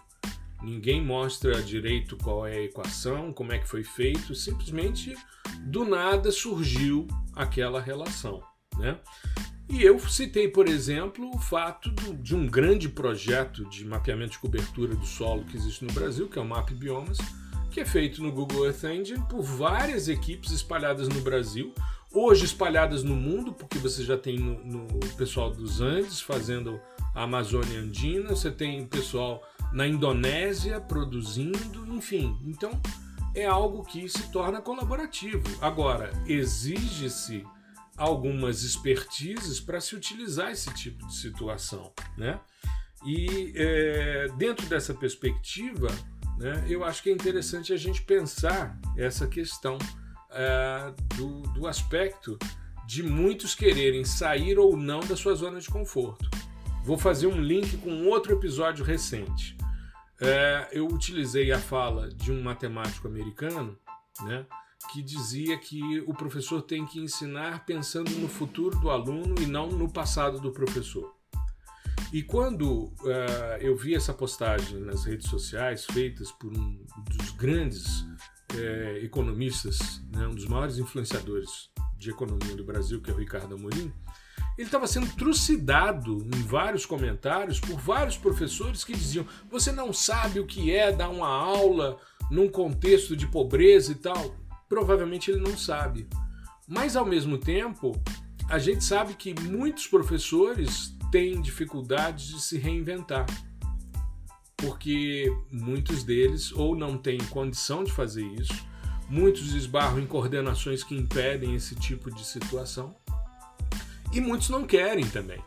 Ninguém 0.62 1.04
mostra 1.04 1.62
direito 1.62 2.18
qual 2.18 2.46
é 2.46 2.58
a 2.58 2.64
equação, 2.64 3.32
como 3.32 3.54
é 3.54 3.60
que 3.60 3.70
foi 3.70 3.84
feito, 3.84 4.36
simplesmente 4.36 5.16
do 5.62 5.86
nada 5.86 6.32
surgiu 6.32 7.08
aquela 7.34 7.80
relação. 7.80 8.44
Né? 8.78 9.00
E 9.70 9.84
eu 9.84 10.00
citei, 10.00 10.48
por 10.48 10.68
exemplo, 10.68 11.30
o 11.34 11.38
fato 11.38 11.92
do, 11.92 12.14
de 12.16 12.36
um 12.36 12.48
grande 12.48 12.90
projeto 12.90 13.64
de 13.70 13.86
mapeamento 13.86 14.32
de 14.32 14.40
cobertura 14.40 14.96
do 14.96 15.06
solo 15.06 15.46
que 15.46 15.56
existe 15.56 15.86
no 15.86 15.94
Brasil, 15.94 16.28
que 16.28 16.40
é 16.40 16.42
o 16.42 16.46
MAP 16.46 16.72
Biomas, 16.72 17.20
que 17.70 17.80
é 17.80 17.86
feito 17.86 18.22
no 18.22 18.32
Google 18.32 18.66
Earth 18.66 18.84
Engine 18.84 19.24
por 19.30 19.42
várias 19.42 20.08
equipes 20.08 20.52
espalhadas 20.52 21.08
no 21.08 21.22
Brasil, 21.22 21.74
hoje 22.12 22.46
espalhadas 22.46 23.04
no 23.04 23.16
mundo, 23.16 23.54
porque 23.54 23.78
você 23.78 24.04
já 24.04 24.18
tem 24.18 24.40
no, 24.40 24.64
no 24.64 24.88
pessoal 25.16 25.52
dos 25.52 25.80
Andes 25.80 26.20
fazendo 26.20 26.82
a 27.16 27.24
Amazônia 27.24 27.80
Andina, 27.80 28.30
você 28.30 28.52
tem 28.52 28.86
pessoal 28.88 29.42
na 29.72 29.88
Indonésia 29.88 30.82
produzindo, 30.82 31.86
enfim. 31.96 32.38
Então 32.44 32.72
é 33.36 33.46
algo 33.46 33.84
que 33.84 34.10
se 34.10 34.32
torna 34.32 34.62
colaborativo. 34.62 35.44
Agora, 35.62 36.12
exige-se 36.26 37.46
algumas 37.96 38.64
expertises 38.64 39.60
para 39.60 39.80
se 39.80 39.96
utilizar 39.96 40.52
esse 40.52 40.74
tipo 40.74 41.06
de 41.06 41.16
situação, 41.16 41.92
né? 42.18 42.40
E 43.06 43.54
é, 43.56 44.28
dentro 44.38 44.66
dessa 44.68 44.94
perspectiva, 44.94 45.88
né, 46.40 46.66
eu 46.70 46.86
acho 46.86 47.04
que 47.04 47.10
é 47.10 47.14
interessante 47.14 47.74
a 47.74 47.78
gente 47.78 48.02
pensar 48.02 48.80
essa 48.98 49.28
questão 49.28 49.78
é, 50.32 50.94
do, 51.18 51.42
do 51.54 51.68
aspecto 51.68 52.40
de 52.88 53.04
muitos 53.04 53.54
quererem 53.54 54.06
sair 54.06 54.58
ou 54.58 54.76
não 54.78 55.02
da 55.02 55.18
sua 55.18 55.36
zona 55.36 55.60
de 55.60 55.68
conforto. 55.68 56.30
Vou 56.84 56.98
fazer 56.98 57.28
um 57.28 57.42
link 57.42 57.78
com 57.78 58.06
outro 58.06 58.34
episódio 58.34 58.86
recente. 58.86 59.58
É, 60.22 60.70
eu 60.72 60.88
utilizei 60.88 61.52
a 61.52 61.60
fala 61.60 62.10
de 62.10 62.32
um 62.32 62.42
matemático 62.42 63.08
americano 63.08 63.78
né, 64.22 64.46
que 64.92 65.04
dizia 65.04 65.58
que 65.58 66.00
o 66.08 66.14
professor 66.14 66.62
tem 66.62 66.86
que 66.86 67.00
ensinar 67.00 67.66
pensando 67.66 68.12
no 68.12 68.30
futuro 68.30 68.80
do 68.80 68.90
aluno 68.90 69.36
e 69.42 69.46
não 69.46 69.68
no 69.68 69.92
passado 69.92 70.40
do 70.40 70.52
professor. 70.52 71.19
E 72.12 72.24
quando 72.24 72.86
uh, 72.86 73.58
eu 73.60 73.76
vi 73.76 73.96
essa 73.96 74.14
postagem 74.14 74.80
nas 74.80 75.06
redes 75.06 75.30
sociais, 75.30 75.86
feitas 75.86 76.32
por 76.32 76.52
um 76.52 76.86
dos 77.10 77.32
grandes 77.32 78.02
uh, 78.54 78.98
economistas, 79.04 80.02
né, 80.12 80.28
um 80.28 80.34
dos 80.34 80.46
maiores 80.46 80.78
influenciadores 80.78 81.70
de 81.98 82.10
economia 82.10 82.56
do 82.56 82.64
Brasil, 82.64 83.02
que 83.02 83.12
é 83.12 83.14
o 83.14 83.18
Ricardo 83.18 83.56
Amorim, 83.56 83.94
ele 84.58 84.68
estava 84.68 84.88
sendo 84.88 85.08
trucidado 85.16 86.28
em 86.36 86.44
vários 86.44 86.86
comentários 86.86 87.62
por 87.62 87.80
vários 87.80 88.18
professores 88.18 88.84
que 88.84 88.92
diziam: 88.92 89.26
você 89.50 89.72
não 89.72 89.94
sabe 89.94 90.40
o 90.40 90.46
que 90.46 90.76
é 90.76 90.92
dar 90.92 91.10
uma 91.10 91.30
aula 91.30 91.98
num 92.30 92.50
contexto 92.50 93.16
de 93.16 93.26
pobreza 93.26 93.94
e 93.94 93.96
tal. 93.96 94.36
Provavelmente 94.68 95.32
ele 95.32 95.40
não 95.40 95.58
sabe. 95.58 96.08
Mas 96.68 96.96
ao 96.96 97.06
mesmo 97.06 97.38
tempo, 97.38 98.00
a 98.50 98.60
gente 98.60 98.84
sabe 98.84 99.14
que 99.14 99.34
muitos 99.42 99.88
professores 99.88 100.94
têm 101.12 101.42
dificuldades 101.42 102.28
de 102.28 102.42
se 102.42 102.58
reinventar, 102.58 103.26
porque 104.58 105.32
muitos 105.52 106.04
deles 106.04 106.52
ou 106.52 106.76
não 106.76 106.98
têm 106.98 107.18
condição 107.30 107.84
de 107.84 107.92
fazer 107.92 108.26
isso, 108.26 108.54
muitos 109.10 109.54
esbarram 109.54 110.00
em 110.00 110.06
coordenações 110.06 110.84
que 110.84 110.96
impedem 110.96 111.56
esse 111.56 111.76
tipo 111.76 112.12
de 112.12 112.26
situação, 112.26 112.96
e 114.12 114.20
muitos 114.20 114.50
não 114.50 114.66
querem 114.66 115.08
também. 115.08 115.42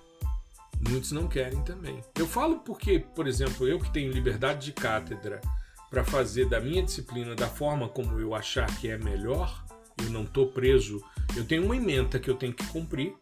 Muitos 0.88 1.12
não 1.12 1.28
querem 1.28 1.62
também. 1.62 2.00
Eu 2.18 2.26
falo 2.26 2.60
porque, 2.60 2.98
por 2.98 3.28
exemplo, 3.28 3.68
eu 3.68 3.78
que 3.78 3.92
tenho 3.92 4.12
liberdade 4.12 4.66
de 4.66 4.72
cátedra 4.72 5.40
para 5.88 6.02
fazer 6.02 6.48
da 6.48 6.60
minha 6.60 6.82
disciplina 6.82 7.34
da 7.34 7.46
forma 7.46 7.88
como 7.88 8.18
eu 8.18 8.34
achar 8.34 8.66
que 8.78 8.88
é 8.88 8.96
melhor, 8.96 9.64
eu 10.02 10.10
não 10.10 10.24
estou 10.24 10.48
preso, 10.48 11.04
eu 11.36 11.44
tenho 11.44 11.64
uma 11.64 11.76
ementa 11.76 12.18
que 12.18 12.30
eu 12.30 12.34
tenho 12.34 12.52
que 12.52 12.66
cumprir, 12.66 13.14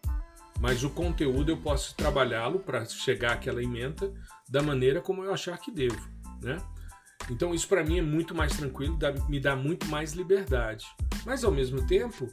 mas 0.61 0.85
o 0.85 0.91
conteúdo 0.91 1.51
eu 1.51 1.57
posso 1.57 1.95
trabalhá-lo 1.97 2.61
para 2.61 2.85
chegar 2.85 3.33
àquela 3.33 3.63
ementa 3.63 4.13
da 4.49 4.63
maneira 4.63 5.01
como 5.01 5.25
eu 5.25 5.33
achar 5.33 5.59
que 5.59 5.71
devo, 5.71 6.01
né? 6.43 6.59
Então 7.31 7.55
isso 7.55 7.67
para 7.67 7.85
mim 7.85 7.99
é 7.99 8.03
muito 8.03 8.35
mais 8.35 8.57
tranquilo, 8.57 8.97
dá, 8.97 9.13
me 9.29 9.41
dá 9.41 9.57
muito 9.57 9.87
mais 9.87 10.13
liberdade. 10.13 10.87
Mas 11.25 11.45
ao 11.45 11.53
mesmo 11.53 11.87
tempo, 11.87 12.29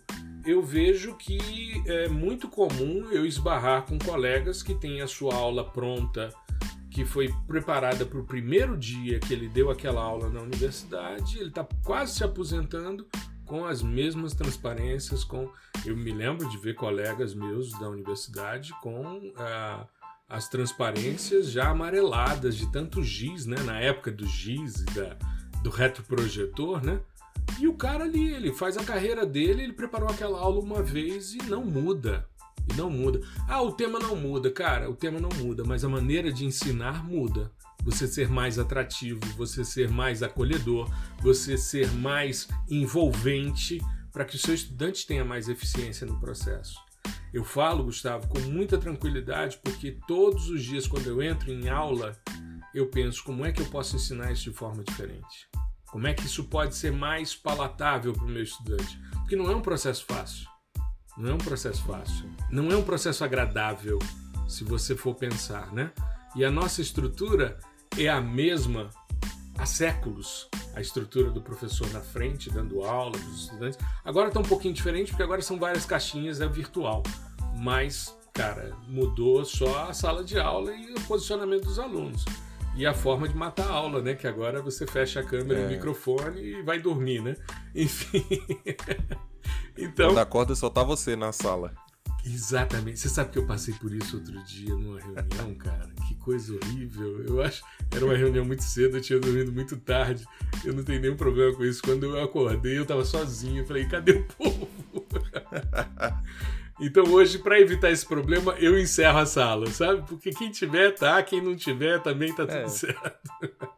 eu 0.45 0.61
vejo 0.61 1.15
que 1.15 1.81
é 1.85 2.07
muito 2.07 2.47
comum 2.49 3.09
eu 3.11 3.25
esbarrar 3.25 3.83
com 3.83 3.97
colegas 3.97 4.61
que 4.61 4.75
têm 4.75 5.01
a 5.01 5.07
sua 5.07 5.35
aula 5.35 5.63
pronta, 5.63 6.29
que 6.89 7.05
foi 7.05 7.31
preparada 7.45 8.05
para 8.05 8.19
o 8.19 8.25
primeiro 8.25 8.75
dia 8.75 9.19
que 9.19 9.33
ele 9.33 9.47
deu 9.47 9.69
aquela 9.69 10.01
aula 10.01 10.29
na 10.29 10.41
universidade, 10.41 11.37
ele 11.37 11.49
está 11.49 11.67
quase 11.83 12.15
se 12.15 12.23
aposentando 12.23 13.07
com 13.47 13.65
as 13.65 13.81
mesmas 13.81 14.33
transparências, 14.33 15.23
com 15.23 15.49
eu 15.86 15.95
me 15.95 16.12
lembro 16.12 16.47
de 16.49 16.57
ver 16.57 16.75
colegas 16.75 17.33
meus 17.33 17.71
da 17.79 17.89
universidade 17.89 18.73
com 18.81 19.33
ah, 19.38 19.88
as 20.29 20.49
transparências 20.49 21.49
já 21.49 21.69
amareladas 21.69 22.55
de 22.55 22.71
tanto 22.71 23.01
giz, 23.01 23.45
né? 23.45 23.57
Na 23.63 23.79
época 23.79 24.12
do 24.12 24.27
giz 24.27 24.81
e 24.81 24.86
da, 24.86 25.17
do 25.63 25.69
retroprojetor, 25.69 26.83
né? 26.86 26.99
E 27.60 27.67
o 27.67 27.73
cara 27.73 28.03
ali, 28.03 28.33
ele 28.33 28.51
faz 28.51 28.77
a 28.77 28.83
carreira 28.83 29.25
dele, 29.25 29.63
ele 29.63 29.73
preparou 29.73 30.10
aquela 30.10 30.38
aula 30.38 30.60
uma 30.60 30.83
vez 30.83 31.33
e 31.33 31.38
não 31.43 31.65
muda. 31.65 32.27
E 32.69 32.73
não 32.75 32.89
muda. 32.89 33.21
Ah, 33.47 33.62
o 33.62 33.71
tema 33.71 33.97
não 33.97 34.15
muda, 34.15 34.51
cara, 34.51 34.89
o 34.89 34.95
tema 34.95 35.19
não 35.19 35.29
muda, 35.29 35.63
mas 35.63 35.86
a 35.86 35.89
maneira 35.89 36.31
de 36.31 36.45
ensinar 36.45 37.07
muda. 37.07 37.49
Você 37.88 38.06
ser 38.06 38.30
mais 38.30 38.60
atrativo, 38.60 39.21
você 39.38 39.63
ser 39.63 39.89
mais 39.89 40.21
acolhedor, 40.21 40.93
você 41.21 41.58
ser 41.58 41.89
mais 41.93 42.45
envolvente 42.69 43.80
para 44.12 44.26
que 44.26 44.36
o 44.36 44.39
seu 44.39 44.54
estudante 44.54 45.08
tenha 45.08 45.23
mais 45.23 45.47
eficiência 45.47 46.06
no 46.06 46.19
processo. 46.19 46.78
Eu 47.34 47.45
falo, 47.45 47.86
Gustavo, 47.86 48.28
com 48.28 48.41
muita 48.41 48.78
tranquilidade, 48.78 49.58
porque 49.63 49.97
todos 50.06 50.50
os 50.50 50.63
dias, 50.63 50.86
quando 50.86 51.08
eu 51.08 51.23
entro 51.23 51.50
em 51.50 51.69
aula, 51.69 52.12
eu 52.73 52.88
penso 52.88 53.23
como 53.23 53.45
é 53.45 53.54
que 53.54 53.62
eu 53.62 53.67
posso 53.67 53.95
ensinar 53.95 54.34
isso 54.34 54.43
de 54.43 54.58
forma 54.58 54.84
diferente. 54.84 55.47
Como 55.86 56.08
é 56.08 56.13
que 56.13 56.26
isso 56.26 56.43
pode 56.43 56.76
ser 56.76 56.91
mais 56.91 57.34
palatável 57.34 58.12
para 58.12 58.26
o 58.26 58.30
meu 58.30 58.43
estudante? 58.43 59.00
Porque 59.13 59.38
não 59.38 59.50
é 59.50 59.56
um 59.56 59.62
processo 59.62 60.04
fácil. 60.06 60.45
Não 61.17 61.30
é 61.30 61.34
um 61.34 61.38
processo 61.38 61.82
fácil. 61.86 62.30
Não 62.52 62.69
é 62.69 62.76
um 62.76 62.84
processo 62.84 63.23
agradável, 63.23 63.97
se 64.45 64.65
você 64.65 64.93
for 64.93 65.15
pensar, 65.15 65.71
né? 65.73 65.93
E 66.36 66.43
a 66.43 66.52
nossa 66.52 66.82
estrutura 66.82 67.58
é 67.97 68.10
a 68.10 68.21
mesma 68.21 68.89
há 69.57 69.65
séculos. 69.65 70.47
A 70.75 70.81
estrutura 70.81 71.31
do 71.31 71.41
professor 71.41 71.91
na 71.91 72.01
frente, 72.01 72.51
dando 72.51 72.83
aula 72.83 73.12
para 73.12 73.29
os 73.29 73.43
estudantes. 73.43 73.79
Agora 74.05 74.27
está 74.27 74.39
um 74.39 74.43
pouquinho 74.43 74.73
diferente, 74.73 75.10
porque 75.10 75.23
agora 75.23 75.41
são 75.41 75.57
várias 75.57 75.86
caixinhas, 75.86 76.39
é 76.39 76.47
virtual. 76.47 77.01
Mas, 77.55 78.15
cara, 78.33 78.75
mudou 78.88 79.43
só 79.43 79.89
a 79.89 79.93
sala 79.93 80.23
de 80.23 80.39
aula 80.39 80.71
e 80.71 80.93
o 80.93 81.01
posicionamento 81.01 81.65
dos 81.65 81.79
alunos 81.79 82.23
e 82.75 82.86
a 82.86 82.93
forma 82.93 83.27
de 83.27 83.36
matar 83.36 83.67
a 83.67 83.73
aula, 83.73 84.01
né? 84.03 84.13
Que 84.13 84.27
agora 84.27 84.62
você 84.62 84.86
fecha 84.86 85.19
a 85.19 85.23
câmera 85.23 85.62
e 85.62 85.63
o 85.63 85.65
é. 85.65 85.69
microfone 85.69 86.39
e 86.39 86.62
vai 86.62 86.79
dormir, 86.79 87.23
né? 87.23 87.36
Enfim. 87.73 88.23
então. 89.75 90.13
Na 90.13 90.25
corda 90.25 90.53
só 90.53 90.69
tá 90.69 90.83
você 90.83 91.15
na 91.15 91.31
sala. 91.31 91.73
Exatamente. 92.33 92.99
Você 92.99 93.09
sabe 93.09 93.31
que 93.31 93.39
eu 93.39 93.45
passei 93.45 93.73
por 93.75 93.93
isso 93.93 94.17
outro 94.17 94.43
dia 94.43 94.73
numa 94.73 94.99
reunião, 94.99 95.55
cara? 95.55 95.89
Que 96.07 96.15
coisa 96.15 96.53
horrível. 96.53 97.23
Eu 97.25 97.41
acho. 97.41 97.63
Era 97.91 98.05
uma 98.05 98.15
reunião 98.15 98.43
muito 98.43 98.63
cedo, 98.63 98.97
eu 98.97 99.01
tinha 99.01 99.19
dormido 99.19 99.51
muito 99.51 99.77
tarde. 99.77 100.25
Eu 100.65 100.73
não 100.73 100.83
tenho 100.83 101.01
nenhum 101.01 101.15
problema 101.15 101.55
com 101.55 101.63
isso. 101.63 101.81
Quando 101.81 102.05
eu 102.05 102.23
acordei, 102.23 102.77
eu 102.77 102.85
tava 102.85 103.05
sozinho. 103.05 103.61
Eu 103.61 103.65
falei, 103.65 103.87
cadê 103.87 104.11
o 104.11 104.23
povo? 104.25 104.67
Então 106.79 107.05
hoje, 107.05 107.39
para 107.39 107.59
evitar 107.59 107.89
esse 107.89 108.05
problema, 108.05 108.53
eu 108.59 108.79
encerro 108.79 109.17
a 109.17 109.25
sala, 109.25 109.65
sabe? 109.71 110.07
Porque 110.07 110.29
quem 110.29 110.51
tiver, 110.51 110.91
tá. 110.93 111.21
Quem 111.23 111.41
não 111.41 111.55
tiver, 111.55 111.99
também 112.03 112.31
tá 112.31 112.45
tudo 112.45 112.59
é, 112.59 112.67
certo. 112.67 113.31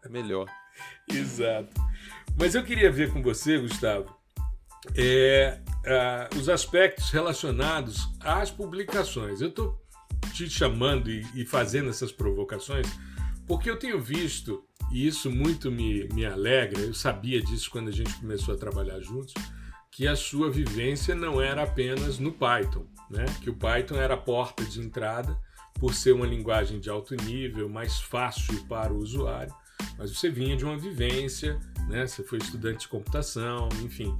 É 0.04 0.10
melhor. 0.10 0.48
Exato. 1.08 1.82
Mas 2.38 2.56
eu 2.56 2.64
queria 2.64 2.92
ver 2.92 3.12
com 3.12 3.22
você, 3.22 3.58
Gustavo, 3.58 4.19
é, 4.96 5.60
os 6.38 6.50
aspectos 6.50 7.10
relacionados 7.10 8.10
às 8.20 8.52
publicações. 8.52 9.42
Eu 9.42 9.50
estou 9.50 9.82
te 10.34 10.50
chamando 10.50 11.10
e, 11.10 11.26
e, 11.36 11.46
fazendo 11.46 11.90
essas 11.90 12.12
provocações 12.12 12.88
porque 13.50 13.68
eu 13.68 13.78
tenho 13.78 14.00
visto, 14.00 14.64
e 14.92 15.08
isso 15.08 15.32
muito 15.32 15.72
me, 15.72 16.08
me 16.10 16.24
alegra, 16.24 16.82
eu 16.82 16.94
sabia 16.94 17.42
disso 17.42 17.72
quando 17.72 17.88
a 17.88 17.92
gente 17.92 18.14
começou 18.20 18.54
a 18.54 18.58
trabalhar 18.58 19.00
juntos 19.00 19.34
que 19.92 20.08
a 20.08 20.16
sua 20.16 20.52
vivência 20.52 21.16
não 21.16 21.42
era 21.42 21.64
apenas 21.64 22.20
no 22.20 22.32
Python, 22.32 22.86
né? 23.10 23.26
que 23.42 23.50
o 23.50 23.56
Python 23.56 23.96
era 23.96 24.14
a 24.14 24.18
porta 24.18 24.64
de 24.64 24.80
entrada 24.80 25.36
por 25.80 25.96
ser 25.96 26.12
uma 26.12 26.28
linguagem 26.28 26.80
de 26.80 26.92
alto 26.92 27.16
nível, 27.16 27.68
mais 27.68 28.00
fácil 28.00 28.64
para 28.66 28.94
o 28.94 28.98
usuário, 28.98 29.54
mas 29.98 30.16
você 30.16 30.30
vinha 30.30 30.56
de 30.56 30.64
uma 30.64 30.78
vivência, 30.78 31.60
né? 31.88 32.06
você 32.06 32.24
foi 32.24 32.38
estudante 32.38 32.82
de 32.82 32.88
computação, 32.88 33.68
enfim. 33.84 34.16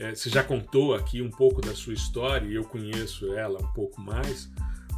É, 0.00 0.14
você 0.14 0.30
já 0.30 0.42
contou 0.42 0.94
aqui 0.94 1.20
um 1.20 1.30
pouco 1.30 1.60
da 1.60 1.74
sua 1.74 1.92
história 1.92 2.48
e 2.48 2.54
eu 2.54 2.64
conheço 2.64 3.34
ela 3.34 3.60
um 3.60 3.72
pouco 3.74 4.00
mais, 4.00 4.50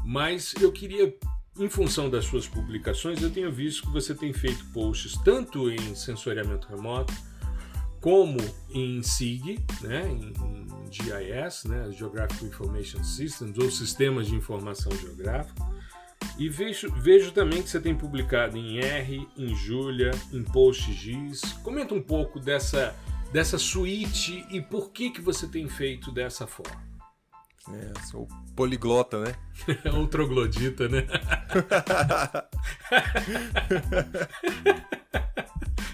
mas 0.05 0.55
eu 0.61 0.71
queria, 0.71 1.12
em 1.59 1.69
função 1.69 2.09
das 2.09 2.25
suas 2.25 2.47
publicações, 2.47 3.21
eu 3.21 3.29
tenho 3.29 3.51
visto 3.51 3.83
que 3.83 3.91
você 3.91 4.15
tem 4.15 4.33
feito 4.33 4.65
posts 4.67 5.19
tanto 5.25 5.69
em 5.69 5.97
sensoriamento 5.97 6.69
remoto, 6.69 7.12
como 8.01 8.38
em 8.71 9.03
SIG, 9.03 9.59
né, 9.81 10.09
em, 10.09 10.33
em 10.41 10.93
GIS, 10.93 11.65
né, 11.65 11.91
Geographic 11.91 12.45
Information 12.45 13.03
Systems, 13.03 13.59
ou 13.59 13.73
Sistemas 13.73 14.29
de 14.29 14.37
Informação 14.37 14.93
Geográfica. 14.97 15.67
E 16.38 16.49
vejo, 16.49 16.93
vejo 16.93 17.33
também 17.33 17.61
que 17.61 17.69
você 17.69 17.81
tem 17.81 17.95
publicado 17.95 18.57
em 18.57 18.79
R, 18.79 19.29
em 19.37 19.55
Julia, 19.55 20.12
em 20.33 20.45
PostGIS. 20.45 21.41
Comenta 21.65 21.93
um 21.93 22.01
pouco 22.01 22.38
dessa, 22.38 22.95
dessa 23.33 23.59
suíte 23.59 24.47
e 24.51 24.61
por 24.61 24.92
que, 24.92 25.11
que 25.11 25.21
você 25.21 25.49
tem 25.49 25.68
feito 25.68 26.12
dessa 26.12 26.47
forma. 26.47 26.81
É, 27.68 27.92
sou 28.07 28.27
poliglota, 28.57 29.21
né? 29.21 29.37
Ou 29.95 30.07
troglodita, 30.09 30.88
né? 30.88 31.07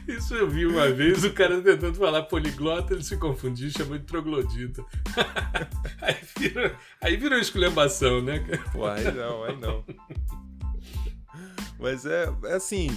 Isso 0.09 0.35
eu 0.35 0.48
vi 0.48 0.64
uma 0.64 0.90
vez, 0.90 1.22
o 1.22 1.35
cara 1.35 1.61
tentando 1.61 1.94
falar 1.94 2.22
poliglota, 2.22 2.94
ele 2.94 3.05
se 3.05 3.18
confundiu 3.18 3.68
e 3.68 3.70
chamou 3.70 3.98
de 3.98 4.05
troglodita. 4.05 4.83
aí, 6.01 6.16
virou, 6.38 6.70
aí 7.03 7.16
virou 7.18 7.38
esculhambação, 7.38 8.22
né? 8.22 8.42
Pô, 8.72 8.87
aí 8.87 9.05
não, 9.12 9.44
aí 9.44 9.55
não. 9.59 9.85
Mas 11.79 12.07
é, 12.07 12.33
é 12.44 12.55
assim, 12.55 12.88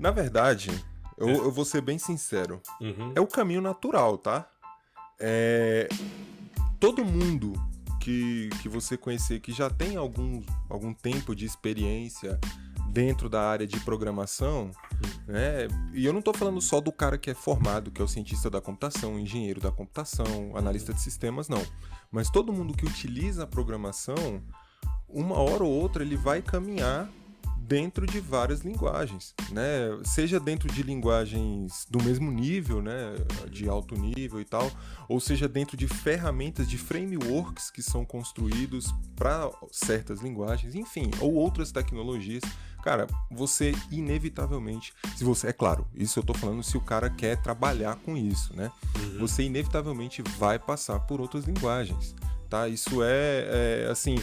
na 0.00 0.10
verdade, 0.10 0.72
eu, 1.18 1.28
eu 1.28 1.52
vou 1.52 1.64
ser 1.64 1.80
bem 1.80 1.98
sincero. 1.98 2.60
Uhum. 2.80 3.12
É 3.14 3.20
o 3.20 3.26
caminho 3.26 3.60
natural, 3.60 4.16
tá? 4.16 4.48
É, 5.20 5.88
todo 6.78 7.04
mundo 7.04 7.52
que, 8.00 8.48
que 8.62 8.68
você 8.68 8.96
conhecer 8.96 9.40
que 9.40 9.52
já 9.52 9.68
tem 9.68 9.96
algum, 9.96 10.42
algum 10.68 10.94
tempo 10.94 11.34
de 11.34 11.44
experiência 11.44 12.38
dentro 12.90 13.28
da 13.28 13.42
área 13.42 13.66
de 13.66 13.78
programação, 13.80 14.70
né? 15.26 15.68
E 15.92 16.06
eu 16.06 16.12
não 16.12 16.20
estou 16.20 16.32
falando 16.32 16.60
só 16.60 16.80
do 16.80 16.90
cara 16.90 17.18
que 17.18 17.30
é 17.30 17.34
formado, 17.34 17.90
que 17.90 18.00
é 18.00 18.04
o 18.04 18.08
cientista 18.08 18.48
da 18.48 18.60
computação, 18.60 19.18
engenheiro 19.18 19.60
da 19.60 19.70
computação, 19.70 20.52
analista 20.54 20.94
de 20.94 21.00
sistemas, 21.00 21.48
não. 21.48 21.62
Mas 22.10 22.30
todo 22.30 22.52
mundo 22.52 22.74
que 22.74 22.86
utiliza 22.86 23.44
a 23.44 23.46
programação, 23.46 24.42
uma 25.08 25.36
hora 25.36 25.64
ou 25.64 25.70
outra 25.70 26.02
ele 26.02 26.16
vai 26.16 26.40
caminhar 26.40 27.10
dentro 27.68 28.06
de 28.06 28.18
várias 28.18 28.60
linguagens, 28.60 29.34
né? 29.50 29.90
Seja 30.02 30.40
dentro 30.40 30.72
de 30.72 30.82
linguagens 30.82 31.86
do 31.90 32.02
mesmo 32.02 32.32
nível, 32.32 32.80
né, 32.80 33.14
de 33.50 33.68
alto 33.68 33.94
nível 33.94 34.40
e 34.40 34.44
tal, 34.44 34.70
ou 35.06 35.20
seja 35.20 35.46
dentro 35.46 35.76
de 35.76 35.86
ferramentas 35.86 36.68
de 36.68 36.78
frameworks 36.78 37.70
que 37.70 37.82
são 37.82 38.06
construídos 38.06 38.94
para 39.14 39.50
certas 39.70 40.20
linguagens, 40.20 40.74
enfim, 40.74 41.10
ou 41.20 41.34
outras 41.34 41.70
tecnologias 41.70 42.42
cara, 42.82 43.06
você 43.30 43.74
inevitavelmente, 43.90 44.94
se 45.16 45.24
você, 45.24 45.48
é 45.48 45.52
claro, 45.52 45.86
isso 45.94 46.18
eu 46.18 46.22
tô 46.22 46.32
falando 46.32 46.62
se 46.62 46.76
o 46.76 46.80
cara 46.80 47.10
quer 47.10 47.36
trabalhar 47.42 47.96
com 47.96 48.16
isso, 48.16 48.56
né? 48.56 48.70
Uhum. 48.96 49.18
Você 49.18 49.42
inevitavelmente 49.42 50.22
vai 50.38 50.58
passar 50.58 51.00
por 51.00 51.20
outras 51.20 51.44
linguagens, 51.44 52.14
tá? 52.48 52.66
Isso 52.68 53.02
é, 53.02 53.84
é 53.84 53.88
assim, 53.90 54.16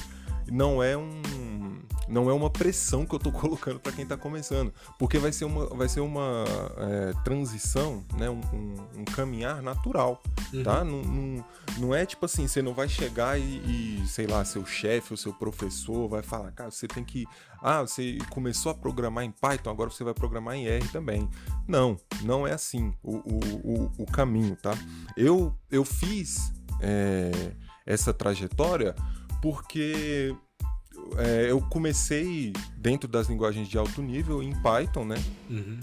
não 0.52 0.82
é 0.82 0.96
um 0.98 1.22
não 2.08 2.30
é 2.30 2.34
uma 2.34 2.50
pressão 2.50 3.06
que 3.06 3.14
eu 3.14 3.18
estou 3.18 3.32
colocando 3.34 3.80
para 3.80 3.92
quem 3.92 4.04
está 4.04 4.18
começando, 4.18 4.74
porque 4.98 5.18
vai 5.18 5.32
ser 5.32 5.46
uma, 5.46 5.66
vai 5.68 5.90
ser 5.90 6.02
uma 6.02 6.46
é, 6.78 7.14
transição, 7.24 8.04
né, 8.18 8.30
um, 8.30 8.42
um, 8.54 9.02
um 9.02 9.06
caminhar 9.06 9.62
natural, 9.62 10.22
uhum. 10.54 10.64
tá? 10.64 10.84
Não, 10.84 11.02
não, 11.02 11.46
não, 11.78 11.96
é 11.96 12.06
tipo 12.06 12.26
assim, 12.26 12.48
você 12.48 12.62
não 12.62 12.74
vai 12.74 12.88
chegar 12.88 13.40
e, 13.40 14.02
e 14.02 14.08
sei 14.08 14.28
lá, 14.28 14.44
seu 14.46 14.66
chefe 14.66 15.14
ou 15.14 15.18
seu 15.18 15.34
professor 15.34 16.08
vai 16.08 16.22
falar, 16.22 16.52
cara, 16.52 16.72
você 16.72 16.88
tem 16.88 17.04
que, 17.04 17.26
ah, 17.62 17.82
você 17.82 18.18
começou 18.30 18.72
a 18.72 18.76
programar 18.76 19.24
em 19.24 19.32
Python, 19.32 19.70
agora 19.70 19.90
você 19.90 20.04
vai 20.04 20.14
programar 20.14 20.56
em 20.56 20.68
R 20.68 20.88
também. 20.90 21.28
Não, 21.68 21.98
não 22.22 22.46
é 22.46 22.54
assim 22.54 22.94
o, 23.02 23.16
o, 23.16 23.40
o, 23.64 24.04
o 24.04 24.06
caminho, 24.06 24.56
tá? 24.56 24.78
Eu, 25.18 25.56
eu 25.72 25.84
fiz 25.84 26.54
é, 26.82 27.32
essa 27.86 28.14
trajetória 28.14 28.96
porque 29.46 30.36
é, 31.20 31.52
eu 31.52 31.62
comecei 31.70 32.52
dentro 32.78 33.08
das 33.08 33.28
linguagens 33.30 33.68
de 33.68 33.78
alto 33.78 34.02
nível 34.02 34.42
em 34.42 34.52
Python, 34.64 35.06
né? 35.06 35.18
Uhum. 35.48 35.80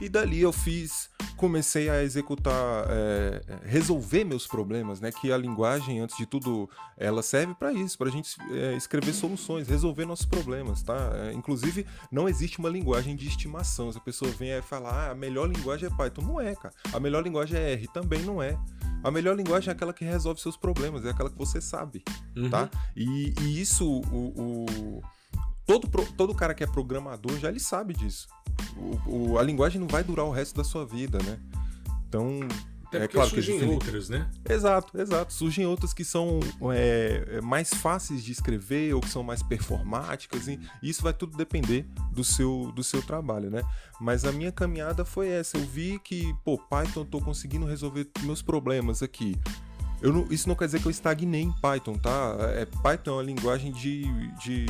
E 0.00 0.08
dali 0.08 0.40
eu 0.40 0.52
fiz, 0.52 1.10
comecei 1.36 1.90
a 1.90 2.02
executar, 2.04 2.84
é, 2.88 3.40
resolver 3.64 4.22
meus 4.24 4.46
problemas, 4.46 5.00
né? 5.00 5.10
Que 5.10 5.32
a 5.32 5.36
linguagem, 5.36 5.98
antes 5.98 6.16
de 6.16 6.24
tudo, 6.24 6.70
ela 6.96 7.20
serve 7.22 7.52
para 7.54 7.72
isso, 7.72 7.98
para 7.98 8.08
a 8.08 8.12
gente 8.12 8.36
é, 8.52 8.76
escrever 8.76 9.12
soluções, 9.12 9.66
resolver 9.68 10.04
nossos 10.06 10.24
problemas, 10.26 10.82
tá? 10.82 10.96
É, 11.14 11.32
inclusive, 11.32 11.84
não 12.12 12.28
existe 12.28 12.60
uma 12.60 12.68
linguagem 12.68 13.16
de 13.16 13.26
estimação. 13.26 13.90
Se 13.90 13.98
a 13.98 14.00
pessoa 14.00 14.30
vem 14.30 14.50
e 14.50 14.62
falar, 14.62 15.08
ah, 15.08 15.10
a 15.10 15.14
melhor 15.16 15.48
linguagem 15.50 15.88
é 15.88 15.96
Python, 15.96 16.22
não 16.22 16.40
é, 16.40 16.54
cara. 16.54 16.72
A 16.92 17.00
melhor 17.00 17.24
linguagem 17.24 17.58
é 17.58 17.72
R, 17.72 17.88
também 17.88 18.22
não 18.22 18.40
é. 18.40 18.56
A 19.02 19.10
melhor 19.10 19.36
linguagem 19.36 19.68
é 19.70 19.72
aquela 19.72 19.92
que 19.92 20.04
resolve 20.04 20.40
seus 20.40 20.56
problemas, 20.56 21.04
é 21.04 21.10
aquela 21.10 21.30
que 21.30 21.38
você 21.38 21.60
sabe, 21.60 22.04
Uhum. 22.36 22.50
tá? 22.50 22.70
E, 22.96 23.32
e 23.42 23.60
isso, 23.60 23.84
o, 23.84 24.66
o- 24.66 25.02
todo, 25.66 25.88
todo 26.16 26.34
cara 26.34 26.54
que 26.54 26.64
é 26.64 26.66
programador 26.66 27.36
já 27.38 27.48
ele 27.48 27.60
sabe 27.60 27.94
disso. 27.94 28.26
O- 29.06 29.32
o- 29.32 29.38
a 29.38 29.42
linguagem 29.42 29.80
não 29.80 29.88
vai 29.88 30.02
durar 30.04 30.24
o 30.26 30.30
resto 30.30 30.56
da 30.56 30.64
sua 30.64 30.84
vida, 30.86 31.18
né? 31.22 31.38
Então, 32.08 32.40
Até 32.86 33.04
é 33.04 33.08
claro 33.08 33.28
que 33.28 33.42
surgem 33.42 33.68
outras, 33.70 34.08
né? 34.08 34.30
Exato, 34.48 34.98
exato. 34.98 35.30
Surgem 35.32 35.66
outras 35.66 35.92
que 35.92 36.02
são 36.04 36.40
é, 36.72 37.24
é, 37.32 37.40
mais 37.42 37.68
fáceis 37.74 38.24
de 38.24 38.32
escrever 38.32 38.94
ou 38.94 39.00
que 39.02 39.10
são 39.10 39.22
mais 39.22 39.42
performáticas, 39.42 40.48
e 40.48 40.58
isso 40.82 41.02
vai 41.02 41.12
tudo 41.12 41.36
depender 41.36 41.86
do 42.12 42.24
seu, 42.24 42.72
do 42.74 42.82
seu 42.82 43.02
trabalho, 43.02 43.50
né? 43.50 43.62
Mas 44.00 44.24
a 44.24 44.32
minha 44.32 44.50
caminhada 44.50 45.04
foi 45.04 45.28
essa. 45.28 45.58
Eu 45.58 45.66
vi 45.66 45.98
que, 45.98 46.34
pô, 46.44 46.56
Python, 46.56 47.00
eu 47.00 47.04
tô 47.04 47.20
conseguindo 47.20 47.66
resolver 47.66 48.08
meus 48.22 48.40
problemas 48.40 49.02
aqui. 49.02 49.36
Eu 50.00 50.12
não- 50.12 50.26
isso 50.30 50.48
não 50.48 50.54
quer 50.54 50.66
dizer 50.66 50.80
que 50.80 50.86
eu 50.86 50.90
estagnei 50.90 51.42
em 51.42 51.52
Python, 51.60 51.94
tá? 51.98 52.36
É, 52.54 52.64
Python 52.64 53.10
é 53.10 53.14
uma 53.14 53.22
linguagem 53.22 53.70
de, 53.72 54.04
de 54.38 54.64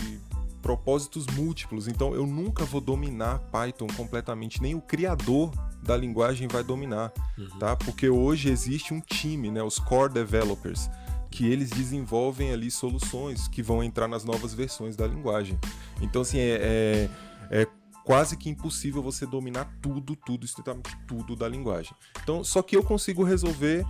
propósitos 0.63 1.27
múltiplos, 1.27 1.89
então 1.89 2.15
eu 2.15 2.27
nunca 2.27 2.65
vou 2.65 2.81
dominar 2.81 3.39
Python 3.51 3.87
completamente, 3.97 4.61
nem 4.61 4.75
o 4.75 4.81
criador 4.81 5.53
da 5.83 5.97
linguagem 5.97 6.49
vai 6.49 6.65
dominar 6.65 7.13
tá? 7.59 7.77
Porque 7.77 8.09
hoje 8.09 8.51
existe 8.51 8.93
um 8.93 9.01
time, 9.01 9.51
né? 9.51 9.63
Os 9.63 9.79
core 9.79 10.13
developers, 10.13 10.91
que 11.31 11.47
eles 11.47 11.71
desenvolvem 11.71 12.53
ali 12.53 12.71
soluções 12.71 13.49
que 13.49 13.63
vão 13.63 13.83
entrar 13.83 14.09
nas 14.09 14.25
novas 14.25 14.55
versões 14.55 14.97
da 14.97 15.07
linguagem. 15.07 15.59
Então, 16.01 16.23
assim, 16.23 16.39
é, 16.39 17.09
é, 17.51 17.63
é 17.63 17.67
quase 18.05 18.37
que 18.37 18.49
impossível 18.49 19.03
você 19.03 19.27
dominar 19.27 19.67
tudo, 19.83 20.17
tudo, 20.17 20.45
estritamente 20.45 20.97
tudo 21.07 21.37
da 21.37 21.49
linguagem. 21.49 21.93
Então, 22.23 22.43
só 22.43 22.63
que 22.63 22.77
eu 22.77 22.83
consigo 22.83 23.23
resolver 23.23 23.85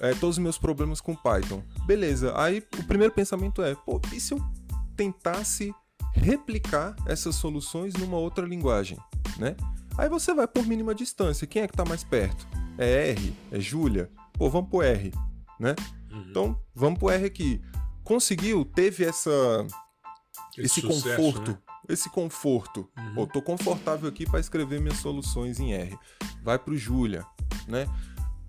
é, 0.00 0.14
todos 0.14 0.36
os 0.36 0.42
meus 0.42 0.58
problemas 0.58 1.00
com 1.00 1.14
Python. 1.14 1.62
Beleza. 1.86 2.32
Aí 2.36 2.62
o 2.78 2.84
primeiro 2.84 3.12
pensamento 3.12 3.62
é, 3.62 3.74
pô, 3.74 4.00
e 4.12 4.18
se 4.20 4.34
eu 4.34 4.40
tentasse 4.96 5.74
replicar 6.14 6.94
essas 7.06 7.34
soluções 7.34 7.94
numa 7.94 8.16
outra 8.16 8.46
linguagem, 8.46 8.98
né? 9.38 9.56
Aí 9.96 10.08
você 10.08 10.34
vai 10.34 10.48
por 10.48 10.66
mínima 10.66 10.94
distância. 10.94 11.46
Quem 11.46 11.62
é 11.62 11.68
que 11.68 11.76
tá 11.76 11.84
mais 11.84 12.02
perto? 12.02 12.46
É 12.78 13.10
R? 13.10 13.34
É 13.52 13.60
Júlia? 13.60 14.10
Pô, 14.32 14.50
vamos 14.50 14.70
pro 14.70 14.82
R, 14.82 15.12
né? 15.60 15.74
Uhum. 16.10 16.26
Então, 16.28 16.60
vamos 16.74 16.98
pro 16.98 17.10
R 17.10 17.24
aqui. 17.24 17.60
Conseguiu, 18.02 18.64
teve 18.64 19.04
essa 19.04 19.30
esse, 20.58 20.80
sucesso, 20.80 21.16
conforto, 21.16 21.50
né? 21.52 21.58
esse 21.88 22.10
conforto. 22.10 22.88
Uhum. 22.98 23.14
Pô, 23.14 23.26
tô 23.26 23.42
confortável 23.42 24.08
aqui 24.08 24.26
para 24.26 24.40
escrever 24.40 24.80
minhas 24.80 24.98
soluções 24.98 25.60
em 25.60 25.72
R. 25.72 25.96
Vai 26.42 26.58
pro 26.58 26.76
Julia, 26.76 27.24
né? 27.68 27.86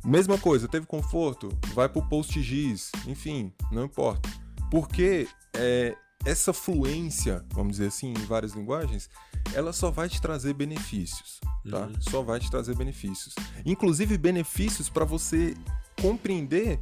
Mesma 0.04 0.38
coisa, 0.38 0.68
teve 0.68 0.86
conforto, 0.86 1.50
vai 1.74 1.90
pro 1.90 2.08
PostGIS, 2.08 2.92
enfim, 3.08 3.52
não 3.72 3.86
importa. 3.86 4.30
Porque 4.70 5.28
é, 5.56 5.96
essa 6.26 6.52
fluência, 6.52 7.46
vamos 7.52 7.74
dizer 7.74 7.88
assim, 7.88 8.12
em 8.12 8.26
várias 8.26 8.54
linguagens, 8.54 9.10
ela 9.54 9.72
só 9.72 9.92
vai 9.92 10.10
te 10.10 10.20
trazer 10.20 10.54
benefícios, 10.54 11.40
tá? 11.70 11.86
Uhum. 11.86 11.94
Só 12.00 12.22
vai 12.24 12.40
te 12.40 12.50
trazer 12.50 12.76
benefícios. 12.76 13.36
Inclusive 13.66 14.18
benefícios 14.18 14.90
para 14.90 15.06
você 15.06 15.54
compreender 16.02 16.80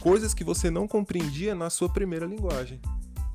coisas 0.00 0.32
que 0.32 0.44
você 0.44 0.70
não 0.70 0.86
compreendia 0.86 1.54
na 1.54 1.68
sua 1.68 1.88
primeira 1.88 2.26
linguagem, 2.26 2.80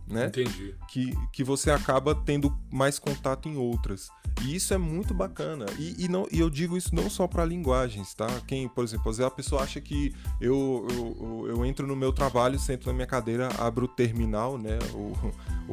né? 0.08 0.28
Entendi. 0.28 0.76
que, 0.88 1.14
que 1.32 1.44
você 1.44 1.70
acaba 1.70 2.16
tendo 2.16 2.58
mais 2.72 2.98
contato 2.98 3.50
em 3.50 3.58
outras. 3.58 4.10
E 4.44 4.56
isso 4.56 4.74
é 4.74 4.78
muito 4.78 5.14
bacana. 5.14 5.66
E, 5.78 6.06
e 6.06 6.08
não, 6.08 6.28
e 6.32 6.40
eu 6.40 6.50
digo 6.50 6.78
isso 6.78 6.96
não 6.96 7.10
só 7.10 7.28
para 7.28 7.46
linguagens, 7.46 8.14
tá? 8.14 8.28
Quem, 8.48 8.68
por 8.68 8.84
exemplo, 8.84 9.10
às 9.12 9.18
vezes 9.18 9.32
a 9.32 9.36
pessoa 9.36 9.62
acha 9.62 9.80
que 9.82 10.16
eu, 10.40 10.88
eu, 10.90 11.48
eu, 11.50 11.66
entro 11.66 11.86
no 11.86 11.96
meu 11.96 12.12
trabalho, 12.14 12.58
sento 12.58 12.88
na 12.88 12.94
minha 12.94 13.06
cadeira, 13.06 13.50
abro 13.60 13.86
o 13.86 13.88
terminal, 13.88 14.58
né? 14.58 14.80
O, 14.94 15.14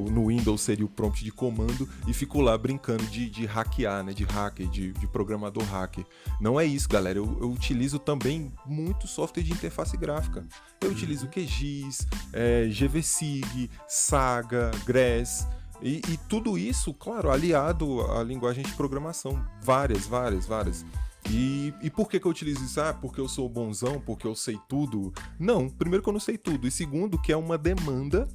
o- 0.00 0.11
no 0.11 0.26
Windows 0.26 0.61
seria 0.61 0.84
o 0.84 0.88
prompt 0.88 1.24
de 1.24 1.30
comando, 1.32 1.88
e 2.06 2.12
fico 2.12 2.40
lá 2.40 2.56
brincando 2.58 3.04
de, 3.06 3.28
de 3.30 3.46
hackear, 3.46 4.02
né? 4.04 4.12
De 4.12 4.24
hacker, 4.24 4.68
de, 4.68 4.92
de 4.92 5.06
programador 5.06 5.64
hacker. 5.64 6.04
Não 6.40 6.58
é 6.58 6.64
isso, 6.64 6.88
galera. 6.88 7.18
Eu, 7.18 7.38
eu 7.40 7.50
utilizo 7.50 7.98
também 7.98 8.52
muito 8.66 9.06
software 9.06 9.42
de 9.42 9.52
interface 9.52 9.96
gráfica. 9.96 10.46
Eu 10.80 10.90
utilizo 10.90 11.28
QGIS, 11.28 12.06
é, 12.32 12.66
GVSig, 12.68 13.70
Saga, 13.88 14.70
Gress. 14.84 15.46
E, 15.80 16.02
e 16.08 16.16
tudo 16.28 16.58
isso, 16.58 16.92
claro, 16.92 17.30
aliado 17.30 18.00
à 18.12 18.22
linguagem 18.22 18.64
de 18.64 18.72
programação. 18.72 19.40
Várias, 19.62 20.06
várias, 20.06 20.46
várias. 20.46 20.84
E, 21.30 21.74
e 21.82 21.90
por 21.90 22.08
que, 22.08 22.18
que 22.18 22.26
eu 22.26 22.30
utilizo 22.30 22.64
isso? 22.64 22.80
Ah, 22.80 22.92
porque 22.94 23.20
eu 23.20 23.28
sou 23.28 23.48
bonzão, 23.48 24.00
porque 24.00 24.26
eu 24.26 24.34
sei 24.34 24.58
tudo? 24.68 25.12
Não, 25.38 25.68
primeiro 25.68 26.02
que 26.02 26.08
eu 26.08 26.12
não 26.12 26.20
sei 26.20 26.38
tudo. 26.38 26.66
E 26.66 26.70
segundo, 26.70 27.20
que 27.20 27.30
é 27.32 27.36
uma 27.36 27.58
demanda 27.58 28.26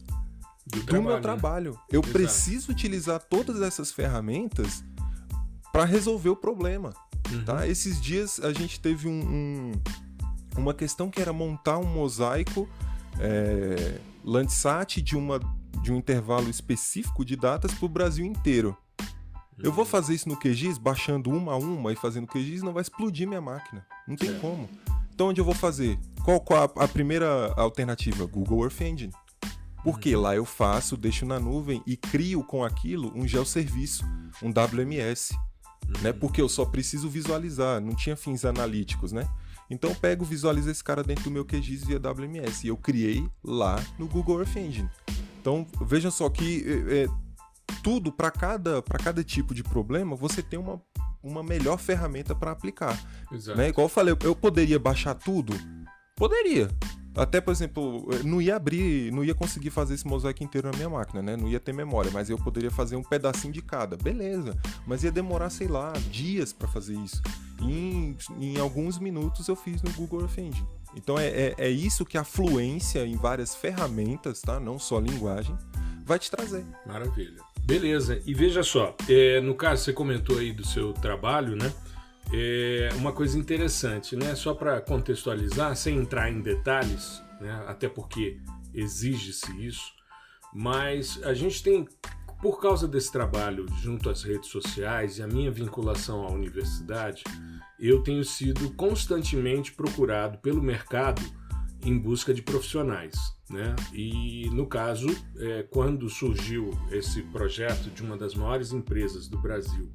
Do, 0.66 0.82
do 0.84 1.02
meu 1.02 1.16
né? 1.16 1.20
trabalho. 1.22 1.78
Eu 1.92 2.02
Exato. 2.02 2.14
preciso 2.14 2.72
utilizar 2.72 3.20
todas 3.20 3.62
essas 3.62 3.92
ferramentas 3.92 4.84
para 5.72 5.86
resolver 5.86 6.30
o 6.30 6.36
problema. 6.36 6.94
Uhum. 7.32 7.44
Tá? 7.46 7.68
Esses 7.68 8.00
dias 8.00 8.40
a 8.40 8.54
gente 8.54 8.80
teve 8.80 9.08
um, 9.08 9.12
um- 9.12 9.72
uma 10.56 10.74
questão 10.74 11.10
que 11.10 11.20
era 11.22 11.34
montar 11.34 11.80
um 11.80 11.86
mosaico 11.86 12.70
é, 13.20 13.98
Landsat 14.24 15.02
de, 15.02 15.16
uma, 15.18 15.40
de 15.82 15.92
um 15.92 15.98
intervalo 15.98 16.50
específico 16.50 17.24
de 17.26 17.36
datas 17.36 17.74
para 17.74 17.86
o 17.86 17.90
Brasil 17.90 18.26
inteiro. 18.26 18.78
Eu 19.60 19.70
Uhum. 19.70 19.76
vou 19.76 19.86
fazer 19.86 20.16
isso 20.16 20.28
no 20.28 20.36
QGIS, 20.38 20.78
baixando 20.78 21.30
uma 21.30 21.54
a 21.54 21.58
uma 21.58 21.92
e 21.94 21.96
fazendo 21.96 22.28
QGIS, 22.28 22.64
não 22.64 22.74
vai 22.74 22.82
explodir 22.82 23.28
minha 23.28 23.42
máquina. 23.42 23.86
Não 24.08 24.16
tem 24.16 24.38
como. 24.40 24.68
Então 25.14 25.28
onde 25.28 25.40
eu 25.40 25.46
vou 25.46 25.54
fazer? 25.54 26.00
Qual, 26.26 26.40
qual 26.40 26.64
a, 26.78 26.84
a 26.84 26.88
primeira 26.88 27.54
alternativa? 27.56 28.26
Google 28.26 28.64
Earth 28.64 28.82
Engine. 28.82 29.14
Porque 29.84 30.16
lá 30.16 30.36
eu 30.36 30.46
faço, 30.46 30.96
deixo 30.98 31.26
na 31.26 31.40
nuvem 31.40 31.84
e 31.86 31.96
crio 31.98 32.44
com 32.44 32.64
aquilo 32.64 33.12
um 33.16 33.28
geoserviço, 33.28 34.04
um 34.42 34.50
WMS 34.50 35.36
né? 36.02 36.14
Porque 36.14 36.42
eu 36.42 36.50
só 36.50 36.66
preciso 36.66 37.10
visualizar, 37.10 37.82
não 37.82 37.96
tinha 37.96 38.16
fins 38.16 38.46
analíticos, 38.46 39.12
né? 39.12 39.28
Então 39.70 39.90
eu 39.90 39.96
pego, 39.96 40.24
visualizo 40.24 40.70
esse 40.70 40.84
cara 40.84 41.04
dentro 41.04 41.26
do 41.26 41.32
meu 41.32 41.46
QGIS 41.46 41.84
via 41.86 42.00
WMS 42.00 42.66
e 42.66 42.68
eu 42.70 42.78
criei 42.78 43.28
lá 43.44 43.84
no 43.98 44.08
Google 44.08 44.40
Earth 44.40 44.56
Engine. 44.56 44.90
Então 45.44 45.68
vejam 45.82 46.10
só 46.10 46.30
que 46.30 46.64
é, 46.66 47.04
é, 47.04 47.08
tudo 47.84 48.14
para 48.14 48.32
cada 48.32 48.82
cada 48.82 49.22
tipo 49.26 49.54
de 49.54 49.62
problema 49.62 50.16
você 50.16 50.42
tem 50.42 50.58
uma, 50.58 50.82
uma 51.22 51.44
melhor 51.44 51.78
ferramenta 51.78 52.34
para 52.34 52.52
aplicar, 52.52 52.98
Exato. 53.30 53.58
né? 53.58 53.68
Igual 53.68 53.86
eu 53.86 53.90
falei, 53.90 54.16
eu 54.24 54.34
poderia 54.34 54.80
baixar 54.80 55.14
tudo, 55.14 55.54
poderia. 56.16 56.70
Até, 57.16 57.40
por 57.42 57.52
exemplo, 57.52 58.08
não 58.24 58.42
ia 58.42 58.56
abrir, 58.56 59.12
não 59.12 59.24
ia 59.24 59.36
conseguir 59.36 59.70
fazer 59.70 59.96
esse 59.96 60.08
mosaico 60.08 60.44
inteiro 60.44 60.72
na 60.72 60.76
minha 60.76 60.90
máquina, 60.90 61.22
né? 61.22 61.38
Não 61.38 61.48
ia 61.48 61.60
ter 61.60 61.72
memória, 61.72 62.10
mas 62.12 62.28
eu 62.28 62.38
poderia 62.40 62.72
fazer 62.72 62.96
um 62.96 63.04
pedacinho 63.04 63.54
de 63.54 63.62
cada. 63.62 63.96
Beleza. 63.96 64.58
Mas 64.88 65.04
ia 65.04 65.12
demorar, 65.12 65.52
sei 65.52 65.68
lá, 65.68 65.94
dias 66.10 66.52
para 66.52 66.68
fazer 66.68 66.96
isso. 66.96 67.22
E 67.62 67.72
em, 67.72 68.18
em 68.40 68.60
alguns 68.60 68.98
minutos 68.98 69.48
eu 69.48 69.56
fiz 69.56 69.80
no 69.84 69.92
Google 69.92 70.22
Earth 70.22 70.40
Engine. 70.40 70.68
Então 70.96 71.18
é, 71.18 71.28
é, 71.28 71.56
é 71.58 71.70
isso 71.70 72.06
que 72.06 72.18
a 72.18 72.24
fluência 72.24 73.06
em 73.06 73.16
várias 73.16 73.56
ferramentas, 73.56 74.42
tá? 74.42 74.60
Não 74.60 74.78
só 74.78 75.00
linguagem, 75.00 75.58
vai 76.06 76.20
te 76.20 76.30
trazer. 76.30 76.66
Maravilha. 76.86 77.42
Beleza. 77.66 78.22
E 78.26 78.34
veja 78.34 78.62
só, 78.62 78.96
é, 79.08 79.40
no 79.40 79.56
caso 79.56 79.84
você 79.84 79.94
comentou 79.94 80.38
aí 80.38 80.52
do 80.52 80.66
seu 80.66 80.94
trabalho, 80.94 81.56
né? 81.56 81.74
É 82.32 82.90
uma 82.96 83.12
coisa 83.12 83.38
interessante, 83.38 84.16
né? 84.16 84.36
Só 84.36 84.54
para 84.54 84.82
contextualizar, 84.82 85.76
sem 85.76 85.98
entrar 85.98 86.32
em 86.32 86.42
detalhes, 86.42 87.22
né? 87.40 87.64
Até 87.68 87.88
porque 87.88 88.40
exige-se 88.74 89.52
isso, 89.66 89.94
mas 90.54 91.20
a 91.24 91.34
gente 91.34 91.62
tem, 91.62 91.88
por 92.42 92.60
causa 92.60 92.88
desse 92.88 93.12
trabalho 93.12 93.66
junto 93.82 94.10
às 94.10 94.24
redes 94.24 94.50
sociais 94.50 95.18
e 95.18 95.24
a 95.24 95.28
minha 95.28 95.52
vinculação 95.52 96.26
à 96.26 96.32
universidade, 96.32 97.24
eu 97.80 98.02
tenho 98.02 98.24
sido 98.24 98.72
constantemente 98.72 99.72
procurado 99.72 100.38
pelo 100.40 100.62
mercado 100.62 101.22
em 101.86 101.98
busca 101.98 102.34
de 102.34 102.42
profissionais, 102.42 103.16
né? 103.50 103.76
E 103.94 104.50
no 104.52 104.66
caso, 104.68 105.08
é, 105.38 105.64
quando 105.64 106.10
surgiu 106.10 106.72
esse 106.92 107.22
projeto 107.24 107.90
de 107.90 108.02
uma 108.02 108.18
das 108.18 108.34
maiores 108.34 108.72
empresas 108.72 109.28
do 109.28 109.38
Brasil, 109.38 109.92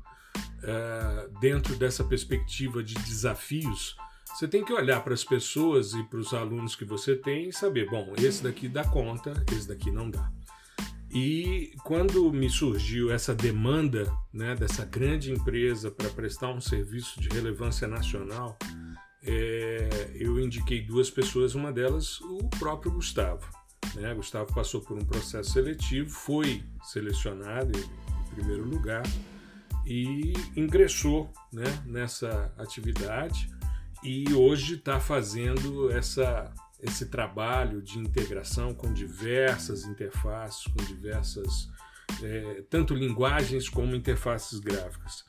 é, 0.62 1.28
dentro 1.40 1.74
dessa 1.76 2.04
perspectiva 2.04 2.82
de 2.82 2.94
desafios, 2.94 3.96
você 4.34 4.46
tem 4.46 4.64
que 4.64 4.72
olhar 4.72 5.02
para 5.02 5.14
as 5.14 5.24
pessoas 5.24 5.94
e 5.94 6.02
para 6.04 6.18
os 6.18 6.34
alunos 6.34 6.76
que 6.76 6.84
você 6.84 7.16
tem 7.16 7.48
e 7.48 7.52
saber, 7.52 7.88
bom, 7.88 8.12
esse 8.18 8.42
daqui 8.42 8.68
dá 8.68 8.84
conta, 8.84 9.32
esse 9.50 9.66
daqui 9.66 9.90
não 9.90 10.10
dá. 10.10 10.30
E 11.10 11.72
quando 11.84 12.30
me 12.32 12.50
surgiu 12.50 13.10
essa 13.10 13.34
demanda 13.34 14.12
né, 14.32 14.54
dessa 14.54 14.84
grande 14.84 15.32
empresa 15.32 15.90
para 15.90 16.10
prestar 16.10 16.50
um 16.50 16.60
serviço 16.60 17.20
de 17.20 17.28
relevância 17.28 17.88
nacional, 17.88 18.58
é, 19.22 20.10
eu 20.14 20.38
indiquei 20.38 20.82
duas 20.82 21.10
pessoas, 21.10 21.54
uma 21.54 21.72
delas 21.72 22.20
o 22.20 22.48
próprio 22.58 22.92
Gustavo. 22.92 23.46
Né? 23.94 24.14
Gustavo 24.14 24.52
passou 24.52 24.80
por 24.80 24.98
um 24.98 25.04
processo 25.04 25.52
seletivo, 25.52 26.10
foi 26.10 26.62
selecionado 26.82 27.78
em, 27.78 28.08
primeiro 28.34 28.64
lugar 28.64 29.02
e 29.84 30.32
ingressou 30.54 31.32
né, 31.52 31.64
nessa 31.86 32.52
atividade 32.56 33.50
e 34.04 34.32
hoje 34.32 34.74
está 34.74 35.00
fazendo 35.00 35.90
essa, 35.90 36.52
esse 36.80 37.06
trabalho 37.06 37.82
de 37.82 37.98
integração 37.98 38.72
com 38.72 38.92
diversas 38.92 39.84
interfaces, 39.84 40.64
com 40.64 40.84
diversas, 40.84 41.68
é, 42.22 42.62
tanto 42.70 42.94
linguagens 42.94 43.68
como 43.68 43.94
interfaces 43.94 44.60
gráficas. 44.60 45.24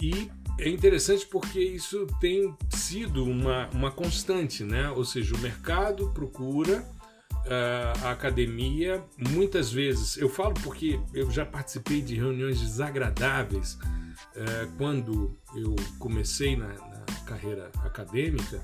E 0.00 0.30
é 0.58 0.68
interessante 0.68 1.26
porque 1.26 1.60
isso 1.60 2.06
tem 2.20 2.56
sido 2.70 3.24
uma, 3.24 3.68
uma 3.68 3.90
constante, 3.90 4.64
né? 4.64 4.90
ou 4.90 5.04
seja, 5.04 5.34
o 5.34 5.38
mercado 5.38 6.10
procura 6.10 6.80
uh, 6.80 8.06
a 8.06 8.10
academia, 8.10 9.04
muitas 9.18 9.70
vezes, 9.70 10.16
eu 10.16 10.28
falo 10.28 10.54
porque 10.54 10.98
eu 11.12 11.30
já 11.30 11.44
participei 11.44 12.00
de 12.00 12.14
reuniões 12.14 12.58
desagradáveis 12.60 13.74
uh, 13.74 14.76
quando 14.78 15.36
eu 15.54 15.76
comecei 15.98 16.56
na, 16.56 16.68
na 16.68 17.04
carreira 17.26 17.70
acadêmica 17.84 18.62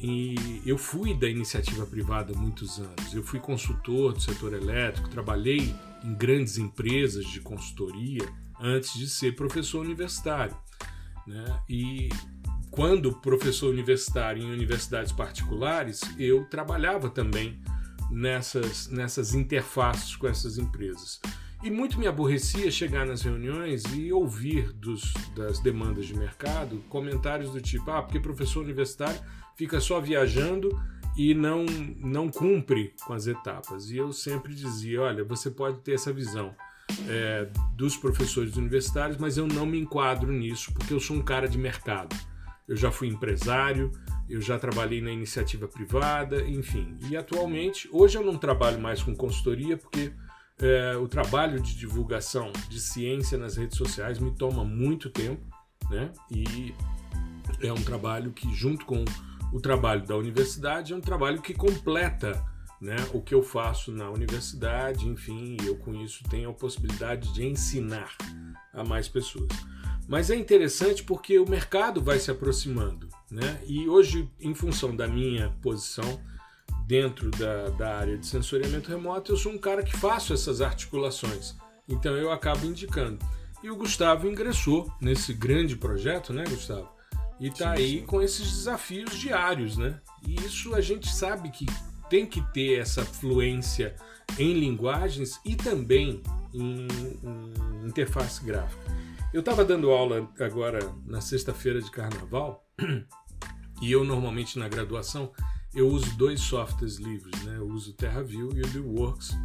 e 0.00 0.62
eu 0.64 0.78
fui 0.78 1.12
da 1.12 1.28
iniciativa 1.28 1.84
privada 1.84 2.32
muitos 2.32 2.78
anos. 2.78 3.12
Eu 3.12 3.22
fui 3.22 3.40
consultor 3.40 4.12
do 4.12 4.20
setor 4.20 4.52
elétrico, 4.52 5.08
trabalhei 5.08 5.74
em 6.04 6.14
grandes 6.14 6.56
empresas 6.56 7.26
de 7.26 7.40
consultoria 7.40 8.22
antes 8.60 8.94
de 8.94 9.08
ser 9.08 9.34
professor 9.34 9.84
universitário. 9.84 10.56
Né? 11.26 11.62
E 11.68 12.08
quando 12.70 13.12
professor 13.12 13.70
universitário 13.70 14.42
em 14.42 14.52
universidades 14.52 15.10
particulares, 15.10 16.00
eu 16.16 16.44
trabalhava 16.44 17.10
também 17.10 17.60
nessas, 18.08 18.88
nessas 18.88 19.34
interfaces 19.34 20.14
com 20.14 20.28
essas 20.28 20.58
empresas. 20.58 21.20
E 21.62 21.70
muito 21.70 21.98
me 21.98 22.06
aborrecia 22.06 22.70
chegar 22.70 23.04
nas 23.04 23.22
reuniões 23.22 23.82
e 23.92 24.12
ouvir 24.12 24.72
dos, 24.74 25.12
das 25.34 25.58
demandas 25.58 26.06
de 26.06 26.16
mercado 26.16 26.78
comentários 26.88 27.50
do 27.50 27.60
tipo: 27.60 27.90
ah, 27.90 28.00
porque 28.00 28.20
professor 28.20 28.62
universitário 28.62 29.20
fica 29.58 29.80
só 29.80 30.00
viajando 30.00 30.70
e 31.16 31.34
não, 31.34 31.66
não 31.98 32.28
cumpre 32.28 32.94
com 33.04 33.12
as 33.12 33.26
etapas. 33.26 33.90
E 33.90 33.96
eu 33.96 34.12
sempre 34.12 34.54
dizia: 34.54 35.02
olha, 35.02 35.24
você 35.24 35.50
pode 35.50 35.80
ter 35.80 35.94
essa 35.94 36.12
visão 36.12 36.54
é, 37.08 37.48
dos 37.74 37.96
professores 37.96 38.56
universitários, 38.56 39.18
mas 39.18 39.36
eu 39.36 39.46
não 39.46 39.66
me 39.66 39.80
enquadro 39.80 40.32
nisso 40.32 40.72
porque 40.72 40.94
eu 40.94 41.00
sou 41.00 41.16
um 41.16 41.22
cara 41.22 41.48
de 41.48 41.58
mercado. 41.58 42.16
Eu 42.68 42.76
já 42.76 42.90
fui 42.90 43.08
empresário, 43.08 43.90
eu 44.28 44.40
já 44.40 44.58
trabalhei 44.58 45.00
na 45.00 45.10
iniciativa 45.10 45.66
privada, 45.66 46.42
enfim. 46.42 46.96
E 47.10 47.16
atualmente, 47.16 47.88
hoje 47.90 48.16
eu 48.16 48.22
não 48.22 48.36
trabalho 48.36 48.78
mais 48.78 49.02
com 49.02 49.14
consultoria 49.16 49.76
porque 49.76 50.12
é, 50.60 50.96
o 50.96 51.08
trabalho 51.08 51.60
de 51.60 51.74
divulgação 51.74 52.52
de 52.68 52.78
ciência 52.78 53.38
nas 53.38 53.56
redes 53.56 53.76
sociais 53.76 54.18
me 54.18 54.30
toma 54.30 54.64
muito 54.64 55.08
tempo, 55.08 55.42
né? 55.90 56.12
E 56.30 56.74
é 57.60 57.72
um 57.72 57.82
trabalho 57.82 58.32
que, 58.32 58.54
junto 58.54 58.84
com 58.84 59.04
o 59.52 59.60
trabalho 59.60 60.04
da 60.04 60.16
universidade, 60.16 60.92
é 60.92 60.96
um 60.96 61.00
trabalho 61.00 61.40
que 61.40 61.54
completa 61.54 62.44
né, 62.80 62.96
o 63.12 63.20
que 63.20 63.34
eu 63.34 63.42
faço 63.42 63.90
na 63.90 64.08
universidade, 64.10 65.08
enfim, 65.08 65.56
eu 65.64 65.76
com 65.76 65.94
isso 65.94 66.22
tenho 66.30 66.50
a 66.50 66.54
possibilidade 66.54 67.32
de 67.32 67.44
ensinar 67.44 68.16
a 68.72 68.84
mais 68.84 69.08
pessoas. 69.08 69.48
Mas 70.06 70.30
é 70.30 70.36
interessante 70.36 71.02
porque 71.02 71.38
o 71.38 71.48
mercado 71.48 72.00
vai 72.00 72.18
se 72.18 72.30
aproximando. 72.30 73.08
Né? 73.30 73.60
E 73.66 73.88
hoje, 73.88 74.30
em 74.40 74.54
função 74.54 74.96
da 74.96 75.06
minha 75.06 75.50
posição 75.60 76.20
dentro 76.86 77.30
da, 77.32 77.68
da 77.70 77.98
área 77.98 78.16
de 78.16 78.26
sensoriamento 78.26 78.88
remoto, 78.88 79.32
eu 79.32 79.36
sou 79.36 79.52
um 79.52 79.58
cara 79.58 79.82
que 79.82 79.94
faço 79.96 80.32
essas 80.32 80.62
articulações. 80.62 81.54
Então 81.86 82.16
eu 82.16 82.32
acabo 82.32 82.64
indicando. 82.64 83.18
E 83.62 83.70
o 83.70 83.76
Gustavo 83.76 84.26
ingressou 84.26 84.90
nesse 85.00 85.34
grande 85.34 85.76
projeto, 85.76 86.32
né, 86.32 86.44
Gustavo? 86.48 86.88
E 87.40 87.48
está 87.48 87.72
aí 87.72 88.02
com 88.02 88.20
esses 88.20 88.50
desafios 88.50 89.16
diários, 89.18 89.76
né? 89.76 90.00
E 90.26 90.34
isso 90.44 90.74
a 90.74 90.80
gente 90.80 91.08
sabe 91.08 91.50
que 91.50 91.66
tem 92.08 92.26
que 92.26 92.42
ter 92.52 92.80
essa 92.80 93.04
fluência 93.04 93.94
em 94.38 94.54
linguagens 94.54 95.40
e 95.44 95.54
também 95.54 96.22
em, 96.52 96.88
em 97.22 97.86
interface 97.86 98.44
gráfica. 98.44 98.82
Eu 99.32 99.40
estava 99.40 99.64
dando 99.64 99.90
aula 99.90 100.28
agora 100.40 100.78
na 101.06 101.20
sexta-feira 101.20 101.80
de 101.80 101.90
carnaval 101.90 102.64
e 103.80 103.92
eu 103.92 104.02
normalmente 104.02 104.58
na 104.58 104.68
graduação 104.68 105.30
eu 105.74 105.86
uso 105.86 106.16
dois 106.16 106.40
softwares 106.40 106.96
livres, 106.96 107.42
né? 107.44 107.56
Eu 107.58 107.68
uso 107.68 107.90
o 107.90 107.94
TerraView 107.94 108.50
e 108.54 108.60
o 108.60 108.66
DreamWorks, 108.66 109.36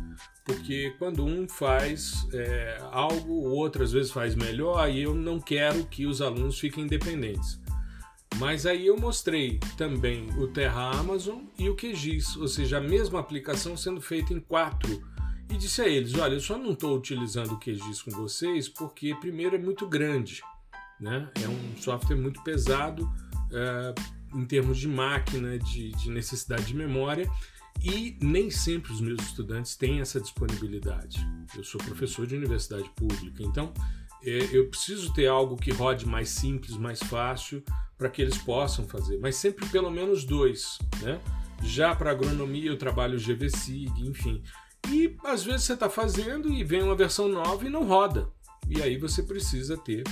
porque 0.46 0.96
quando 0.98 1.26
um 1.26 1.48
faz 1.50 2.26
é, 2.34 2.82
algo, 2.92 3.34
o 3.34 3.52
outro 3.52 3.84
às 3.84 3.92
vezes 3.92 4.10
faz 4.10 4.34
melhor 4.34 4.90
e 4.90 5.02
eu 5.02 5.14
não 5.14 5.40
quero 5.40 5.86
que 5.86 6.06
os 6.06 6.22
alunos 6.22 6.58
fiquem 6.58 6.86
independentes. 6.86 7.60
Mas 8.38 8.65
aí 8.65 8.88
eu 8.88 8.98
mostrei 8.98 9.60
também 9.78 10.28
o 10.38 10.48
Terra 10.48 10.91
Amazon 10.91 11.43
e 11.58 11.69
o 11.69 11.76
QGIS, 11.76 12.36
ou 12.38 12.48
seja, 12.48 12.78
a 12.78 12.82
mesma 12.82 13.19
aplicação 13.19 13.78
sendo 13.78 14.02
feita 14.02 14.34
em 14.34 14.39
quatro 14.39 15.04
e 15.50 15.58
disse 15.58 15.82
a 15.82 15.88
eles: 15.88 16.13
Olha, 16.15 16.34
eu 16.34 16.39
só 16.39 16.58
não 16.58 16.74
estou 16.74 16.98
utilizando 16.98 17.54
o 17.54 17.60
QGIS 17.60 18.02
com 18.02 18.12
vocês 18.12 18.67
porque, 18.67 19.13
primeiro, 19.15 19.56
é 19.56 19.60
muito 19.60 19.88
grande, 19.88 20.41
né? 21.00 21.30
é 21.43 21.48
um 21.48 21.78
software 21.78 22.15
muito 22.15 22.43
pesado 22.43 23.10
é, 23.52 23.93
em 24.36 24.46
termos 24.46 24.80
de 24.80 24.88
máquina, 24.88 25.60
de, 25.60 25.91
de 25.91 26.10
necessidade 26.10 26.65
de 26.65 26.76
memória 26.76 27.30
e 27.82 28.17
nem 28.22 28.50
sempre 28.50 28.91
os 28.91 29.02
meus 29.02 29.22
estudantes 29.24 29.76
têm 29.76 30.00
essa 30.00 30.19
disponibilidade. 30.19 31.26
Eu 31.56 31.63
sou 31.63 31.82
professor 31.84 32.26
de 32.26 32.36
universidade 32.36 32.89
pública, 32.96 33.43
então 33.43 33.74
eu 34.26 34.68
preciso 34.70 35.14
ter 35.14 35.28
algo 35.28 35.56
que 35.56 35.72
rode 35.72 36.06
mais 36.06 36.30
simples, 36.30 36.78
mais 36.78 37.00
fácil, 37.00 37.64
para 37.98 38.10
que 38.10 38.22
eles 38.22 38.38
possam 38.38 38.88
fazer, 38.88 39.18
mas 39.20 39.36
sempre 39.36 39.68
pelo 39.68 39.92
menos 39.92 40.24
dois. 40.24 40.78
Né? 41.02 41.20
Já 41.64 41.96
para 41.96 42.12
agronomia 42.12 42.70
eu 42.70 42.78
trabalho 42.78 43.20
GVSIG, 43.20 44.08
enfim. 44.08 44.42
E 44.90 45.16
às 45.24 45.44
vezes 45.44 45.64
você 45.64 45.74
está 45.74 45.90
fazendo 45.90 46.52
e 46.52 46.64
vem 46.64 46.84
uma 46.84 46.96
versão 46.96 47.28
nova 47.28 47.66
e 47.66 47.70
não 47.70 47.86
roda. 47.86 48.30
E 48.68 48.82
aí 48.82 48.98
você 48.98 49.24
precisa 49.24 49.78
ter 49.78 50.04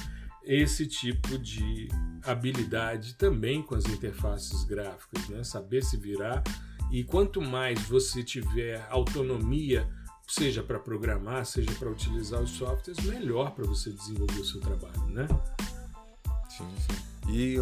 esse 0.43 0.87
tipo 0.87 1.37
de 1.37 1.87
habilidade 2.23 3.15
também 3.15 3.61
com 3.61 3.75
as 3.75 3.85
interfaces 3.85 4.63
gráficas, 4.63 5.27
né? 5.29 5.43
saber 5.43 5.83
se 5.83 5.97
virar. 5.97 6.43
E 6.91 7.03
quanto 7.03 7.41
mais 7.41 7.79
você 7.83 8.23
tiver 8.23 8.85
autonomia, 8.89 9.87
seja 10.31 10.63
para 10.63 10.79
programar, 10.79 11.45
seja 11.45 11.71
para 11.73 11.89
utilizar 11.89 12.41
os 12.41 12.51
softwares, 12.51 13.03
melhor 13.05 13.51
para 13.51 13.65
você 13.65 13.91
desenvolver 13.91 14.39
o 14.39 14.45
seu 14.45 14.61
trabalho, 14.61 15.05
né? 15.07 15.27
Sim, 16.49 16.67
sim. 16.77 17.29
E 17.29 17.57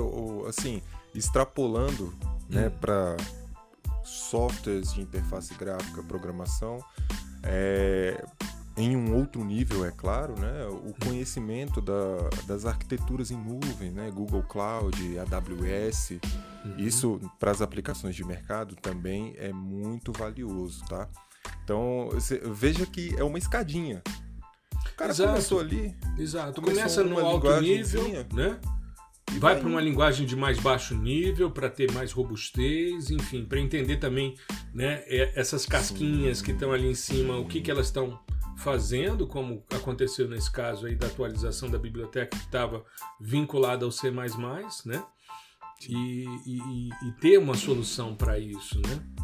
assim, 0.47 0.81
extrapolando, 1.15 2.13
né, 2.47 2.67
hum. 2.67 2.71
para 2.79 3.17
softwares 4.03 4.93
de 4.93 5.01
interface 5.01 5.53
gráfica, 5.55 6.03
programação, 6.03 6.79
é, 7.41 8.23
em 8.77 8.95
um 8.95 9.15
outro 9.15 9.43
nível, 9.43 9.83
é 9.83 9.91
claro, 9.91 10.39
né, 10.39 10.67
o 10.67 10.93
conhecimento 11.03 11.81
da, 11.81 12.29
das 12.45 12.65
arquiteturas 12.65 13.31
em 13.31 13.37
nuvem, 13.37 13.89
né, 13.91 14.11
Google 14.11 14.43
Cloud, 14.43 14.95
AWS, 15.17 16.11
uhum. 16.11 16.77
isso 16.77 17.19
para 17.39 17.49
as 17.49 17.63
aplicações 17.63 18.15
de 18.15 18.23
mercado 18.23 18.75
também 18.75 19.33
é 19.37 19.51
muito 19.51 20.11
valioso, 20.11 20.85
tá? 20.85 21.09
Então, 21.69 22.09
você, 22.11 22.41
veja 22.43 22.83
que 22.83 23.15
é 23.15 23.23
uma 23.23 23.37
escadinha. 23.37 24.01
O 24.91 24.95
cara 24.97 25.11
Exato. 25.11 25.29
começou 25.29 25.59
ali. 25.59 25.95
Exato. 26.17 26.59
Começa 26.63 27.03
no 27.03 27.19
alto 27.19 27.61
nível, 27.61 28.01
né? 28.33 28.59
E 29.31 29.37
vai, 29.37 29.53
vai 29.53 29.59
para 29.59 29.69
uma 29.69 29.79
linguagem 29.79 30.25
de 30.25 30.35
mais 30.35 30.57
baixo 30.57 30.95
nível 30.95 31.51
para 31.51 31.69
ter 31.69 31.91
mais 31.91 32.11
robustez, 32.11 33.11
enfim, 33.11 33.45
para 33.45 33.59
entender 33.59 33.97
também 33.97 34.33
né, 34.73 35.03
essas 35.35 35.67
casquinhas 35.67 36.39
Sim. 36.39 36.45
que 36.45 36.51
estão 36.53 36.71
ali 36.71 36.87
em 36.87 36.95
cima, 36.95 37.37
o 37.37 37.45
que, 37.45 37.61
que 37.61 37.69
elas 37.69 37.85
estão 37.85 38.19
fazendo, 38.57 39.27
como 39.27 39.63
aconteceu 39.69 40.27
nesse 40.27 40.51
caso 40.51 40.87
aí 40.87 40.95
da 40.95 41.05
atualização 41.05 41.69
da 41.69 41.77
biblioteca 41.77 42.35
que 42.35 42.45
estava 42.45 42.83
vinculada 43.21 43.85
ao 43.85 43.91
C++, 43.91 44.09
né? 44.09 45.03
E, 45.87 46.25
e, 46.47 46.89
e 47.07 47.11
ter 47.21 47.37
uma 47.37 47.53
solução 47.53 48.15
para 48.15 48.39
isso, 48.39 48.81
né? 48.81 49.18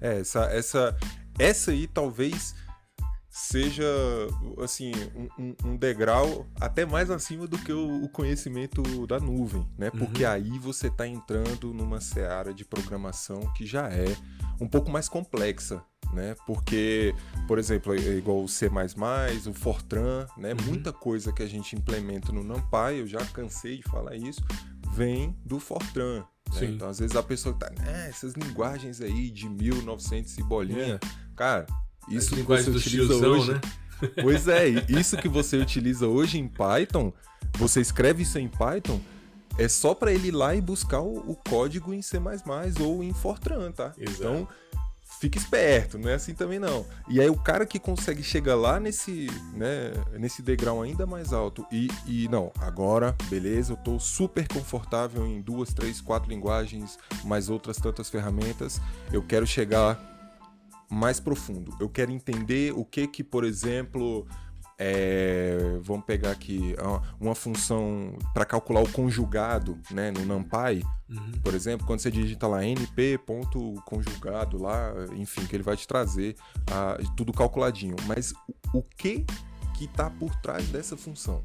É, 0.00 0.20
essa, 0.20 0.44
essa, 0.44 0.96
essa 1.38 1.70
aí 1.70 1.86
talvez 1.86 2.54
seja 3.36 3.84
assim 4.64 4.92
um, 5.38 5.54
um, 5.62 5.76
degrau 5.76 6.46
até 6.58 6.86
mais 6.86 7.10
acima 7.10 7.46
do 7.46 7.58
que 7.58 7.70
o, 7.70 8.04
o 8.04 8.08
conhecimento 8.08 9.06
da 9.06 9.20
nuvem, 9.20 9.68
né? 9.76 9.90
Porque 9.90 10.24
uhum. 10.24 10.30
aí 10.30 10.58
você 10.58 10.86
está 10.86 11.06
entrando 11.06 11.74
numa 11.74 12.00
seara 12.00 12.54
de 12.54 12.64
programação 12.64 13.40
que 13.52 13.66
já 13.66 13.90
é 13.90 14.16
um 14.58 14.66
pouco 14.66 14.90
mais 14.90 15.06
complexa, 15.06 15.84
né? 16.14 16.34
Porque, 16.46 17.14
por 17.46 17.58
exemplo, 17.58 17.94
é 17.94 17.98
igual 17.98 18.42
o 18.42 18.48
C++, 18.48 18.70
o 19.46 19.52
Fortran, 19.52 20.26
né? 20.38 20.52
Uhum. 20.54 20.68
Muita 20.68 20.90
coisa 20.90 21.30
que 21.30 21.42
a 21.42 21.46
gente 21.46 21.76
implementa 21.76 22.32
no 22.32 22.42
NumPy, 22.42 23.00
eu 23.00 23.06
já 23.06 23.22
cansei 23.26 23.76
de 23.76 23.82
falar 23.82 24.16
isso, 24.16 24.40
vem 24.94 25.36
do 25.44 25.60
Fortran. 25.60 26.24
Né? 26.64 26.72
Então, 26.72 26.88
às 26.88 26.98
vezes 26.98 27.16
a 27.16 27.22
pessoa 27.22 27.54
tá, 27.54 27.70
né, 27.78 28.08
essas 28.08 28.34
linguagens 28.34 29.00
aí 29.00 29.30
de 29.30 29.48
1900 29.48 30.38
e 30.38 30.42
bolinha, 30.42 31.00
cara, 31.34 31.66
isso 32.08 32.34
que 32.34 32.42
você 32.42 32.70
utiliza 32.70 33.08
tiozão, 33.08 33.32
hoje, 33.32 33.52
né? 33.52 33.60
Pois 34.22 34.46
é, 34.46 34.68
isso 34.88 35.16
que 35.16 35.28
você 35.28 35.56
utiliza 35.56 36.06
hoje 36.06 36.38
em 36.38 36.46
Python, 36.46 37.12
você 37.56 37.80
escreve 37.80 38.22
isso 38.22 38.38
em 38.38 38.46
Python, 38.46 39.00
é 39.58 39.68
só 39.68 39.94
para 39.94 40.12
ele 40.12 40.28
ir 40.28 40.32
lá 40.32 40.54
e 40.54 40.60
buscar 40.60 41.00
o, 41.00 41.30
o 41.30 41.34
código 41.34 41.94
em 41.94 42.02
C++ 42.02 42.18
ou 42.80 43.02
em 43.02 43.12
Fortran, 43.14 43.72
tá? 43.72 43.94
Exato. 43.96 44.18
Então, 44.18 44.48
fica 45.20 45.38
esperto, 45.38 45.98
não 45.98 46.10
é 46.10 46.14
assim 46.14 46.34
também 46.34 46.58
não. 46.58 46.86
E 47.08 47.20
aí 47.20 47.28
o 47.28 47.36
cara 47.36 47.66
que 47.66 47.78
consegue 47.78 48.22
chegar 48.22 48.54
lá 48.54 48.78
nesse, 48.78 49.28
né, 49.54 49.92
nesse 50.18 50.42
degrau 50.42 50.82
ainda 50.82 51.06
mais 51.06 51.32
alto 51.32 51.66
e, 51.70 51.88
e 52.06 52.28
não, 52.28 52.52
agora, 52.60 53.14
beleza, 53.28 53.72
eu 53.72 53.76
tô 53.76 53.98
super 53.98 54.46
confortável 54.48 55.26
em 55.26 55.40
duas, 55.40 55.72
três, 55.72 56.00
quatro 56.00 56.28
linguagens, 56.28 56.98
mais 57.24 57.48
outras 57.48 57.76
tantas 57.78 58.10
ferramentas, 58.10 58.80
eu 59.12 59.22
quero 59.22 59.46
chegar 59.46 59.98
mais 60.88 61.18
profundo. 61.18 61.76
Eu 61.80 61.88
quero 61.88 62.12
entender 62.12 62.72
o 62.72 62.84
que 62.84 63.06
que, 63.06 63.24
por 63.24 63.44
exemplo, 63.44 64.26
é, 64.78 65.78
vamos 65.82 66.04
pegar 66.04 66.30
aqui 66.30 66.76
uma 67.20 67.34
função 67.34 68.16
para 68.34 68.44
calcular 68.44 68.82
o 68.82 68.92
conjugado, 68.92 69.78
né, 69.90 70.10
no 70.10 70.24
NumPy, 70.24 70.84
Uhum. 71.08 71.32
por 71.40 71.54
exemplo, 71.54 71.86
quando 71.86 72.00
você 72.00 72.10
digita 72.10 72.48
lá 72.48 72.64
np.conjugado 72.64 74.60
lá, 74.60 74.92
enfim, 75.14 75.46
que 75.46 75.54
ele 75.54 75.62
vai 75.62 75.76
te 75.76 75.86
trazer 75.86 76.34
ah, 76.68 76.98
tudo 77.16 77.32
calculadinho. 77.32 77.94
Mas 78.06 78.32
o, 78.72 78.78
o 78.78 78.82
que 78.82 79.24
que 79.78 79.86
tá 79.86 80.10
por 80.10 80.34
trás 80.36 80.66
dessa 80.68 80.96
função? 80.96 81.44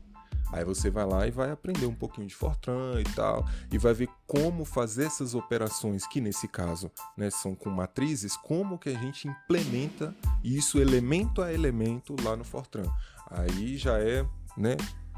Aí 0.52 0.66
você 0.66 0.90
vai 0.90 1.06
lá 1.06 1.26
e 1.28 1.32
vai 1.32 1.50
aprender 1.50 1.86
um 1.86 1.94
pouquinho 1.94 2.28
de 2.28 2.36
Fortran 2.36 3.00
e 3.00 3.04
tal, 3.16 3.48
e 3.72 3.78
vai 3.78 3.94
ver 3.94 4.10
como 4.28 4.66
fazer 4.66 5.06
essas 5.06 5.34
operações, 5.34 6.06
que 6.06 6.20
nesse 6.20 6.48
caso 6.48 6.92
né, 7.16 7.30
são 7.30 7.56
com 7.56 7.70
matrizes, 7.70 8.36
como 8.36 8.78
que 8.78 8.90
a 8.90 8.98
gente 8.98 9.30
implementa 9.30 10.14
isso 10.44 10.78
elemento 10.80 11.42
a 11.42 11.54
elemento 11.54 12.16
lá 12.22 12.36
no 12.36 12.44
Fortran. 12.44 12.92
Aí 13.32 13.78
já 13.78 13.98
é 14.00 14.26
né, 14.58 14.76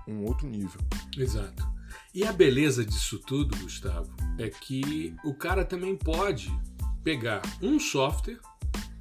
um 0.07 0.24
outro 0.24 0.47
nível. 0.47 0.80
Exato. 1.18 1.64
E 2.14 2.24
a 2.24 2.32
beleza 2.32 2.86
disso 2.86 3.20
tudo, 3.20 3.57
Gustavo, 3.57 4.14
é 4.38 4.49
que 4.49 5.16
o 5.24 5.34
cara 5.34 5.66
também 5.66 5.95
pode 5.95 6.51
pegar 7.03 7.41
um 7.61 7.80
software 7.80 8.39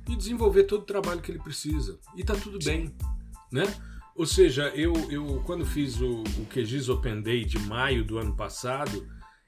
e 0.09 0.17
desenvolver 0.17 0.65
todo 0.65 0.83
o 0.83 0.87
trabalho 0.87 1.21
que 1.21 1.31
ele 1.31 1.39
precisa. 1.39 1.99
E 2.17 2.25
tá 2.25 2.35
tudo 2.35 2.59
bem, 2.65 2.95
né? 3.51 3.63
Ou 4.15 4.27
seja, 4.27 4.69
eu, 4.75 4.93
eu 5.11 5.43
quando 5.47 5.65
fiz 5.65 6.01
o, 6.01 6.23
o 6.23 6.47
QGIS 6.47 6.89
Open 6.89 7.23
Day 7.23 7.45
de 7.45 7.59
maio 7.59 8.05
do 8.05 8.19
ano 8.19 8.35
passado, 8.35 9.07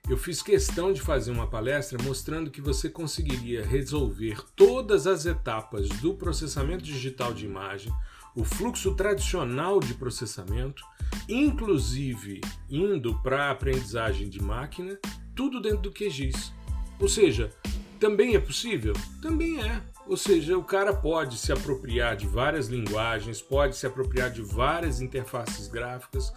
eu 0.09 0.17
fiz 0.17 0.43
questão 0.43 0.93
de 0.93 1.01
fazer 1.01 1.31
uma 1.31 1.47
palestra 1.47 2.03
mostrando 2.03 2.51
que 2.51 2.61
você 2.61 2.89
conseguiria 2.89 3.65
resolver 3.65 4.43
todas 4.55 5.07
as 5.07 5.27
etapas 5.27 5.89
do 5.89 6.15
processamento 6.15 6.83
digital 6.83 7.33
de 7.33 7.47
imagem, 7.47 7.93
o 8.35 8.45
fluxo 8.45 8.95
tradicional 8.95 9.81
de 9.81 9.95
processamento, 9.95 10.85
inclusive 11.29 12.41
indo 12.69 13.15
para 13.23 13.47
a 13.47 13.51
aprendizagem 13.51 14.29
de 14.29 14.43
máquina, 14.43 14.99
tudo 15.35 15.61
dentro 15.61 15.83
do 15.83 15.93
QGIS. 15.93 16.53
Ou 17.01 17.09
seja, 17.09 17.51
também 17.99 18.35
é 18.35 18.41
possível? 18.41 18.95
Também 19.23 19.63
é. 19.63 19.81
Ou 20.07 20.17
seja, 20.17 20.59
o 20.59 20.65
cara 20.65 20.93
pode 20.93 21.39
se 21.39 21.53
apropriar 21.53 22.17
de 22.17 22.27
várias 22.27 22.69
linguagens, 22.69 23.41
pode 23.41 23.77
se 23.77 23.87
apropriar 23.87 24.31
de 24.31 24.43
várias 24.43 25.01
interfaces 25.01 25.67
gráficas 25.69 26.33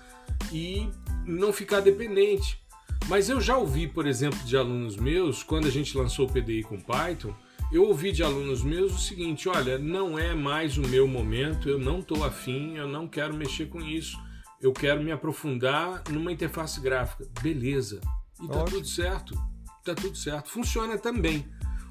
e 0.51 0.89
não 1.25 1.51
ficar 1.51 1.81
dependente. 1.81 2.61
Mas 3.07 3.29
eu 3.29 3.41
já 3.41 3.57
ouvi, 3.57 3.87
por 3.87 4.05
exemplo, 4.07 4.39
de 4.39 4.55
alunos 4.55 4.95
meus, 4.95 5.43
quando 5.43 5.67
a 5.67 5.71
gente 5.71 5.97
lançou 5.97 6.25
o 6.25 6.31
PDI 6.31 6.63
com 6.63 6.79
Python, 6.79 7.33
eu 7.71 7.83
ouvi 7.83 8.11
de 8.11 8.23
alunos 8.23 8.63
meus 8.63 8.93
o 8.93 8.99
seguinte: 8.99 9.49
olha, 9.49 9.77
não 9.77 10.17
é 10.17 10.33
mais 10.33 10.77
o 10.77 10.81
meu 10.81 11.07
momento, 11.07 11.69
eu 11.69 11.77
não 11.77 11.99
estou 11.99 12.23
afim, 12.23 12.77
eu 12.77 12.87
não 12.87 13.07
quero 13.07 13.35
mexer 13.35 13.67
com 13.67 13.81
isso, 13.81 14.17
eu 14.61 14.71
quero 14.71 15.03
me 15.03 15.11
aprofundar 15.11 16.03
numa 16.09 16.31
interface 16.31 16.79
gráfica. 16.79 17.27
Beleza, 17.41 17.99
e 18.41 18.47
tá 18.47 18.59
Ótimo. 18.59 18.77
tudo 18.77 18.87
certo, 18.87 19.35
tá 19.83 19.93
tudo 19.93 20.17
certo, 20.17 20.49
funciona 20.49 20.97
também. 20.97 21.45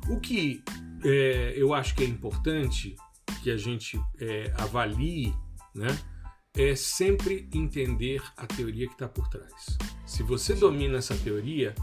O 0.08 0.18
que 0.20 0.62
é, 1.04 1.54
eu 1.56 1.74
acho 1.74 1.94
que 1.94 2.04
é 2.04 2.06
importante 2.06 2.96
que 3.42 3.50
a 3.50 3.56
gente 3.56 4.00
é, 4.18 4.52
avalie, 4.56 5.34
né? 5.74 5.96
É 6.56 6.74
sempre 6.74 7.48
entender 7.52 8.22
a 8.34 8.46
teoria 8.46 8.86
que 8.86 8.94
está 8.94 9.06
por 9.06 9.28
trás. 9.28 9.76
Se 10.06 10.22
você 10.22 10.54
domina 10.54 10.96
essa 10.96 11.14
teoria, 11.14 11.74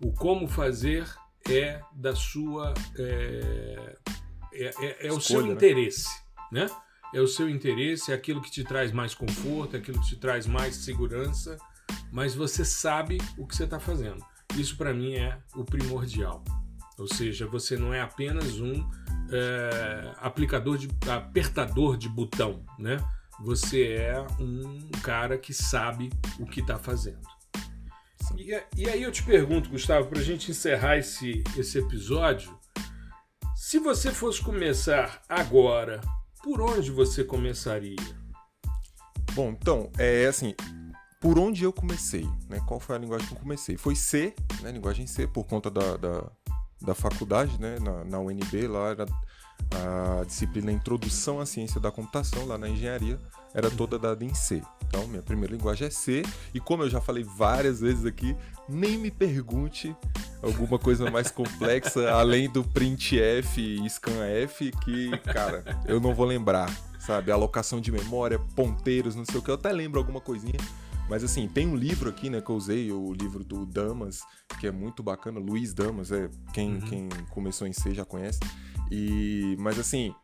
o 0.00 0.12
como 0.12 0.46
fazer 0.46 1.04
é 1.50 1.80
da 1.92 2.14
sua 2.14 2.74
é, 2.98 3.96
é, 4.52 4.64
é- 4.64 5.06
é 5.06 5.12
o 5.12 5.20
seu 5.20 5.38
Escolha, 5.38 5.46
né? 5.46 5.52
interesse, 5.52 6.08
né? 6.50 6.66
É 7.12 7.20
o 7.20 7.26
seu 7.26 7.48
interesse, 7.48 8.12
é 8.12 8.14
aquilo 8.14 8.40
que 8.40 8.50
te 8.50 8.62
traz 8.62 8.92
mais 8.92 9.14
conforto, 9.14 9.76
é 9.76 9.78
aquilo 9.80 10.00
que 10.00 10.08
te 10.08 10.16
traz 10.16 10.46
mais 10.46 10.76
segurança, 10.76 11.56
mas 12.12 12.34
você 12.34 12.64
sabe 12.64 13.18
o 13.36 13.46
que 13.46 13.56
você 13.56 13.64
está 13.64 13.80
fazendo. 13.80 14.24
Isso 14.56 14.76
para 14.76 14.94
mim 14.94 15.14
é 15.14 15.38
o 15.54 15.64
primordial. 15.64 16.44
Ou 16.98 17.08
seja, 17.08 17.46
você 17.46 17.76
não 17.76 17.94
é 17.94 18.00
apenas 18.00 18.60
um 18.60 18.88
é, 19.32 20.12
aplicador 20.18 20.76
de 20.76 20.88
apertador 21.08 21.96
de 21.96 22.08
botão, 22.08 22.64
né? 22.78 22.98
Você 23.40 23.94
é 23.94 24.20
um 24.38 24.90
cara 25.02 25.38
que 25.38 25.54
sabe 25.54 26.10
o 26.38 26.44
que 26.44 26.60
está 26.60 26.78
fazendo. 26.78 27.26
Sim. 28.30 28.36
E, 28.38 28.62
e 28.76 28.88
aí 28.88 29.02
eu 29.02 29.12
te 29.12 29.22
pergunto, 29.22 29.70
Gustavo, 29.70 30.08
para 30.08 30.20
a 30.20 30.22
gente 30.22 30.50
encerrar 30.50 30.96
esse, 30.96 31.42
esse 31.56 31.78
episódio, 31.78 32.58
se 33.54 33.78
você 33.78 34.10
fosse 34.10 34.42
começar 34.42 35.22
agora, 35.28 36.00
por 36.42 36.60
onde 36.60 36.90
você 36.90 37.22
começaria? 37.22 37.96
Bom, 39.34 39.50
então, 39.50 39.90
é 39.98 40.26
assim, 40.26 40.54
por 41.20 41.38
onde 41.38 41.62
eu 41.62 41.72
comecei, 41.72 42.26
né? 42.48 42.60
Qual 42.66 42.80
foi 42.80 42.96
a 42.96 42.98
linguagem 42.98 43.28
que 43.28 43.34
eu 43.34 43.38
comecei? 43.38 43.76
Foi 43.76 43.94
C, 43.94 44.34
né? 44.62 44.72
Linguagem 44.72 45.06
C, 45.06 45.26
por 45.26 45.44
conta 45.44 45.70
da, 45.70 45.96
da, 45.96 46.32
da 46.80 46.94
faculdade, 46.94 47.60
né? 47.60 47.78
Na, 47.78 48.04
na 48.04 48.18
UNB, 48.18 48.66
lá 48.66 48.88
era 48.88 49.06
a 49.70 50.24
disciplina 50.24 50.72
Introdução 50.72 51.40
à 51.40 51.46
Ciência 51.46 51.80
da 51.80 51.90
Computação, 51.90 52.46
lá 52.46 52.56
na 52.58 52.68
engenharia, 52.68 53.18
era 53.54 53.70
toda 53.70 53.98
dada 53.98 54.24
em 54.24 54.34
C. 54.34 54.62
Então, 54.86 55.06
minha 55.06 55.22
primeira 55.22 55.54
linguagem 55.54 55.86
é 55.86 55.90
C, 55.90 56.22
e 56.52 56.58
como 56.60 56.82
eu 56.82 56.90
já 56.90 57.00
falei 57.00 57.22
várias 57.24 57.80
vezes 57.80 58.04
aqui, 58.04 58.36
nem 58.68 58.98
me 58.98 59.10
pergunte 59.10 59.94
alguma 60.42 60.78
coisa 60.78 61.10
mais 61.10 61.30
complexa, 61.30 62.10
além 62.12 62.50
do 62.50 62.64
printf 62.64 63.58
e 63.58 63.88
scanf, 63.88 64.60
que, 64.84 65.10
cara, 65.32 65.64
eu 65.86 66.00
não 66.00 66.14
vou 66.14 66.26
lembrar, 66.26 66.68
sabe? 66.98 67.30
Alocação 67.30 67.80
de 67.80 67.92
memória, 67.92 68.38
ponteiros, 68.56 69.14
não 69.14 69.24
sei 69.24 69.38
o 69.38 69.42
que, 69.42 69.50
eu 69.50 69.54
até 69.54 69.70
lembro 69.72 70.00
alguma 70.00 70.20
coisinha, 70.20 70.58
mas 71.08 71.22
assim, 71.24 71.48
tem 71.48 71.66
um 71.68 71.76
livro 71.76 72.08
aqui, 72.08 72.30
né, 72.30 72.40
que 72.40 72.50
eu 72.50 72.56
usei, 72.56 72.90
o 72.92 73.12
livro 73.12 73.44
do 73.44 73.64
Damas, 73.66 74.20
que 74.58 74.66
é 74.66 74.72
muito 74.72 75.02
bacana, 75.02 75.38
Luiz 75.40 75.72
Damas, 75.74 76.10
é 76.12 76.28
quem, 76.52 76.74
Uhum. 76.74 76.80
quem 76.80 77.08
começou 77.30 77.66
em 77.66 77.72
C 77.72 77.92
já 77.94 78.04
conhece. 78.04 78.38
E 78.90 79.56
mas 79.58 79.78
assim, 79.78 80.14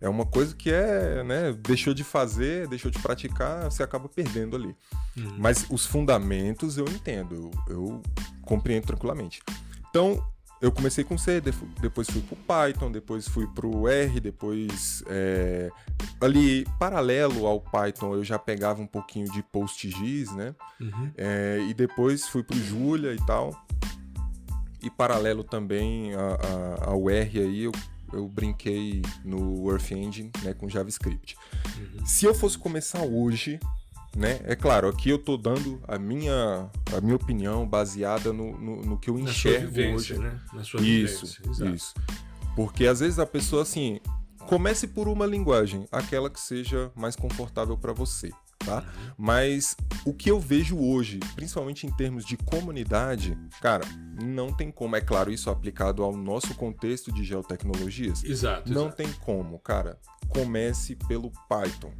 é 0.00 0.08
uma 0.08 0.26
coisa 0.26 0.54
que 0.54 0.70
é, 0.70 1.22
né, 1.22 1.52
deixou 1.52 1.94
de 1.94 2.02
fazer, 2.02 2.66
deixou 2.66 2.90
de 2.90 2.98
praticar, 2.98 3.70
você 3.70 3.82
acaba 3.82 4.08
perdendo 4.08 4.56
ali. 4.56 4.74
Uhum. 5.16 5.36
Mas 5.38 5.64
os 5.70 5.86
fundamentos 5.86 6.76
eu 6.76 6.86
entendo, 6.86 7.34
eu, 7.34 7.50
eu 7.68 8.02
compreendo 8.42 8.86
tranquilamente. 8.86 9.40
Então, 9.88 10.24
eu 10.60 10.70
comecei 10.72 11.02
com 11.02 11.18
C, 11.18 11.40
depois 11.80 12.08
fui 12.08 12.20
pro 12.22 12.36
Python, 12.36 12.90
depois 12.90 13.26
fui 13.28 13.48
pro 13.48 13.88
R, 13.88 14.20
depois 14.20 15.02
é, 15.08 15.68
ali 16.20 16.64
paralelo 16.78 17.46
ao 17.46 17.60
Python 17.60 18.14
eu 18.14 18.22
já 18.22 18.38
pegava 18.38 18.80
um 18.80 18.86
pouquinho 18.86 19.30
de 19.30 19.42
PostGIS, 19.42 20.32
né? 20.32 20.54
Uhum. 20.80 21.10
É, 21.16 21.64
e 21.68 21.74
depois 21.74 22.28
fui 22.28 22.44
pro 22.44 22.56
Julia 22.56 23.12
e 23.12 23.26
tal. 23.26 23.50
E 24.80 24.90
paralelo 24.90 25.44
também 25.44 26.12
ao 26.80 27.10
R 27.10 27.40
aí, 27.40 27.64
eu, 27.64 27.72
eu 28.12 28.28
brinquei 28.28 29.02
no 29.24 29.70
Earth 29.70 29.90
Engine 29.92 30.30
né, 30.42 30.54
com 30.54 30.68
JavaScript. 30.68 31.36
Uhum. 31.76 32.06
Se 32.06 32.24
eu 32.24 32.34
fosse 32.34 32.58
começar 32.58 33.02
hoje, 33.02 33.58
né? 34.16 34.40
É 34.44 34.54
claro, 34.54 34.88
aqui 34.88 35.08
eu 35.08 35.18
tô 35.18 35.36
dando 35.36 35.80
a 35.88 35.98
minha, 35.98 36.70
a 36.96 37.00
minha 37.00 37.16
opinião 37.16 37.66
baseada 37.66 38.32
no, 38.32 38.58
no, 38.58 38.82
no 38.82 38.98
que 38.98 39.08
eu 39.08 39.18
enxergo 39.18 39.80
hoje. 39.94 40.18
né? 40.18 40.38
Na 40.52 40.62
sua 40.62 40.80
Isso. 40.82 41.40
Exato. 41.48 41.74
isso. 41.74 41.94
Porque 42.54 42.86
às 42.86 43.00
vezes 43.00 43.18
a 43.18 43.24
pessoa 43.26 43.62
assim, 43.62 44.00
comece 44.46 44.86
por 44.86 45.08
uma 45.08 45.24
linguagem, 45.24 45.86
aquela 45.90 46.28
que 46.28 46.40
seja 46.40 46.92
mais 46.94 47.16
confortável 47.16 47.76
para 47.76 47.92
você. 47.92 48.30
Tá? 48.64 48.78
Uhum. 48.78 49.14
Mas 49.16 49.76
o 50.04 50.12
que 50.12 50.30
eu 50.30 50.40
vejo 50.40 50.78
hoje, 50.78 51.18
principalmente 51.34 51.86
em 51.86 51.90
termos 51.90 52.24
de 52.24 52.36
comunidade, 52.36 53.38
cara, 53.60 53.84
não 54.22 54.52
tem 54.52 54.70
como. 54.70 54.96
É 54.96 55.00
claro, 55.00 55.32
isso 55.32 55.50
aplicado 55.50 56.02
ao 56.02 56.16
nosso 56.16 56.54
contexto 56.54 57.12
de 57.12 57.24
geotecnologias. 57.24 58.24
Exato. 58.24 58.72
Não 58.72 58.86
exato. 58.86 58.96
tem 58.96 59.12
como, 59.24 59.58
cara. 59.58 59.98
Comece 60.28 60.96
pelo 60.96 61.30
Python. 61.48 61.92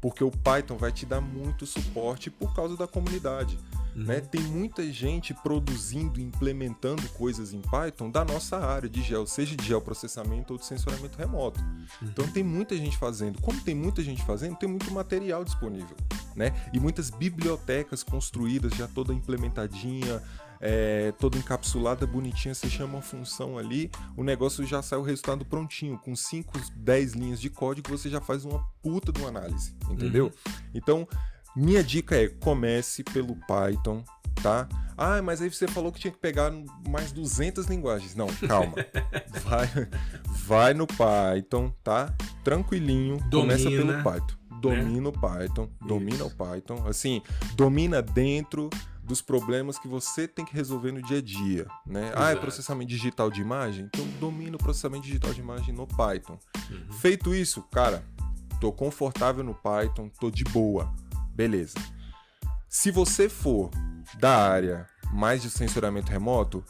Porque 0.00 0.24
o 0.24 0.30
Python 0.30 0.76
vai 0.76 0.90
te 0.90 1.06
dar 1.06 1.20
muito 1.20 1.64
suporte 1.64 2.30
por 2.30 2.54
causa 2.54 2.76
da 2.76 2.88
comunidade. 2.88 3.58
Uhum. 3.94 4.04
Né? 4.04 4.20
Tem 4.20 4.40
muita 4.40 4.90
gente 4.90 5.34
produzindo, 5.34 6.20
implementando 6.20 7.06
coisas 7.10 7.52
em 7.52 7.60
Python 7.60 8.10
da 8.10 8.24
nossa 8.24 8.58
área 8.58 8.88
de 8.88 9.02
gel, 9.02 9.26
seja 9.26 9.56
de 9.56 9.64
geoprocessamento 9.64 10.54
ou 10.54 10.58
de 10.58 10.66
sensoramento 10.66 11.18
remoto. 11.18 11.60
Uhum. 11.60 12.08
Então 12.08 12.26
tem 12.28 12.42
muita 12.42 12.76
gente 12.76 12.96
fazendo. 12.96 13.40
Como 13.40 13.60
tem 13.60 13.74
muita 13.74 14.02
gente 14.02 14.24
fazendo, 14.24 14.56
tem 14.56 14.68
muito 14.68 14.90
material 14.92 15.44
disponível. 15.44 15.96
Né? 16.34 16.52
E 16.72 16.80
muitas 16.80 17.10
bibliotecas 17.10 18.02
construídas, 18.02 18.72
já 18.72 18.88
toda 18.88 19.12
implementadinha, 19.12 20.22
é, 20.62 21.12
toda 21.18 21.36
encapsulada, 21.36 22.06
bonitinha, 22.06 22.54
você 22.54 22.70
chama 22.70 22.94
uma 22.94 23.02
função 23.02 23.58
ali, 23.58 23.90
o 24.16 24.22
negócio 24.22 24.64
já 24.64 24.80
sai 24.80 24.96
o 24.96 25.02
resultado 25.02 25.44
prontinho. 25.44 25.98
Com 25.98 26.14
5, 26.14 26.52
10 26.76 27.12
linhas 27.14 27.40
de 27.40 27.50
código, 27.50 27.90
você 27.90 28.08
já 28.08 28.20
faz 28.20 28.44
uma 28.44 28.64
puta 28.80 29.12
de 29.12 29.20
uma 29.20 29.28
análise, 29.28 29.74
entendeu? 29.90 30.26
Uhum. 30.26 30.52
Então, 30.72 31.08
minha 31.54 31.82
dica 31.82 32.16
é 32.16 32.28
comece 32.28 33.02
pelo 33.04 33.36
Python, 33.46 34.04
tá? 34.42 34.68
Ah, 34.96 35.20
mas 35.22 35.40
aí 35.42 35.50
você 35.50 35.66
falou 35.66 35.90
que 35.90 36.00
tinha 36.00 36.12
que 36.12 36.18
pegar 36.18 36.52
mais 36.88 37.12
200 37.12 37.66
linguagens. 37.66 38.14
Não, 38.14 38.26
calma. 38.48 38.74
vai, 39.42 39.68
vai 40.46 40.74
no 40.74 40.86
Python, 40.86 41.72
tá? 41.82 42.14
Tranquilinho. 42.44 43.16
Domina, 43.28 43.58
começa 43.58 43.70
pelo 43.70 44.02
Python. 44.02 44.36
Domina 44.60 45.00
né? 45.00 45.08
o 45.08 45.12
Python, 45.12 45.68
domina 45.80 46.14
Isso. 46.14 46.26
o 46.26 46.30
Python. 46.30 46.86
Assim, 46.86 47.20
domina 47.56 48.00
dentro 48.00 48.70
dos 49.02 49.20
problemas 49.20 49.76
que 49.78 49.88
você 49.88 50.28
tem 50.28 50.44
que 50.44 50.54
resolver 50.54 50.92
no 50.92 51.02
dia 51.02 51.18
a 51.18 51.22
dia, 51.22 51.66
né? 51.84 52.04
Exato. 52.06 52.22
Ah, 52.22 52.30
é 52.30 52.36
processamento 52.36 52.88
digital 52.88 53.28
de 53.28 53.40
imagem? 53.40 53.86
Então 53.86 54.06
domina 54.20 54.54
o 54.54 54.58
processamento 54.58 55.04
digital 55.04 55.34
de 55.34 55.40
imagem 55.40 55.74
no 55.74 55.86
Python. 55.86 56.38
Uhum. 56.70 56.92
Feito 56.92 57.34
isso, 57.34 57.60
cara, 57.62 58.04
tô 58.60 58.70
confortável 58.70 59.42
no 59.42 59.54
Python, 59.54 60.08
tô 60.20 60.30
de 60.30 60.44
boa 60.44 60.94
Beleza. 61.34 61.74
Se 62.68 62.90
você 62.90 63.28
for 63.28 63.70
da 64.18 64.36
área 64.36 64.86
mais 65.12 65.42
de 65.42 65.50
sensoramento 65.50 66.10
remoto, 66.10 66.64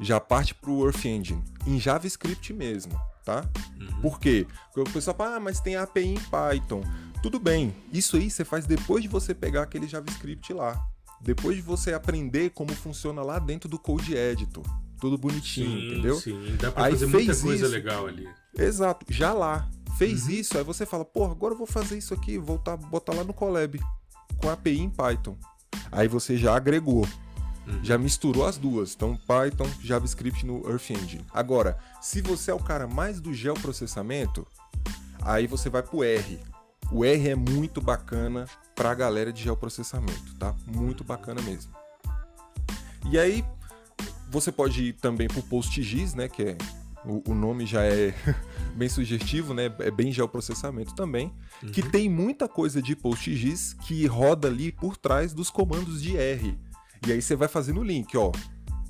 já 0.00 0.20
parte 0.20 0.54
para 0.54 0.70
o 0.70 0.84
Earth 0.84 1.04
Engine, 1.04 1.42
em 1.66 1.78
JavaScript 1.78 2.52
mesmo, 2.52 2.98
tá? 3.24 3.48
Uhum. 3.80 4.00
Por 4.00 4.18
quê? 4.20 4.46
Porque 4.72 4.90
o 4.90 4.92
pessoal 4.92 5.16
fala, 5.16 5.36
ah, 5.36 5.40
mas 5.40 5.60
tem 5.60 5.76
API 5.76 6.04
em 6.04 6.14
Python. 6.14 6.82
Tudo 7.22 7.38
bem, 7.38 7.74
isso 7.92 8.16
aí 8.16 8.30
você 8.30 8.44
faz 8.44 8.66
depois 8.66 9.02
de 9.02 9.08
você 9.08 9.34
pegar 9.34 9.62
aquele 9.62 9.88
JavaScript 9.88 10.52
lá. 10.52 10.80
Depois 11.20 11.56
de 11.56 11.62
você 11.62 11.92
aprender 11.92 12.50
como 12.50 12.72
funciona 12.72 13.22
lá 13.22 13.38
dentro 13.38 13.68
do 13.68 13.78
Code 13.78 14.14
Editor. 14.14 14.64
Tudo 15.00 15.18
bonitinho, 15.18 15.78
sim, 15.78 15.86
entendeu? 15.86 16.16
Sim, 16.16 16.56
dá 16.60 16.72
pra 16.72 16.84
aí 16.84 16.92
fazer 16.92 17.06
muita 17.06 17.36
coisa 17.36 17.64
isso. 17.64 17.74
legal 17.74 18.06
ali. 18.06 18.28
Exato, 18.56 19.06
já 19.08 19.32
lá. 19.32 19.68
Fez 19.98 20.26
uhum. 20.26 20.30
isso, 20.30 20.56
aí 20.56 20.62
você 20.62 20.86
fala, 20.86 21.04
porra, 21.04 21.32
agora 21.32 21.54
eu 21.54 21.58
vou 21.58 21.66
fazer 21.66 21.98
isso 21.98 22.14
aqui, 22.14 22.38
voltar, 22.38 22.76
botar 22.76 23.12
lá 23.12 23.24
no 23.24 23.34
Colab 23.34 23.80
com 24.36 24.48
API 24.48 24.78
em 24.78 24.88
Python. 24.88 25.36
Aí 25.90 26.06
você 26.06 26.36
já 26.36 26.54
agregou, 26.54 27.04
uhum. 27.66 27.82
já 27.82 27.98
misturou 27.98 28.46
as 28.46 28.56
duas. 28.56 28.94
Então, 28.94 29.16
Python, 29.16 29.68
JavaScript 29.82 30.46
no 30.46 30.64
Earth 30.70 30.90
Engine. 30.90 31.26
Agora, 31.34 31.76
se 32.00 32.22
você 32.22 32.52
é 32.52 32.54
o 32.54 32.62
cara 32.62 32.86
mais 32.86 33.20
do 33.20 33.34
geoprocessamento, 33.34 34.46
aí 35.20 35.48
você 35.48 35.68
vai 35.68 35.82
pro 35.82 36.04
R. 36.04 36.38
O 36.92 37.04
R 37.04 37.28
é 37.30 37.34
muito 37.34 37.80
bacana 37.80 38.46
para 38.76 38.92
a 38.92 38.94
galera 38.94 39.32
de 39.32 39.42
geoprocessamento, 39.42 40.32
tá? 40.38 40.54
Muito 40.64 41.02
bacana 41.02 41.42
mesmo. 41.42 41.72
E 43.10 43.18
aí, 43.18 43.44
você 44.30 44.52
pode 44.52 44.80
ir 44.80 44.92
também 44.92 45.26
pro 45.26 45.42
PostGIS, 45.42 46.14
né? 46.14 46.28
Que 46.28 46.42
é 46.42 46.58
o, 47.04 47.30
o 47.30 47.34
nome 47.34 47.66
já 47.66 47.84
é 47.84 48.14
bem 48.74 48.88
sugestivo, 48.88 49.54
né? 49.54 49.72
É 49.78 49.90
bem 49.90 50.12
geoprocessamento 50.12 50.94
também, 50.94 51.32
uhum. 51.62 51.70
que 51.70 51.82
tem 51.82 52.08
muita 52.08 52.48
coisa 52.48 52.80
de 52.82 52.94
PostGIS 52.96 53.74
que 53.74 54.06
roda 54.06 54.48
ali 54.48 54.72
por 54.72 54.96
trás 54.96 55.32
dos 55.32 55.50
comandos 55.50 56.02
de 56.02 56.16
R. 56.16 56.58
E 57.06 57.12
aí 57.12 57.22
você 57.22 57.36
vai 57.36 57.48
fazendo 57.48 57.80
o 57.80 57.84
link, 57.84 58.16
ó. 58.16 58.32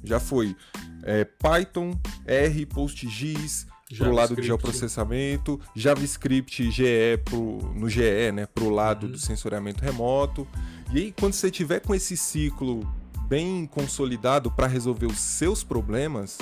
Já 0.03 0.21
foi 0.21 0.57
é, 1.03 1.25
Python, 1.25 1.99
R, 2.27 2.67
PostGIS, 2.67 3.67
pro 3.97 4.13
lado 4.13 4.37
de 4.37 4.43
geoprocessamento, 4.43 5.61
JavaScript 5.75 6.71
GE 6.71 7.19
pro, 7.25 7.59
no 7.75 7.89
GE, 7.89 8.33
né, 8.33 8.47
pro 8.47 8.69
lado 8.69 9.07
uhum. 9.07 9.13
do 9.13 9.19
sensoriamento 9.19 9.83
remoto. 9.83 10.47
E 10.93 10.99
aí 10.99 11.15
quando 11.19 11.33
você 11.33 11.51
tiver 11.51 11.81
com 11.81 11.95
esse 11.95 12.17
ciclo 12.17 12.87
bem 13.27 13.67
consolidado 13.67 14.51
para 14.51 14.67
resolver 14.67 15.07
os 15.07 15.19
seus 15.19 15.63
problemas, 15.63 16.39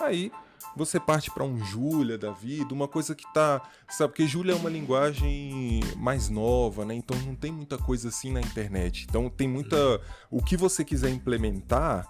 aí 0.00 0.30
você 0.78 0.98
parte 1.00 1.30
para 1.30 1.44
um 1.44 1.62
Julia 1.64 2.16
da 2.16 2.30
vida, 2.30 2.72
uma 2.72 2.88
coisa 2.88 3.14
que 3.14 3.30
tá, 3.34 3.60
sabe, 3.88 4.12
porque 4.12 4.26
Julia 4.26 4.52
é 4.52 4.56
uma 4.56 4.70
linguagem 4.70 5.80
mais 5.96 6.28
nova, 6.28 6.84
né? 6.84 6.94
Então 6.94 7.18
não 7.18 7.34
tem 7.34 7.52
muita 7.52 7.76
coisa 7.76 8.08
assim 8.08 8.32
na 8.32 8.40
internet. 8.40 9.06
Então 9.08 9.28
tem 9.28 9.48
muita, 9.48 10.00
o 10.30 10.42
que 10.42 10.56
você 10.56 10.84
quiser 10.84 11.10
implementar, 11.10 12.06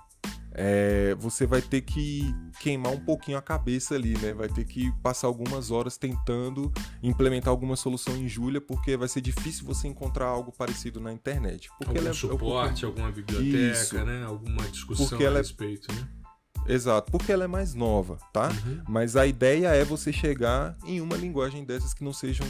é, 0.52 1.14
você 1.14 1.46
vai 1.46 1.62
ter 1.62 1.82
que 1.82 2.34
queimar 2.60 2.92
um 2.92 2.98
pouquinho 2.98 3.38
a 3.38 3.42
cabeça 3.42 3.94
ali, 3.94 4.18
né? 4.18 4.32
Vai 4.32 4.48
ter 4.48 4.64
que 4.64 4.90
passar 5.00 5.28
algumas 5.28 5.70
horas 5.70 5.96
tentando 5.96 6.72
implementar 7.02 7.50
alguma 7.50 7.76
solução 7.76 8.16
em 8.16 8.28
Julia, 8.28 8.60
porque 8.60 8.96
vai 8.96 9.06
ser 9.06 9.20
difícil 9.20 9.64
você 9.64 9.86
encontrar 9.86 10.26
algo 10.26 10.50
parecido 10.50 11.00
na 11.00 11.12
internet. 11.12 11.68
Porque 11.78 11.86
Algum 11.86 12.00
ela 12.00 12.10
é, 12.10 12.12
suporte, 12.12 12.84
é, 12.84 12.88
alguma 12.88 13.12
biblioteca, 13.12 13.72
Isso. 13.72 14.04
né? 14.04 14.24
Alguma 14.24 14.64
discussão 14.68 15.18
a 15.18 15.22
é 15.22 15.30
respeito, 15.30 15.92
é... 15.92 15.94
né? 15.94 16.08
Exato, 16.68 17.10
porque 17.10 17.32
ela 17.32 17.44
é 17.44 17.48
mais 17.48 17.74
nova, 17.74 18.18
tá? 18.32 18.48
Uhum. 18.48 18.82
Mas 18.88 19.16
a 19.16 19.26
ideia 19.26 19.68
é 19.68 19.84
você 19.84 20.12
chegar 20.12 20.76
em 20.84 21.00
uma 21.00 21.16
linguagem 21.16 21.64
dessas 21.64 21.94
que 21.94 22.04
não 22.04 22.12
sejam 22.12 22.46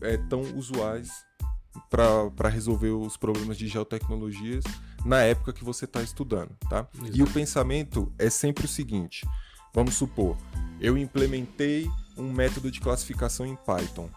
é, 0.00 0.16
tão 0.16 0.42
usuais 0.56 1.10
para 1.88 2.48
resolver 2.48 2.90
os 2.90 3.16
problemas 3.16 3.56
de 3.56 3.68
geotecnologias 3.68 4.64
na 5.04 5.22
época 5.22 5.52
que 5.52 5.64
você 5.64 5.84
está 5.84 6.02
estudando, 6.02 6.50
tá? 6.68 6.86
Exato. 6.94 7.16
E 7.16 7.22
o 7.22 7.30
pensamento 7.30 8.12
é 8.18 8.28
sempre 8.28 8.64
o 8.64 8.68
seguinte: 8.68 9.26
vamos 9.72 9.94
supor, 9.94 10.36
eu 10.80 10.98
implementei 10.98 11.88
um 12.16 12.32
método 12.32 12.70
de 12.70 12.80
classificação 12.80 13.46
em 13.46 13.56
Python. 13.56 14.10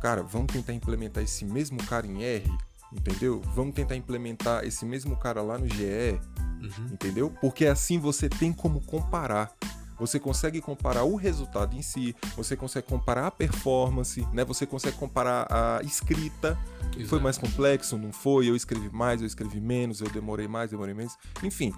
Cara, 0.00 0.22
vamos 0.22 0.52
tentar 0.52 0.72
implementar 0.72 1.22
esse 1.22 1.44
mesmo 1.44 1.82
cara 1.84 2.06
em 2.06 2.22
R, 2.22 2.50
entendeu? 2.92 3.40
Vamos 3.54 3.74
tentar 3.74 3.96
implementar 3.96 4.64
esse 4.64 4.84
mesmo 4.84 5.16
cara 5.16 5.42
lá 5.42 5.58
no 5.58 5.68
GE, 5.68 6.20
Uhum. 6.60 6.86
Entendeu? 6.92 7.30
Porque 7.40 7.66
assim 7.66 7.98
você 7.98 8.28
tem 8.28 8.52
como 8.52 8.80
comparar. 8.80 9.52
Você 9.98 10.18
consegue 10.18 10.62
comparar 10.62 11.04
o 11.04 11.14
resultado 11.14 11.76
em 11.76 11.82
si, 11.82 12.16
você 12.34 12.56
consegue 12.56 12.86
comparar 12.86 13.26
a 13.26 13.30
performance, 13.30 14.26
né? 14.32 14.44
Você 14.46 14.64
consegue 14.64 14.96
comparar 14.96 15.46
a 15.50 15.82
escrita. 15.82 16.58
Exato. 16.94 17.08
Foi 17.08 17.20
mais 17.20 17.36
complexo, 17.36 17.98
não 17.98 18.10
foi? 18.10 18.48
Eu 18.48 18.56
escrevi 18.56 18.88
mais, 18.90 19.20
eu 19.20 19.26
escrevi 19.26 19.60
menos, 19.60 20.00
eu 20.00 20.08
demorei 20.08 20.48
mais, 20.48 20.70
demorei 20.70 20.94
menos. 20.94 21.14
Enfim, 21.42 21.74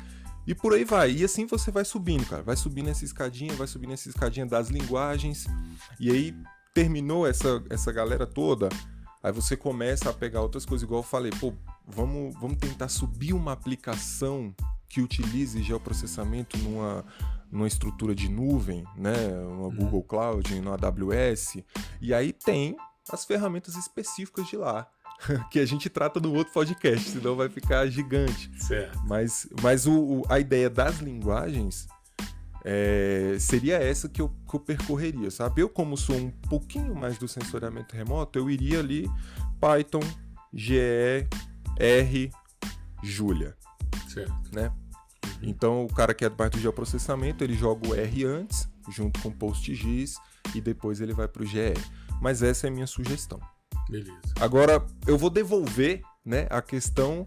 e 0.47 0.55
por 0.55 0.73
aí 0.73 0.85
vai. 0.85 1.11
E 1.11 1.25
assim 1.25 1.47
você 1.47 1.73
vai 1.73 1.85
subindo, 1.85 2.25
cara. 2.27 2.43
Vai 2.45 2.57
subindo 2.57 2.91
essa 2.91 3.05
escadinha, 3.05 3.55
vai 3.55 3.67
subindo 3.67 3.93
essa 3.93 4.09
escadinha 4.09 4.47
das 4.47 4.69
linguagens. 4.69 5.47
E 5.99 6.09
aí 6.09 6.33
terminou 6.73 7.27
essa, 7.27 7.61
essa 7.71 7.91
galera 7.91 8.25
toda. 8.25 8.69
Aí 9.23 9.33
você 9.33 9.57
começa 9.57 10.11
a 10.11 10.13
pegar 10.13 10.43
outras 10.43 10.67
coisas, 10.67 10.85
igual 10.85 11.01
eu 11.01 11.07
falei, 11.07 11.31
pô, 11.39 11.53
vamos, 11.87 12.35
vamos 12.35 12.57
tentar 12.57 12.89
subir 12.89 13.33
uma 13.33 13.53
aplicação 13.53 14.55
que 14.89 15.01
utilize 15.01 15.63
geoprocessamento 15.63 16.59
numa, 16.59 17.05
numa 17.51 17.67
estrutura 17.67 18.15
de 18.15 18.29
nuvem, 18.29 18.85
né, 18.97 19.15
uma 19.47 19.69
uhum. 19.69 19.77
Google 19.77 20.03
Cloud, 20.03 20.61
no 20.61 20.73
AWS, 20.73 21.59
e 22.01 22.13
aí 22.13 22.33
tem 22.33 22.77
as 23.11 23.25
ferramentas 23.25 23.77
específicas 23.77 24.47
de 24.49 24.57
lá. 24.57 24.89
que 25.53 25.61
a 25.61 25.67
gente 25.67 25.89
trata 25.89 26.19
no 26.19 26.35
outro 26.35 26.53
podcast, 26.53 27.11
senão 27.11 27.37
vai 27.37 27.49
ficar 27.49 27.87
gigante. 27.87 28.51
Certo. 28.59 28.99
Mas, 29.07 29.47
mas 29.63 29.87
o, 29.87 29.93
o 29.93 30.23
a 30.29 30.41
ideia 30.41 30.69
das 30.69 30.99
linguagens 30.99 31.87
é, 32.65 33.37
seria 33.39 33.77
essa 33.77 34.09
que 34.09 34.21
eu, 34.21 34.29
que 34.49 34.55
eu 34.55 34.61
percorreria, 34.61 35.31
sabe? 35.31 35.63
Eu, 35.63 35.69
como 35.69 35.97
sou 35.97 36.17
um 36.17 36.31
pouquinho 36.31 36.95
mais 36.95 37.19
do 37.19 37.27
sensoriamento 37.27 37.97
remoto, 37.97 38.39
eu 38.39 38.49
iria 38.49 38.79
ali 38.79 39.11
Python, 39.61 40.03
GE, 40.53 41.29
R, 41.79 42.31
Julia. 43.03 43.57
Certo. 44.09 44.55
Né? 44.55 44.73
Então, 45.43 45.85
o 45.85 45.93
cara 45.93 46.15
que 46.15 46.25
é 46.25 46.29
do 46.29 46.37
parte 46.37 46.55
do 46.55 46.61
geoprocessamento, 46.61 47.43
ele 47.43 47.55
joga 47.55 47.89
o 47.89 47.95
R 47.95 48.25
antes, 48.25 48.69
junto 48.91 49.21
com 49.21 49.29
o 49.29 49.33
PostGIS, 49.33 50.17
e 50.55 50.61
depois 50.61 51.01
ele 51.01 51.13
vai 51.13 51.27
para 51.27 51.43
o 51.43 51.47
GE. 51.47 51.75
Mas 52.21 52.43
essa 52.43 52.67
é 52.67 52.71
a 52.71 52.73
minha 52.73 52.87
sugestão. 52.87 53.41
Beleza. 53.89 54.13
Agora, 54.41 54.85
eu 55.07 55.19
vou 55.19 55.31
devolver 55.31 56.03
né, 56.25 56.47
a 56.51 56.63
questão 56.63 57.27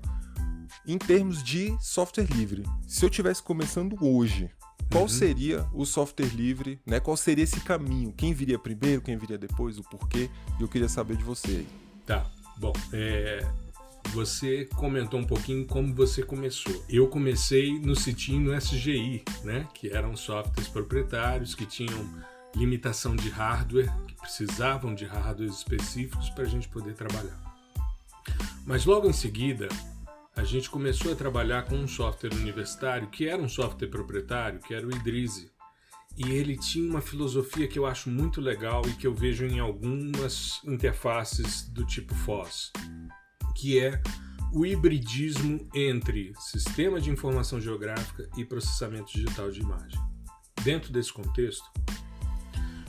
em 0.88 0.98
termos 0.98 1.44
de 1.44 1.76
software 1.82 2.28
livre. 2.32 2.64
Se 2.88 3.04
eu 3.04 3.10
tivesse 3.10 3.44
começando 3.44 3.98
hoje, 4.00 4.50
qual 4.92 5.04
uhum. 5.04 5.10
seria 5.10 5.66
o 5.74 5.86
software 5.86 6.30
livre, 6.34 6.80
né? 6.86 7.00
Qual 7.00 7.18
seria 7.18 7.44
esse 7.44 7.60
caminho? 7.62 8.14
Quem 8.16 8.34
viria 8.34 8.58
primeiro, 8.58 9.02
quem 9.02 9.18
viria 9.18 9.38
depois, 9.38 9.78
o 9.78 9.84
porquê? 9.84 10.30
E 10.60 10.62
eu 10.62 10.68
queria 10.68 10.88
saber 10.88 11.18
de 11.18 11.24
você 11.24 11.48
aí. 11.48 11.68
Tá, 12.06 12.26
bom. 12.58 12.74
É... 12.94 13.46
você 14.14 14.66
comentou 14.76 15.20
um 15.20 15.26
pouquinho 15.26 15.66
como 15.66 15.94
você 15.94 16.24
começou. 16.24 16.84
Eu 16.88 17.08
comecei 17.08 17.80
no 17.80 17.96
Citim 17.96 18.40
no 18.40 18.56
SGI, 18.56 19.24
né? 19.44 19.68
Que 19.74 19.90
eram 19.90 20.16
softwares 20.16 20.68
proprietários 20.68 21.56
que 21.56 21.66
tinham 21.66 22.08
limitação 22.56 23.16
de 23.16 23.30
hardware, 23.30 23.92
que 24.08 24.16
precisavam 24.16 24.96
de 24.96 25.04
hardwares 25.04 25.58
específicos 25.58 26.30
para 26.30 26.44
a 26.44 26.48
gente 26.48 26.70
poder 26.70 26.94
trabalhar. 26.94 27.38
Mas 28.66 28.86
logo 28.86 29.08
em 29.08 29.14
seguida, 29.14 29.68
a 30.36 30.44
gente 30.44 30.70
começou 30.70 31.14
a 31.14 31.16
trabalhar 31.16 31.64
com 31.64 31.76
um 31.76 31.88
software 31.88 32.34
universitário 32.34 33.08
que 33.08 33.28
era 33.28 33.42
um 33.42 33.48
software 33.48 33.88
proprietário, 33.88 34.60
que 34.60 34.74
era 34.74 34.86
o 34.86 34.92
Idrizi. 34.92 35.50
E 36.18 36.30
ele 36.30 36.58
tinha 36.58 36.90
uma 36.90 37.02
filosofia 37.02 37.68
que 37.68 37.80
eu 37.80 37.86
acho 37.86 38.10
muito 38.10 38.42
legal 38.42 38.82
e 38.86 38.94
que 38.94 39.08
eu 39.08 39.14
vejo 39.14 39.46
em 39.46 39.60
algumas 39.60 40.62
interfaces 40.66 41.70
do 41.70 41.86
tipo 41.86 42.14
FOSS, 42.14 42.72
que 43.56 43.80
é 43.80 44.02
o 44.54 44.66
hibridismo 44.66 45.68
entre 45.74 46.34
sistema 46.38 47.00
de 47.02 47.10
informação 47.10 47.60
geográfica 47.60 48.30
e 48.38 48.46
processamento 48.46 49.12
digital 49.12 49.52
de 49.52 49.62
imagem. 49.62 50.00
Dentro 50.64 50.92
desse 50.92 51.12
contexto, 51.12 51.70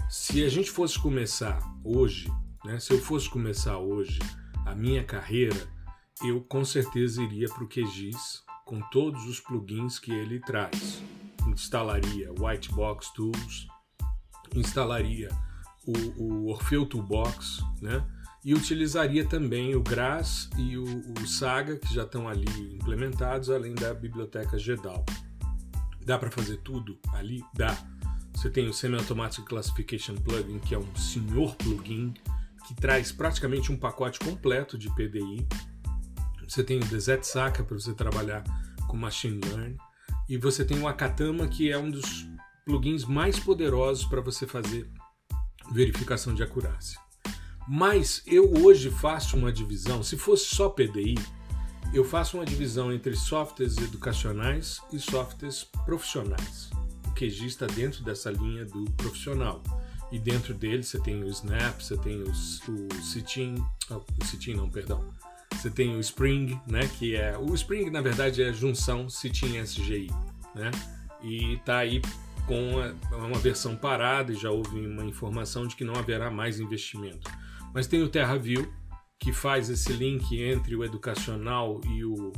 se 0.08 0.44
a 0.44 0.48
gente 0.48 0.70
fosse 0.70 0.98
começar 0.98 1.60
hoje, 1.84 2.30
né, 2.64 2.78
se 2.78 2.92
eu 2.92 3.00
fosse 3.00 3.28
começar 3.28 3.78
hoje 3.78 4.20
a 4.64 4.74
minha 4.74 5.02
carreira, 5.02 5.75
eu 6.24 6.40
com 6.42 6.64
certeza 6.64 7.22
iria 7.22 7.48
para 7.48 7.64
o 7.64 7.68
QGIS 7.68 8.42
com 8.64 8.80
todos 8.90 9.24
os 9.26 9.40
plugins 9.40 9.98
que 9.98 10.12
ele 10.12 10.40
traz. 10.40 11.02
Instalaria 11.46 12.32
Whitebox 12.38 13.10
Tools, 13.12 13.68
instalaria 14.54 15.28
o, 15.86 16.22
o 16.22 16.46
Orfeu 16.48 16.84
Toolbox, 16.86 17.60
né? 17.80 18.04
E 18.44 18.54
utilizaria 18.54 19.24
também 19.24 19.74
o 19.74 19.82
GRAS 19.82 20.48
e 20.56 20.76
o, 20.78 20.84
o 20.84 21.26
Saga, 21.26 21.76
que 21.76 21.92
já 21.92 22.04
estão 22.04 22.28
ali 22.28 22.74
implementados, 22.74 23.50
além 23.50 23.74
da 23.74 23.92
biblioteca 23.92 24.58
GEDAL. 24.58 25.04
Dá 26.04 26.16
para 26.16 26.30
fazer 26.30 26.58
tudo 26.58 26.98
ali? 27.12 27.42
Dá 27.54 27.76
você 28.36 28.50
tem 28.50 28.68
o 28.68 28.72
Semi-Automatic 28.72 29.46
Classification 29.46 30.14
Plugin, 30.14 30.58
que 30.58 30.74
é 30.74 30.78
um 30.78 30.94
senhor 30.94 31.56
plugin 31.56 32.12
que 32.68 32.74
traz 32.74 33.10
praticamente 33.10 33.72
um 33.72 33.76
pacote 33.78 34.18
completo 34.18 34.76
de 34.76 34.90
PDI. 34.90 35.46
Você 36.46 36.62
tem 36.62 36.78
o 36.78 36.84
Desert 36.84 37.24
Saka 37.24 37.62
para 37.62 37.78
você 37.78 37.92
trabalhar 37.92 38.44
com 38.88 38.96
Machine 38.96 39.40
Learning. 39.44 39.76
E 40.28 40.36
você 40.36 40.64
tem 40.64 40.80
o 40.80 40.88
Akatama, 40.88 41.46
que 41.46 41.70
é 41.70 41.78
um 41.78 41.90
dos 41.90 42.26
plugins 42.64 43.04
mais 43.04 43.38
poderosos 43.38 44.04
para 44.06 44.20
você 44.20 44.46
fazer 44.46 44.90
verificação 45.72 46.34
de 46.34 46.42
acurácia. 46.42 46.98
Mas 47.68 48.22
eu 48.26 48.52
hoje 48.62 48.90
faço 48.90 49.36
uma 49.36 49.52
divisão, 49.52 50.02
se 50.02 50.16
fosse 50.16 50.54
só 50.54 50.68
PDI, 50.68 51.16
eu 51.92 52.04
faço 52.04 52.36
uma 52.36 52.44
divisão 52.44 52.92
entre 52.92 53.16
softwares 53.16 53.76
educacionais 53.78 54.80
e 54.92 54.98
softwares 54.98 55.64
profissionais. 55.84 56.70
QG 57.14 57.46
está 57.46 57.66
dentro 57.66 58.04
dessa 58.04 58.30
linha 58.30 58.64
do 58.64 58.84
profissional. 58.92 59.62
E 60.12 60.18
dentro 60.18 60.54
dele 60.54 60.82
você 60.82 61.00
tem 61.00 61.22
o 61.22 61.28
Snap, 61.28 61.80
você 61.80 61.96
tem 61.96 62.22
o, 62.22 62.30
o 62.30 63.02
Citin, 63.02 63.54
oh, 63.90 63.94
o 63.94 64.24
Citin 64.24 64.54
não, 64.54 64.70
perdão. 64.70 65.12
Você 65.56 65.70
tem 65.70 65.96
o 65.96 66.00
Spring, 66.00 66.60
né, 66.66 66.88
que 66.98 67.16
é 67.16 67.36
o 67.36 67.54
Spring 67.54 67.90
na 67.90 68.00
verdade 68.00 68.42
é 68.42 68.52
junção 68.52 69.08
Citin 69.08 69.58
SGI, 69.58 70.10
né? 70.54 70.70
E 71.22 71.54
está 71.54 71.78
aí 71.78 72.00
com 72.46 72.76
uma 73.10 73.38
versão 73.38 73.74
parada 73.74 74.32
e 74.32 74.36
já 74.36 74.50
houve 74.50 74.86
uma 74.86 75.04
informação 75.04 75.66
de 75.66 75.74
que 75.74 75.84
não 75.84 75.94
haverá 75.94 76.30
mais 76.30 76.60
investimento. 76.60 77.28
Mas 77.74 77.86
tem 77.86 78.02
o 78.02 78.08
TerraView, 78.08 78.72
que 79.18 79.32
faz 79.32 79.68
esse 79.68 79.92
link 79.92 80.40
entre 80.40 80.76
o 80.76 80.84
educacional 80.84 81.80
e 81.86 82.04
o, 82.04 82.32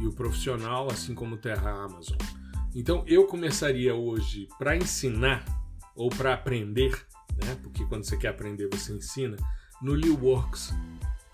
e 0.00 0.06
o 0.06 0.12
profissional, 0.12 0.88
assim 0.90 1.14
como 1.14 1.34
o 1.34 1.38
Terra 1.38 1.84
Amazon. 1.84 2.18
Então 2.74 3.02
eu 3.06 3.26
começaria 3.26 3.94
hoje 3.94 4.46
para 4.58 4.76
ensinar 4.76 5.44
ou 5.96 6.08
para 6.10 6.34
aprender, 6.34 6.92
né? 7.44 7.56
Porque 7.62 7.84
quando 7.86 8.04
você 8.04 8.16
quer 8.16 8.28
aprender 8.28 8.68
você 8.70 8.92
ensina 8.92 9.36
no 9.82 9.94
LeewWorks 9.94 10.72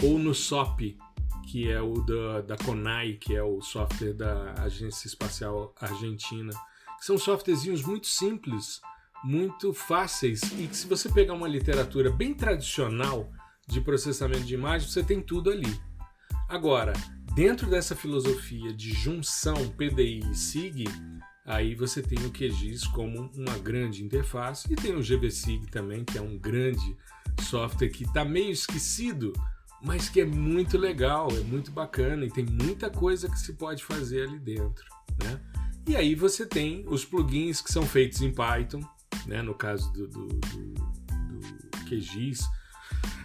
ou 0.02 0.18
no 0.18 0.34
SOP, 0.34 0.96
que 1.46 1.70
é 1.70 1.80
o 1.80 1.94
da, 2.00 2.40
da 2.40 2.56
CONAI, 2.56 3.14
que 3.14 3.34
é 3.34 3.42
o 3.42 3.60
software 3.60 4.12
da 4.12 4.54
Agência 4.58 5.06
Espacial 5.06 5.74
Argentina. 5.80 6.52
São 7.00 7.18
softwarezinhos 7.18 7.82
muito 7.82 8.06
simples, 8.06 8.80
muito 9.22 9.72
fáceis 9.72 10.42
e 10.58 10.66
que 10.66 10.76
se 10.76 10.86
você 10.86 11.08
pegar 11.08 11.34
uma 11.34 11.48
literatura 11.48 12.10
bem 12.10 12.34
tradicional 12.34 13.30
de 13.66 13.80
processamento 13.80 14.44
de 14.44 14.54
imagem, 14.54 14.88
você 14.88 15.02
tem 15.02 15.20
tudo 15.20 15.50
ali. 15.50 15.80
Agora, 16.48 16.92
dentro 17.34 17.68
dessa 17.68 17.96
filosofia 17.96 18.72
de 18.72 18.92
junção 18.92 19.54
PDI 19.70 20.20
e 20.30 20.34
SIG, 20.34 20.84
Aí 21.46 21.74
você 21.74 22.00
tem 22.00 22.18
o 22.24 22.30
QGIS 22.30 22.86
como 22.86 23.30
uma 23.36 23.58
grande 23.58 24.02
interface 24.02 24.72
e 24.72 24.76
tem 24.76 24.96
o 24.96 25.02
GVSig 25.02 25.66
também, 25.66 26.02
que 26.02 26.16
é 26.16 26.22
um 26.22 26.38
grande 26.38 26.96
software 27.42 27.90
que 27.90 28.04
está 28.04 28.24
meio 28.24 28.50
esquecido, 28.50 29.32
mas 29.84 30.08
que 30.08 30.22
é 30.22 30.24
muito 30.24 30.78
legal, 30.78 31.28
é 31.30 31.40
muito 31.40 31.70
bacana 31.70 32.24
e 32.24 32.30
tem 32.30 32.44
muita 32.44 32.88
coisa 32.88 33.28
que 33.28 33.38
se 33.38 33.52
pode 33.52 33.84
fazer 33.84 34.22
ali 34.22 34.38
dentro. 34.38 34.84
Né? 35.22 35.38
E 35.86 35.94
aí 35.94 36.14
você 36.14 36.46
tem 36.46 36.84
os 36.88 37.04
plugins 37.04 37.60
que 37.60 37.70
são 37.70 37.82
feitos 37.82 38.22
em 38.22 38.32
Python, 38.32 38.80
né? 39.26 39.42
no 39.42 39.54
caso 39.54 39.92
do, 39.92 40.08
do, 40.08 40.26
do, 40.26 40.74
do 40.74 41.84
QGIS. 41.86 42.48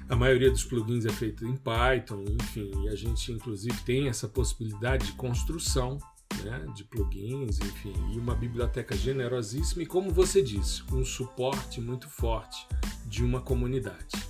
A 0.10 0.16
maioria 0.16 0.52
dos 0.52 0.66
plugins 0.66 1.06
é 1.06 1.12
feito 1.12 1.48
em 1.48 1.56
Python, 1.56 2.26
enfim, 2.28 2.72
e 2.84 2.90
a 2.90 2.96
gente 2.96 3.32
inclusive 3.32 3.80
tem 3.84 4.10
essa 4.10 4.28
possibilidade 4.28 5.06
de 5.06 5.14
construção 5.14 5.98
né, 6.44 6.66
de 6.76 6.84
plugins, 6.84 7.60
enfim, 7.60 7.94
e 8.12 8.18
uma 8.18 8.36
biblioteca 8.36 8.96
generosíssima 8.98 9.84
e, 9.84 9.86
como 9.86 10.12
você 10.12 10.42
disse, 10.42 10.84
um 10.92 11.06
suporte 11.06 11.80
muito 11.80 12.10
forte 12.10 12.68
de 13.06 13.24
uma 13.24 13.40
comunidade. 13.42 14.29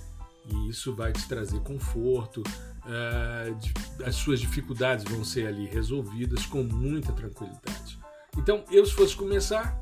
E 0.52 0.68
isso 0.68 0.94
vai 0.94 1.12
te 1.12 1.26
trazer 1.28 1.60
conforto, 1.60 2.42
uh, 2.42 4.04
as 4.04 4.14
suas 4.14 4.40
dificuldades 4.40 5.04
vão 5.04 5.24
ser 5.24 5.46
ali 5.46 5.66
resolvidas 5.66 6.46
com 6.46 6.62
muita 6.62 7.12
tranquilidade. 7.12 7.98
Então, 8.36 8.64
eu, 8.70 8.84
se 8.86 8.92
fosse 8.92 9.16
começar, 9.16 9.80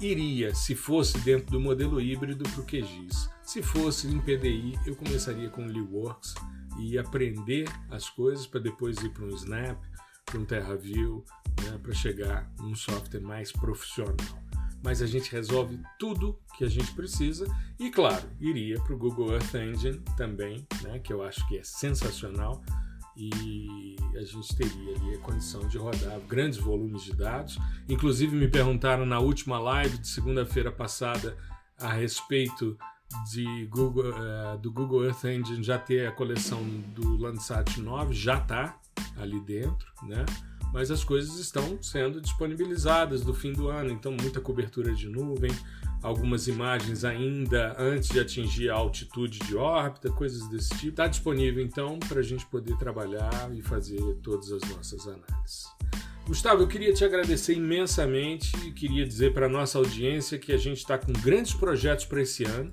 iria, 0.00 0.54
se 0.54 0.74
fosse 0.74 1.18
dentro 1.18 1.50
do 1.52 1.60
modelo 1.60 2.00
híbrido, 2.00 2.44
para 2.48 2.60
o 2.60 2.64
QGIS. 2.64 3.30
Se 3.42 3.62
fosse 3.62 4.08
em 4.08 4.18
PDI, 4.18 4.78
eu 4.86 4.96
começaria 4.96 5.48
com 5.48 5.64
o 5.64 5.68
LeeWorks 5.68 6.34
e 6.78 6.98
aprender 6.98 7.68
as 7.90 8.08
coisas 8.08 8.46
para 8.46 8.60
depois 8.60 8.98
ir 8.98 9.10
para 9.10 9.24
um 9.24 9.30
Snap, 9.30 9.78
para 10.24 10.38
um 10.38 10.44
TerraView, 10.44 11.24
né, 11.62 11.78
para 11.82 11.94
chegar 11.94 12.50
num 12.58 12.74
software 12.74 13.20
mais 13.20 13.52
profissional. 13.52 14.45
Mas 14.86 15.02
a 15.02 15.06
gente 15.06 15.32
resolve 15.32 15.80
tudo 15.98 16.38
que 16.56 16.62
a 16.62 16.68
gente 16.68 16.94
precisa 16.94 17.44
e, 17.76 17.90
claro, 17.90 18.22
iria 18.40 18.80
para 18.80 18.94
o 18.94 18.96
Google 18.96 19.32
Earth 19.32 19.52
Engine 19.56 20.00
também, 20.16 20.64
né, 20.80 21.00
que 21.00 21.12
eu 21.12 21.24
acho 21.24 21.44
que 21.48 21.58
é 21.58 21.62
sensacional 21.64 22.62
e 23.16 23.96
a 24.14 24.22
gente 24.22 24.54
teria 24.54 24.94
ali 24.94 25.16
a 25.16 25.18
condição 25.18 25.66
de 25.66 25.76
rodar 25.76 26.20
grandes 26.20 26.60
volumes 26.60 27.02
de 27.02 27.16
dados. 27.16 27.58
Inclusive 27.88 28.36
me 28.36 28.46
perguntaram 28.46 29.04
na 29.04 29.18
última 29.18 29.58
live 29.58 29.98
de 29.98 30.06
segunda-feira 30.06 30.70
passada 30.70 31.36
a 31.80 31.92
respeito 31.92 32.78
de 33.32 33.66
Google, 33.66 34.10
uh, 34.10 34.56
do 34.56 34.70
Google 34.70 35.04
Earth 35.04 35.24
Engine 35.24 35.64
já 35.64 35.80
ter 35.80 36.06
a 36.06 36.12
coleção 36.12 36.62
do 36.94 37.16
Landsat 37.16 37.80
9, 37.80 38.14
já 38.14 38.38
está 38.38 38.78
ali 39.16 39.40
dentro, 39.40 39.92
né? 40.04 40.24
Mas 40.76 40.90
as 40.90 41.02
coisas 41.02 41.38
estão 41.38 41.82
sendo 41.82 42.20
disponibilizadas 42.20 43.22
do 43.22 43.32
fim 43.32 43.50
do 43.50 43.70
ano, 43.70 43.90
então 43.90 44.12
muita 44.12 44.42
cobertura 44.42 44.92
de 44.92 45.08
nuvem, 45.08 45.50
algumas 46.02 46.48
imagens 46.48 47.02
ainda 47.02 47.74
antes 47.78 48.10
de 48.10 48.20
atingir 48.20 48.68
a 48.68 48.74
altitude 48.74 49.38
de 49.38 49.56
órbita, 49.56 50.10
coisas 50.10 50.46
desse 50.50 50.68
tipo. 50.76 50.88
Está 50.88 51.06
disponível 51.06 51.64
então 51.64 51.98
para 51.98 52.20
a 52.20 52.22
gente 52.22 52.44
poder 52.44 52.76
trabalhar 52.76 53.50
e 53.54 53.62
fazer 53.62 54.02
todas 54.22 54.52
as 54.52 54.60
nossas 54.68 55.08
análises. 55.08 55.64
Gustavo, 56.26 56.64
eu 56.64 56.68
queria 56.68 56.92
te 56.92 57.06
agradecer 57.06 57.54
imensamente 57.54 58.54
e 58.66 58.70
queria 58.70 59.06
dizer 59.06 59.32
para 59.32 59.46
a 59.46 59.48
nossa 59.48 59.78
audiência 59.78 60.38
que 60.38 60.52
a 60.52 60.58
gente 60.58 60.76
está 60.76 60.98
com 60.98 61.10
grandes 61.10 61.54
projetos 61.54 62.04
para 62.04 62.20
esse 62.20 62.44
ano, 62.44 62.70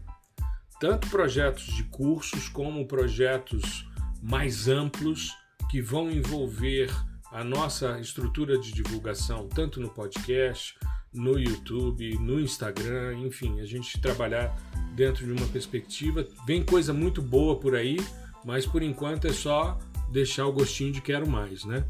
tanto 0.77 1.07
projetos 1.07 1.67
de 1.67 1.85
cursos 1.85 2.49
como 2.49 2.85
projetos 2.85 3.87
mais 4.21 4.67
amplos 4.67 5.31
que 5.71 5.81
vão 5.81 6.11
envolver 6.11 6.91
a 7.33 7.43
nossa 7.43 7.99
estrutura 7.99 8.59
de 8.59 8.71
divulgação, 8.71 9.47
tanto 9.47 9.81
no 9.81 9.89
podcast, 9.89 10.77
no 11.11 11.39
YouTube, 11.39 12.15
no 12.19 12.39
Instagram, 12.39 13.17
enfim, 13.19 13.59
a 13.59 13.65
gente 13.65 13.99
trabalhar 13.99 14.55
dentro 14.93 15.25
de 15.25 15.31
uma 15.31 15.47
perspectiva. 15.47 16.27
Vem 16.45 16.63
coisa 16.63 16.93
muito 16.93 17.23
boa 17.23 17.59
por 17.59 17.75
aí, 17.75 17.97
mas 18.45 18.67
por 18.67 18.83
enquanto 18.83 19.25
é 19.25 19.33
só 19.33 19.79
deixar 20.11 20.45
o 20.45 20.53
gostinho 20.53 20.91
de 20.91 21.01
quero 21.01 21.27
mais, 21.27 21.65
né? 21.65 21.83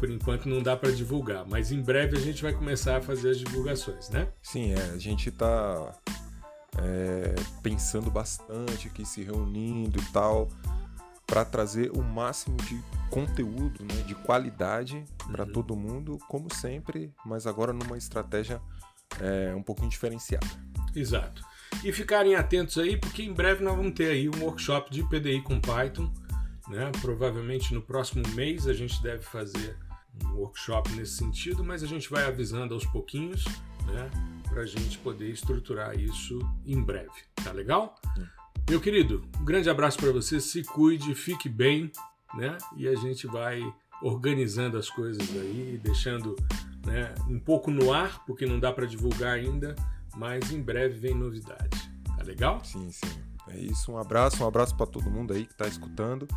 Por 0.00 0.10
enquanto 0.10 0.48
não 0.48 0.62
dá 0.62 0.76
para 0.76 0.90
divulgar, 0.90 1.46
mas 1.48 1.70
em 1.70 1.80
breve 1.80 2.16
a 2.16 2.20
gente 2.20 2.42
vai 2.42 2.52
começar 2.52 2.98
a 2.98 3.00
fazer 3.00 3.30
as 3.30 3.38
divulgações, 3.38 4.10
né? 4.10 4.28
Sim, 4.42 4.72
é, 4.72 4.82
a 4.94 4.98
gente 4.98 5.28
está 5.28 5.94
é, 6.78 7.34
pensando 7.62 8.10
bastante 8.10 8.88
aqui, 8.88 9.04
se 9.04 9.22
reunindo 9.22 10.00
e 10.00 10.04
tal 10.12 10.48
para 11.28 11.44
trazer 11.44 11.90
o 11.90 12.02
máximo 12.02 12.56
de 12.56 12.82
conteúdo, 13.10 13.84
né, 13.84 14.02
de 14.06 14.14
qualidade 14.14 15.04
para 15.30 15.44
Uhum. 15.44 15.52
todo 15.52 15.76
mundo, 15.76 16.18
como 16.28 16.52
sempre, 16.54 17.12
mas 17.24 17.46
agora 17.46 17.72
numa 17.72 17.96
estratégia 17.96 18.60
é, 19.20 19.54
um 19.54 19.62
pouquinho 19.62 19.88
diferenciada. 19.88 20.46
Exato. 20.94 21.42
E 21.84 21.92
ficarem 21.92 22.34
atentos 22.34 22.78
aí, 22.78 22.96
porque 22.96 23.22
em 23.22 23.32
breve 23.32 23.62
nós 23.62 23.76
vamos 23.76 23.92
ter 23.92 24.10
aí 24.10 24.28
um 24.28 24.42
workshop 24.42 24.90
de 24.90 25.02
PDI 25.04 25.42
com 25.42 25.60
Python. 25.60 26.12
Né? 26.68 26.90
Provavelmente 27.00 27.72
no 27.72 27.80
próximo 27.80 28.22
mês 28.34 28.66
a 28.66 28.74
gente 28.74 29.02
deve 29.02 29.22
fazer 29.22 29.76
um 30.24 30.34
workshop 30.34 30.90
nesse 30.92 31.12
sentido, 31.16 31.64
mas 31.64 31.82
a 31.82 31.86
gente 31.86 32.10
vai 32.10 32.24
avisando 32.26 32.74
aos 32.74 32.84
pouquinhos, 32.86 33.44
né? 33.86 34.10
Para 34.48 34.62
a 34.62 34.66
gente 34.66 34.98
poder 34.98 35.30
estruturar 35.30 35.98
isso 35.98 36.38
em 36.66 36.82
breve. 36.82 37.10
Tá 37.42 37.52
legal? 37.52 37.94
Meu 38.68 38.80
querido, 38.80 39.24
um 39.40 39.44
grande 39.44 39.70
abraço 39.70 39.96
para 39.96 40.10
você, 40.12 40.40
se 40.40 40.62
cuide, 40.62 41.14
fique 41.14 41.48
bem, 41.48 41.90
né? 42.34 42.56
E 42.76 42.88
a 42.88 42.94
gente 42.94 43.26
vai 43.26 43.62
organizando 44.02 44.76
as 44.76 44.88
coisas 44.88 45.28
aí, 45.36 45.80
deixando 45.82 46.36
né, 46.86 47.14
um 47.28 47.38
pouco 47.38 47.70
no 47.70 47.92
ar, 47.92 48.24
porque 48.24 48.46
não 48.46 48.60
dá 48.60 48.72
para 48.72 48.86
divulgar 48.86 49.34
ainda, 49.34 49.74
mas 50.16 50.50
em 50.52 50.62
breve 50.62 50.98
vem 50.98 51.14
novidade. 51.14 51.90
Tá 52.16 52.22
legal? 52.22 52.64
Sim, 52.64 52.90
sim. 52.90 53.22
É 53.48 53.58
isso. 53.58 53.92
Um 53.92 53.98
abraço, 53.98 54.42
um 54.42 54.46
abraço 54.46 54.76
para 54.76 54.86
todo 54.86 55.10
mundo 55.10 55.32
aí 55.32 55.46
que 55.46 55.52
está 55.52 55.66
escutando. 55.66 56.28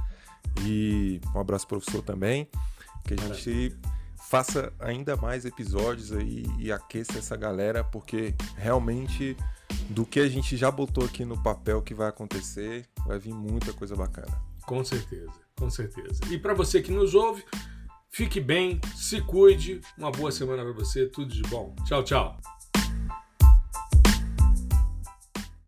E 0.63 1.19
um 1.35 1.39
abraço 1.39 1.67
professor 1.67 2.01
também. 2.01 2.47
Que 3.05 3.13
a 3.13 3.17
gente 3.17 3.75
faça 4.29 4.71
ainda 4.79 5.15
mais 5.17 5.43
episódios 5.45 6.11
aí 6.11 6.45
e 6.57 6.71
aqueça 6.71 7.17
essa 7.17 7.35
galera, 7.35 7.83
porque 7.83 8.33
realmente 8.55 9.35
do 9.89 10.05
que 10.05 10.19
a 10.19 10.29
gente 10.29 10.55
já 10.55 10.71
botou 10.71 11.03
aqui 11.03 11.25
no 11.25 11.41
papel 11.41 11.81
que 11.81 11.93
vai 11.93 12.07
acontecer, 12.07 12.87
vai 13.05 13.19
vir 13.19 13.33
muita 13.33 13.73
coisa 13.73 13.95
bacana. 13.95 14.50
Com 14.65 14.83
certeza, 14.83 15.33
com 15.57 15.69
certeza. 15.69 16.21
E 16.29 16.37
para 16.37 16.53
você 16.53 16.81
que 16.81 16.91
nos 16.91 17.13
ouve, 17.13 17.43
fique 18.09 18.39
bem, 18.39 18.79
se 18.95 19.21
cuide, 19.21 19.81
uma 19.97 20.11
boa 20.11 20.31
semana 20.31 20.63
para 20.63 20.73
você, 20.73 21.07
tudo 21.07 21.33
de 21.33 21.41
bom. 21.43 21.75
Tchau, 21.85 22.03
tchau. 22.03 22.39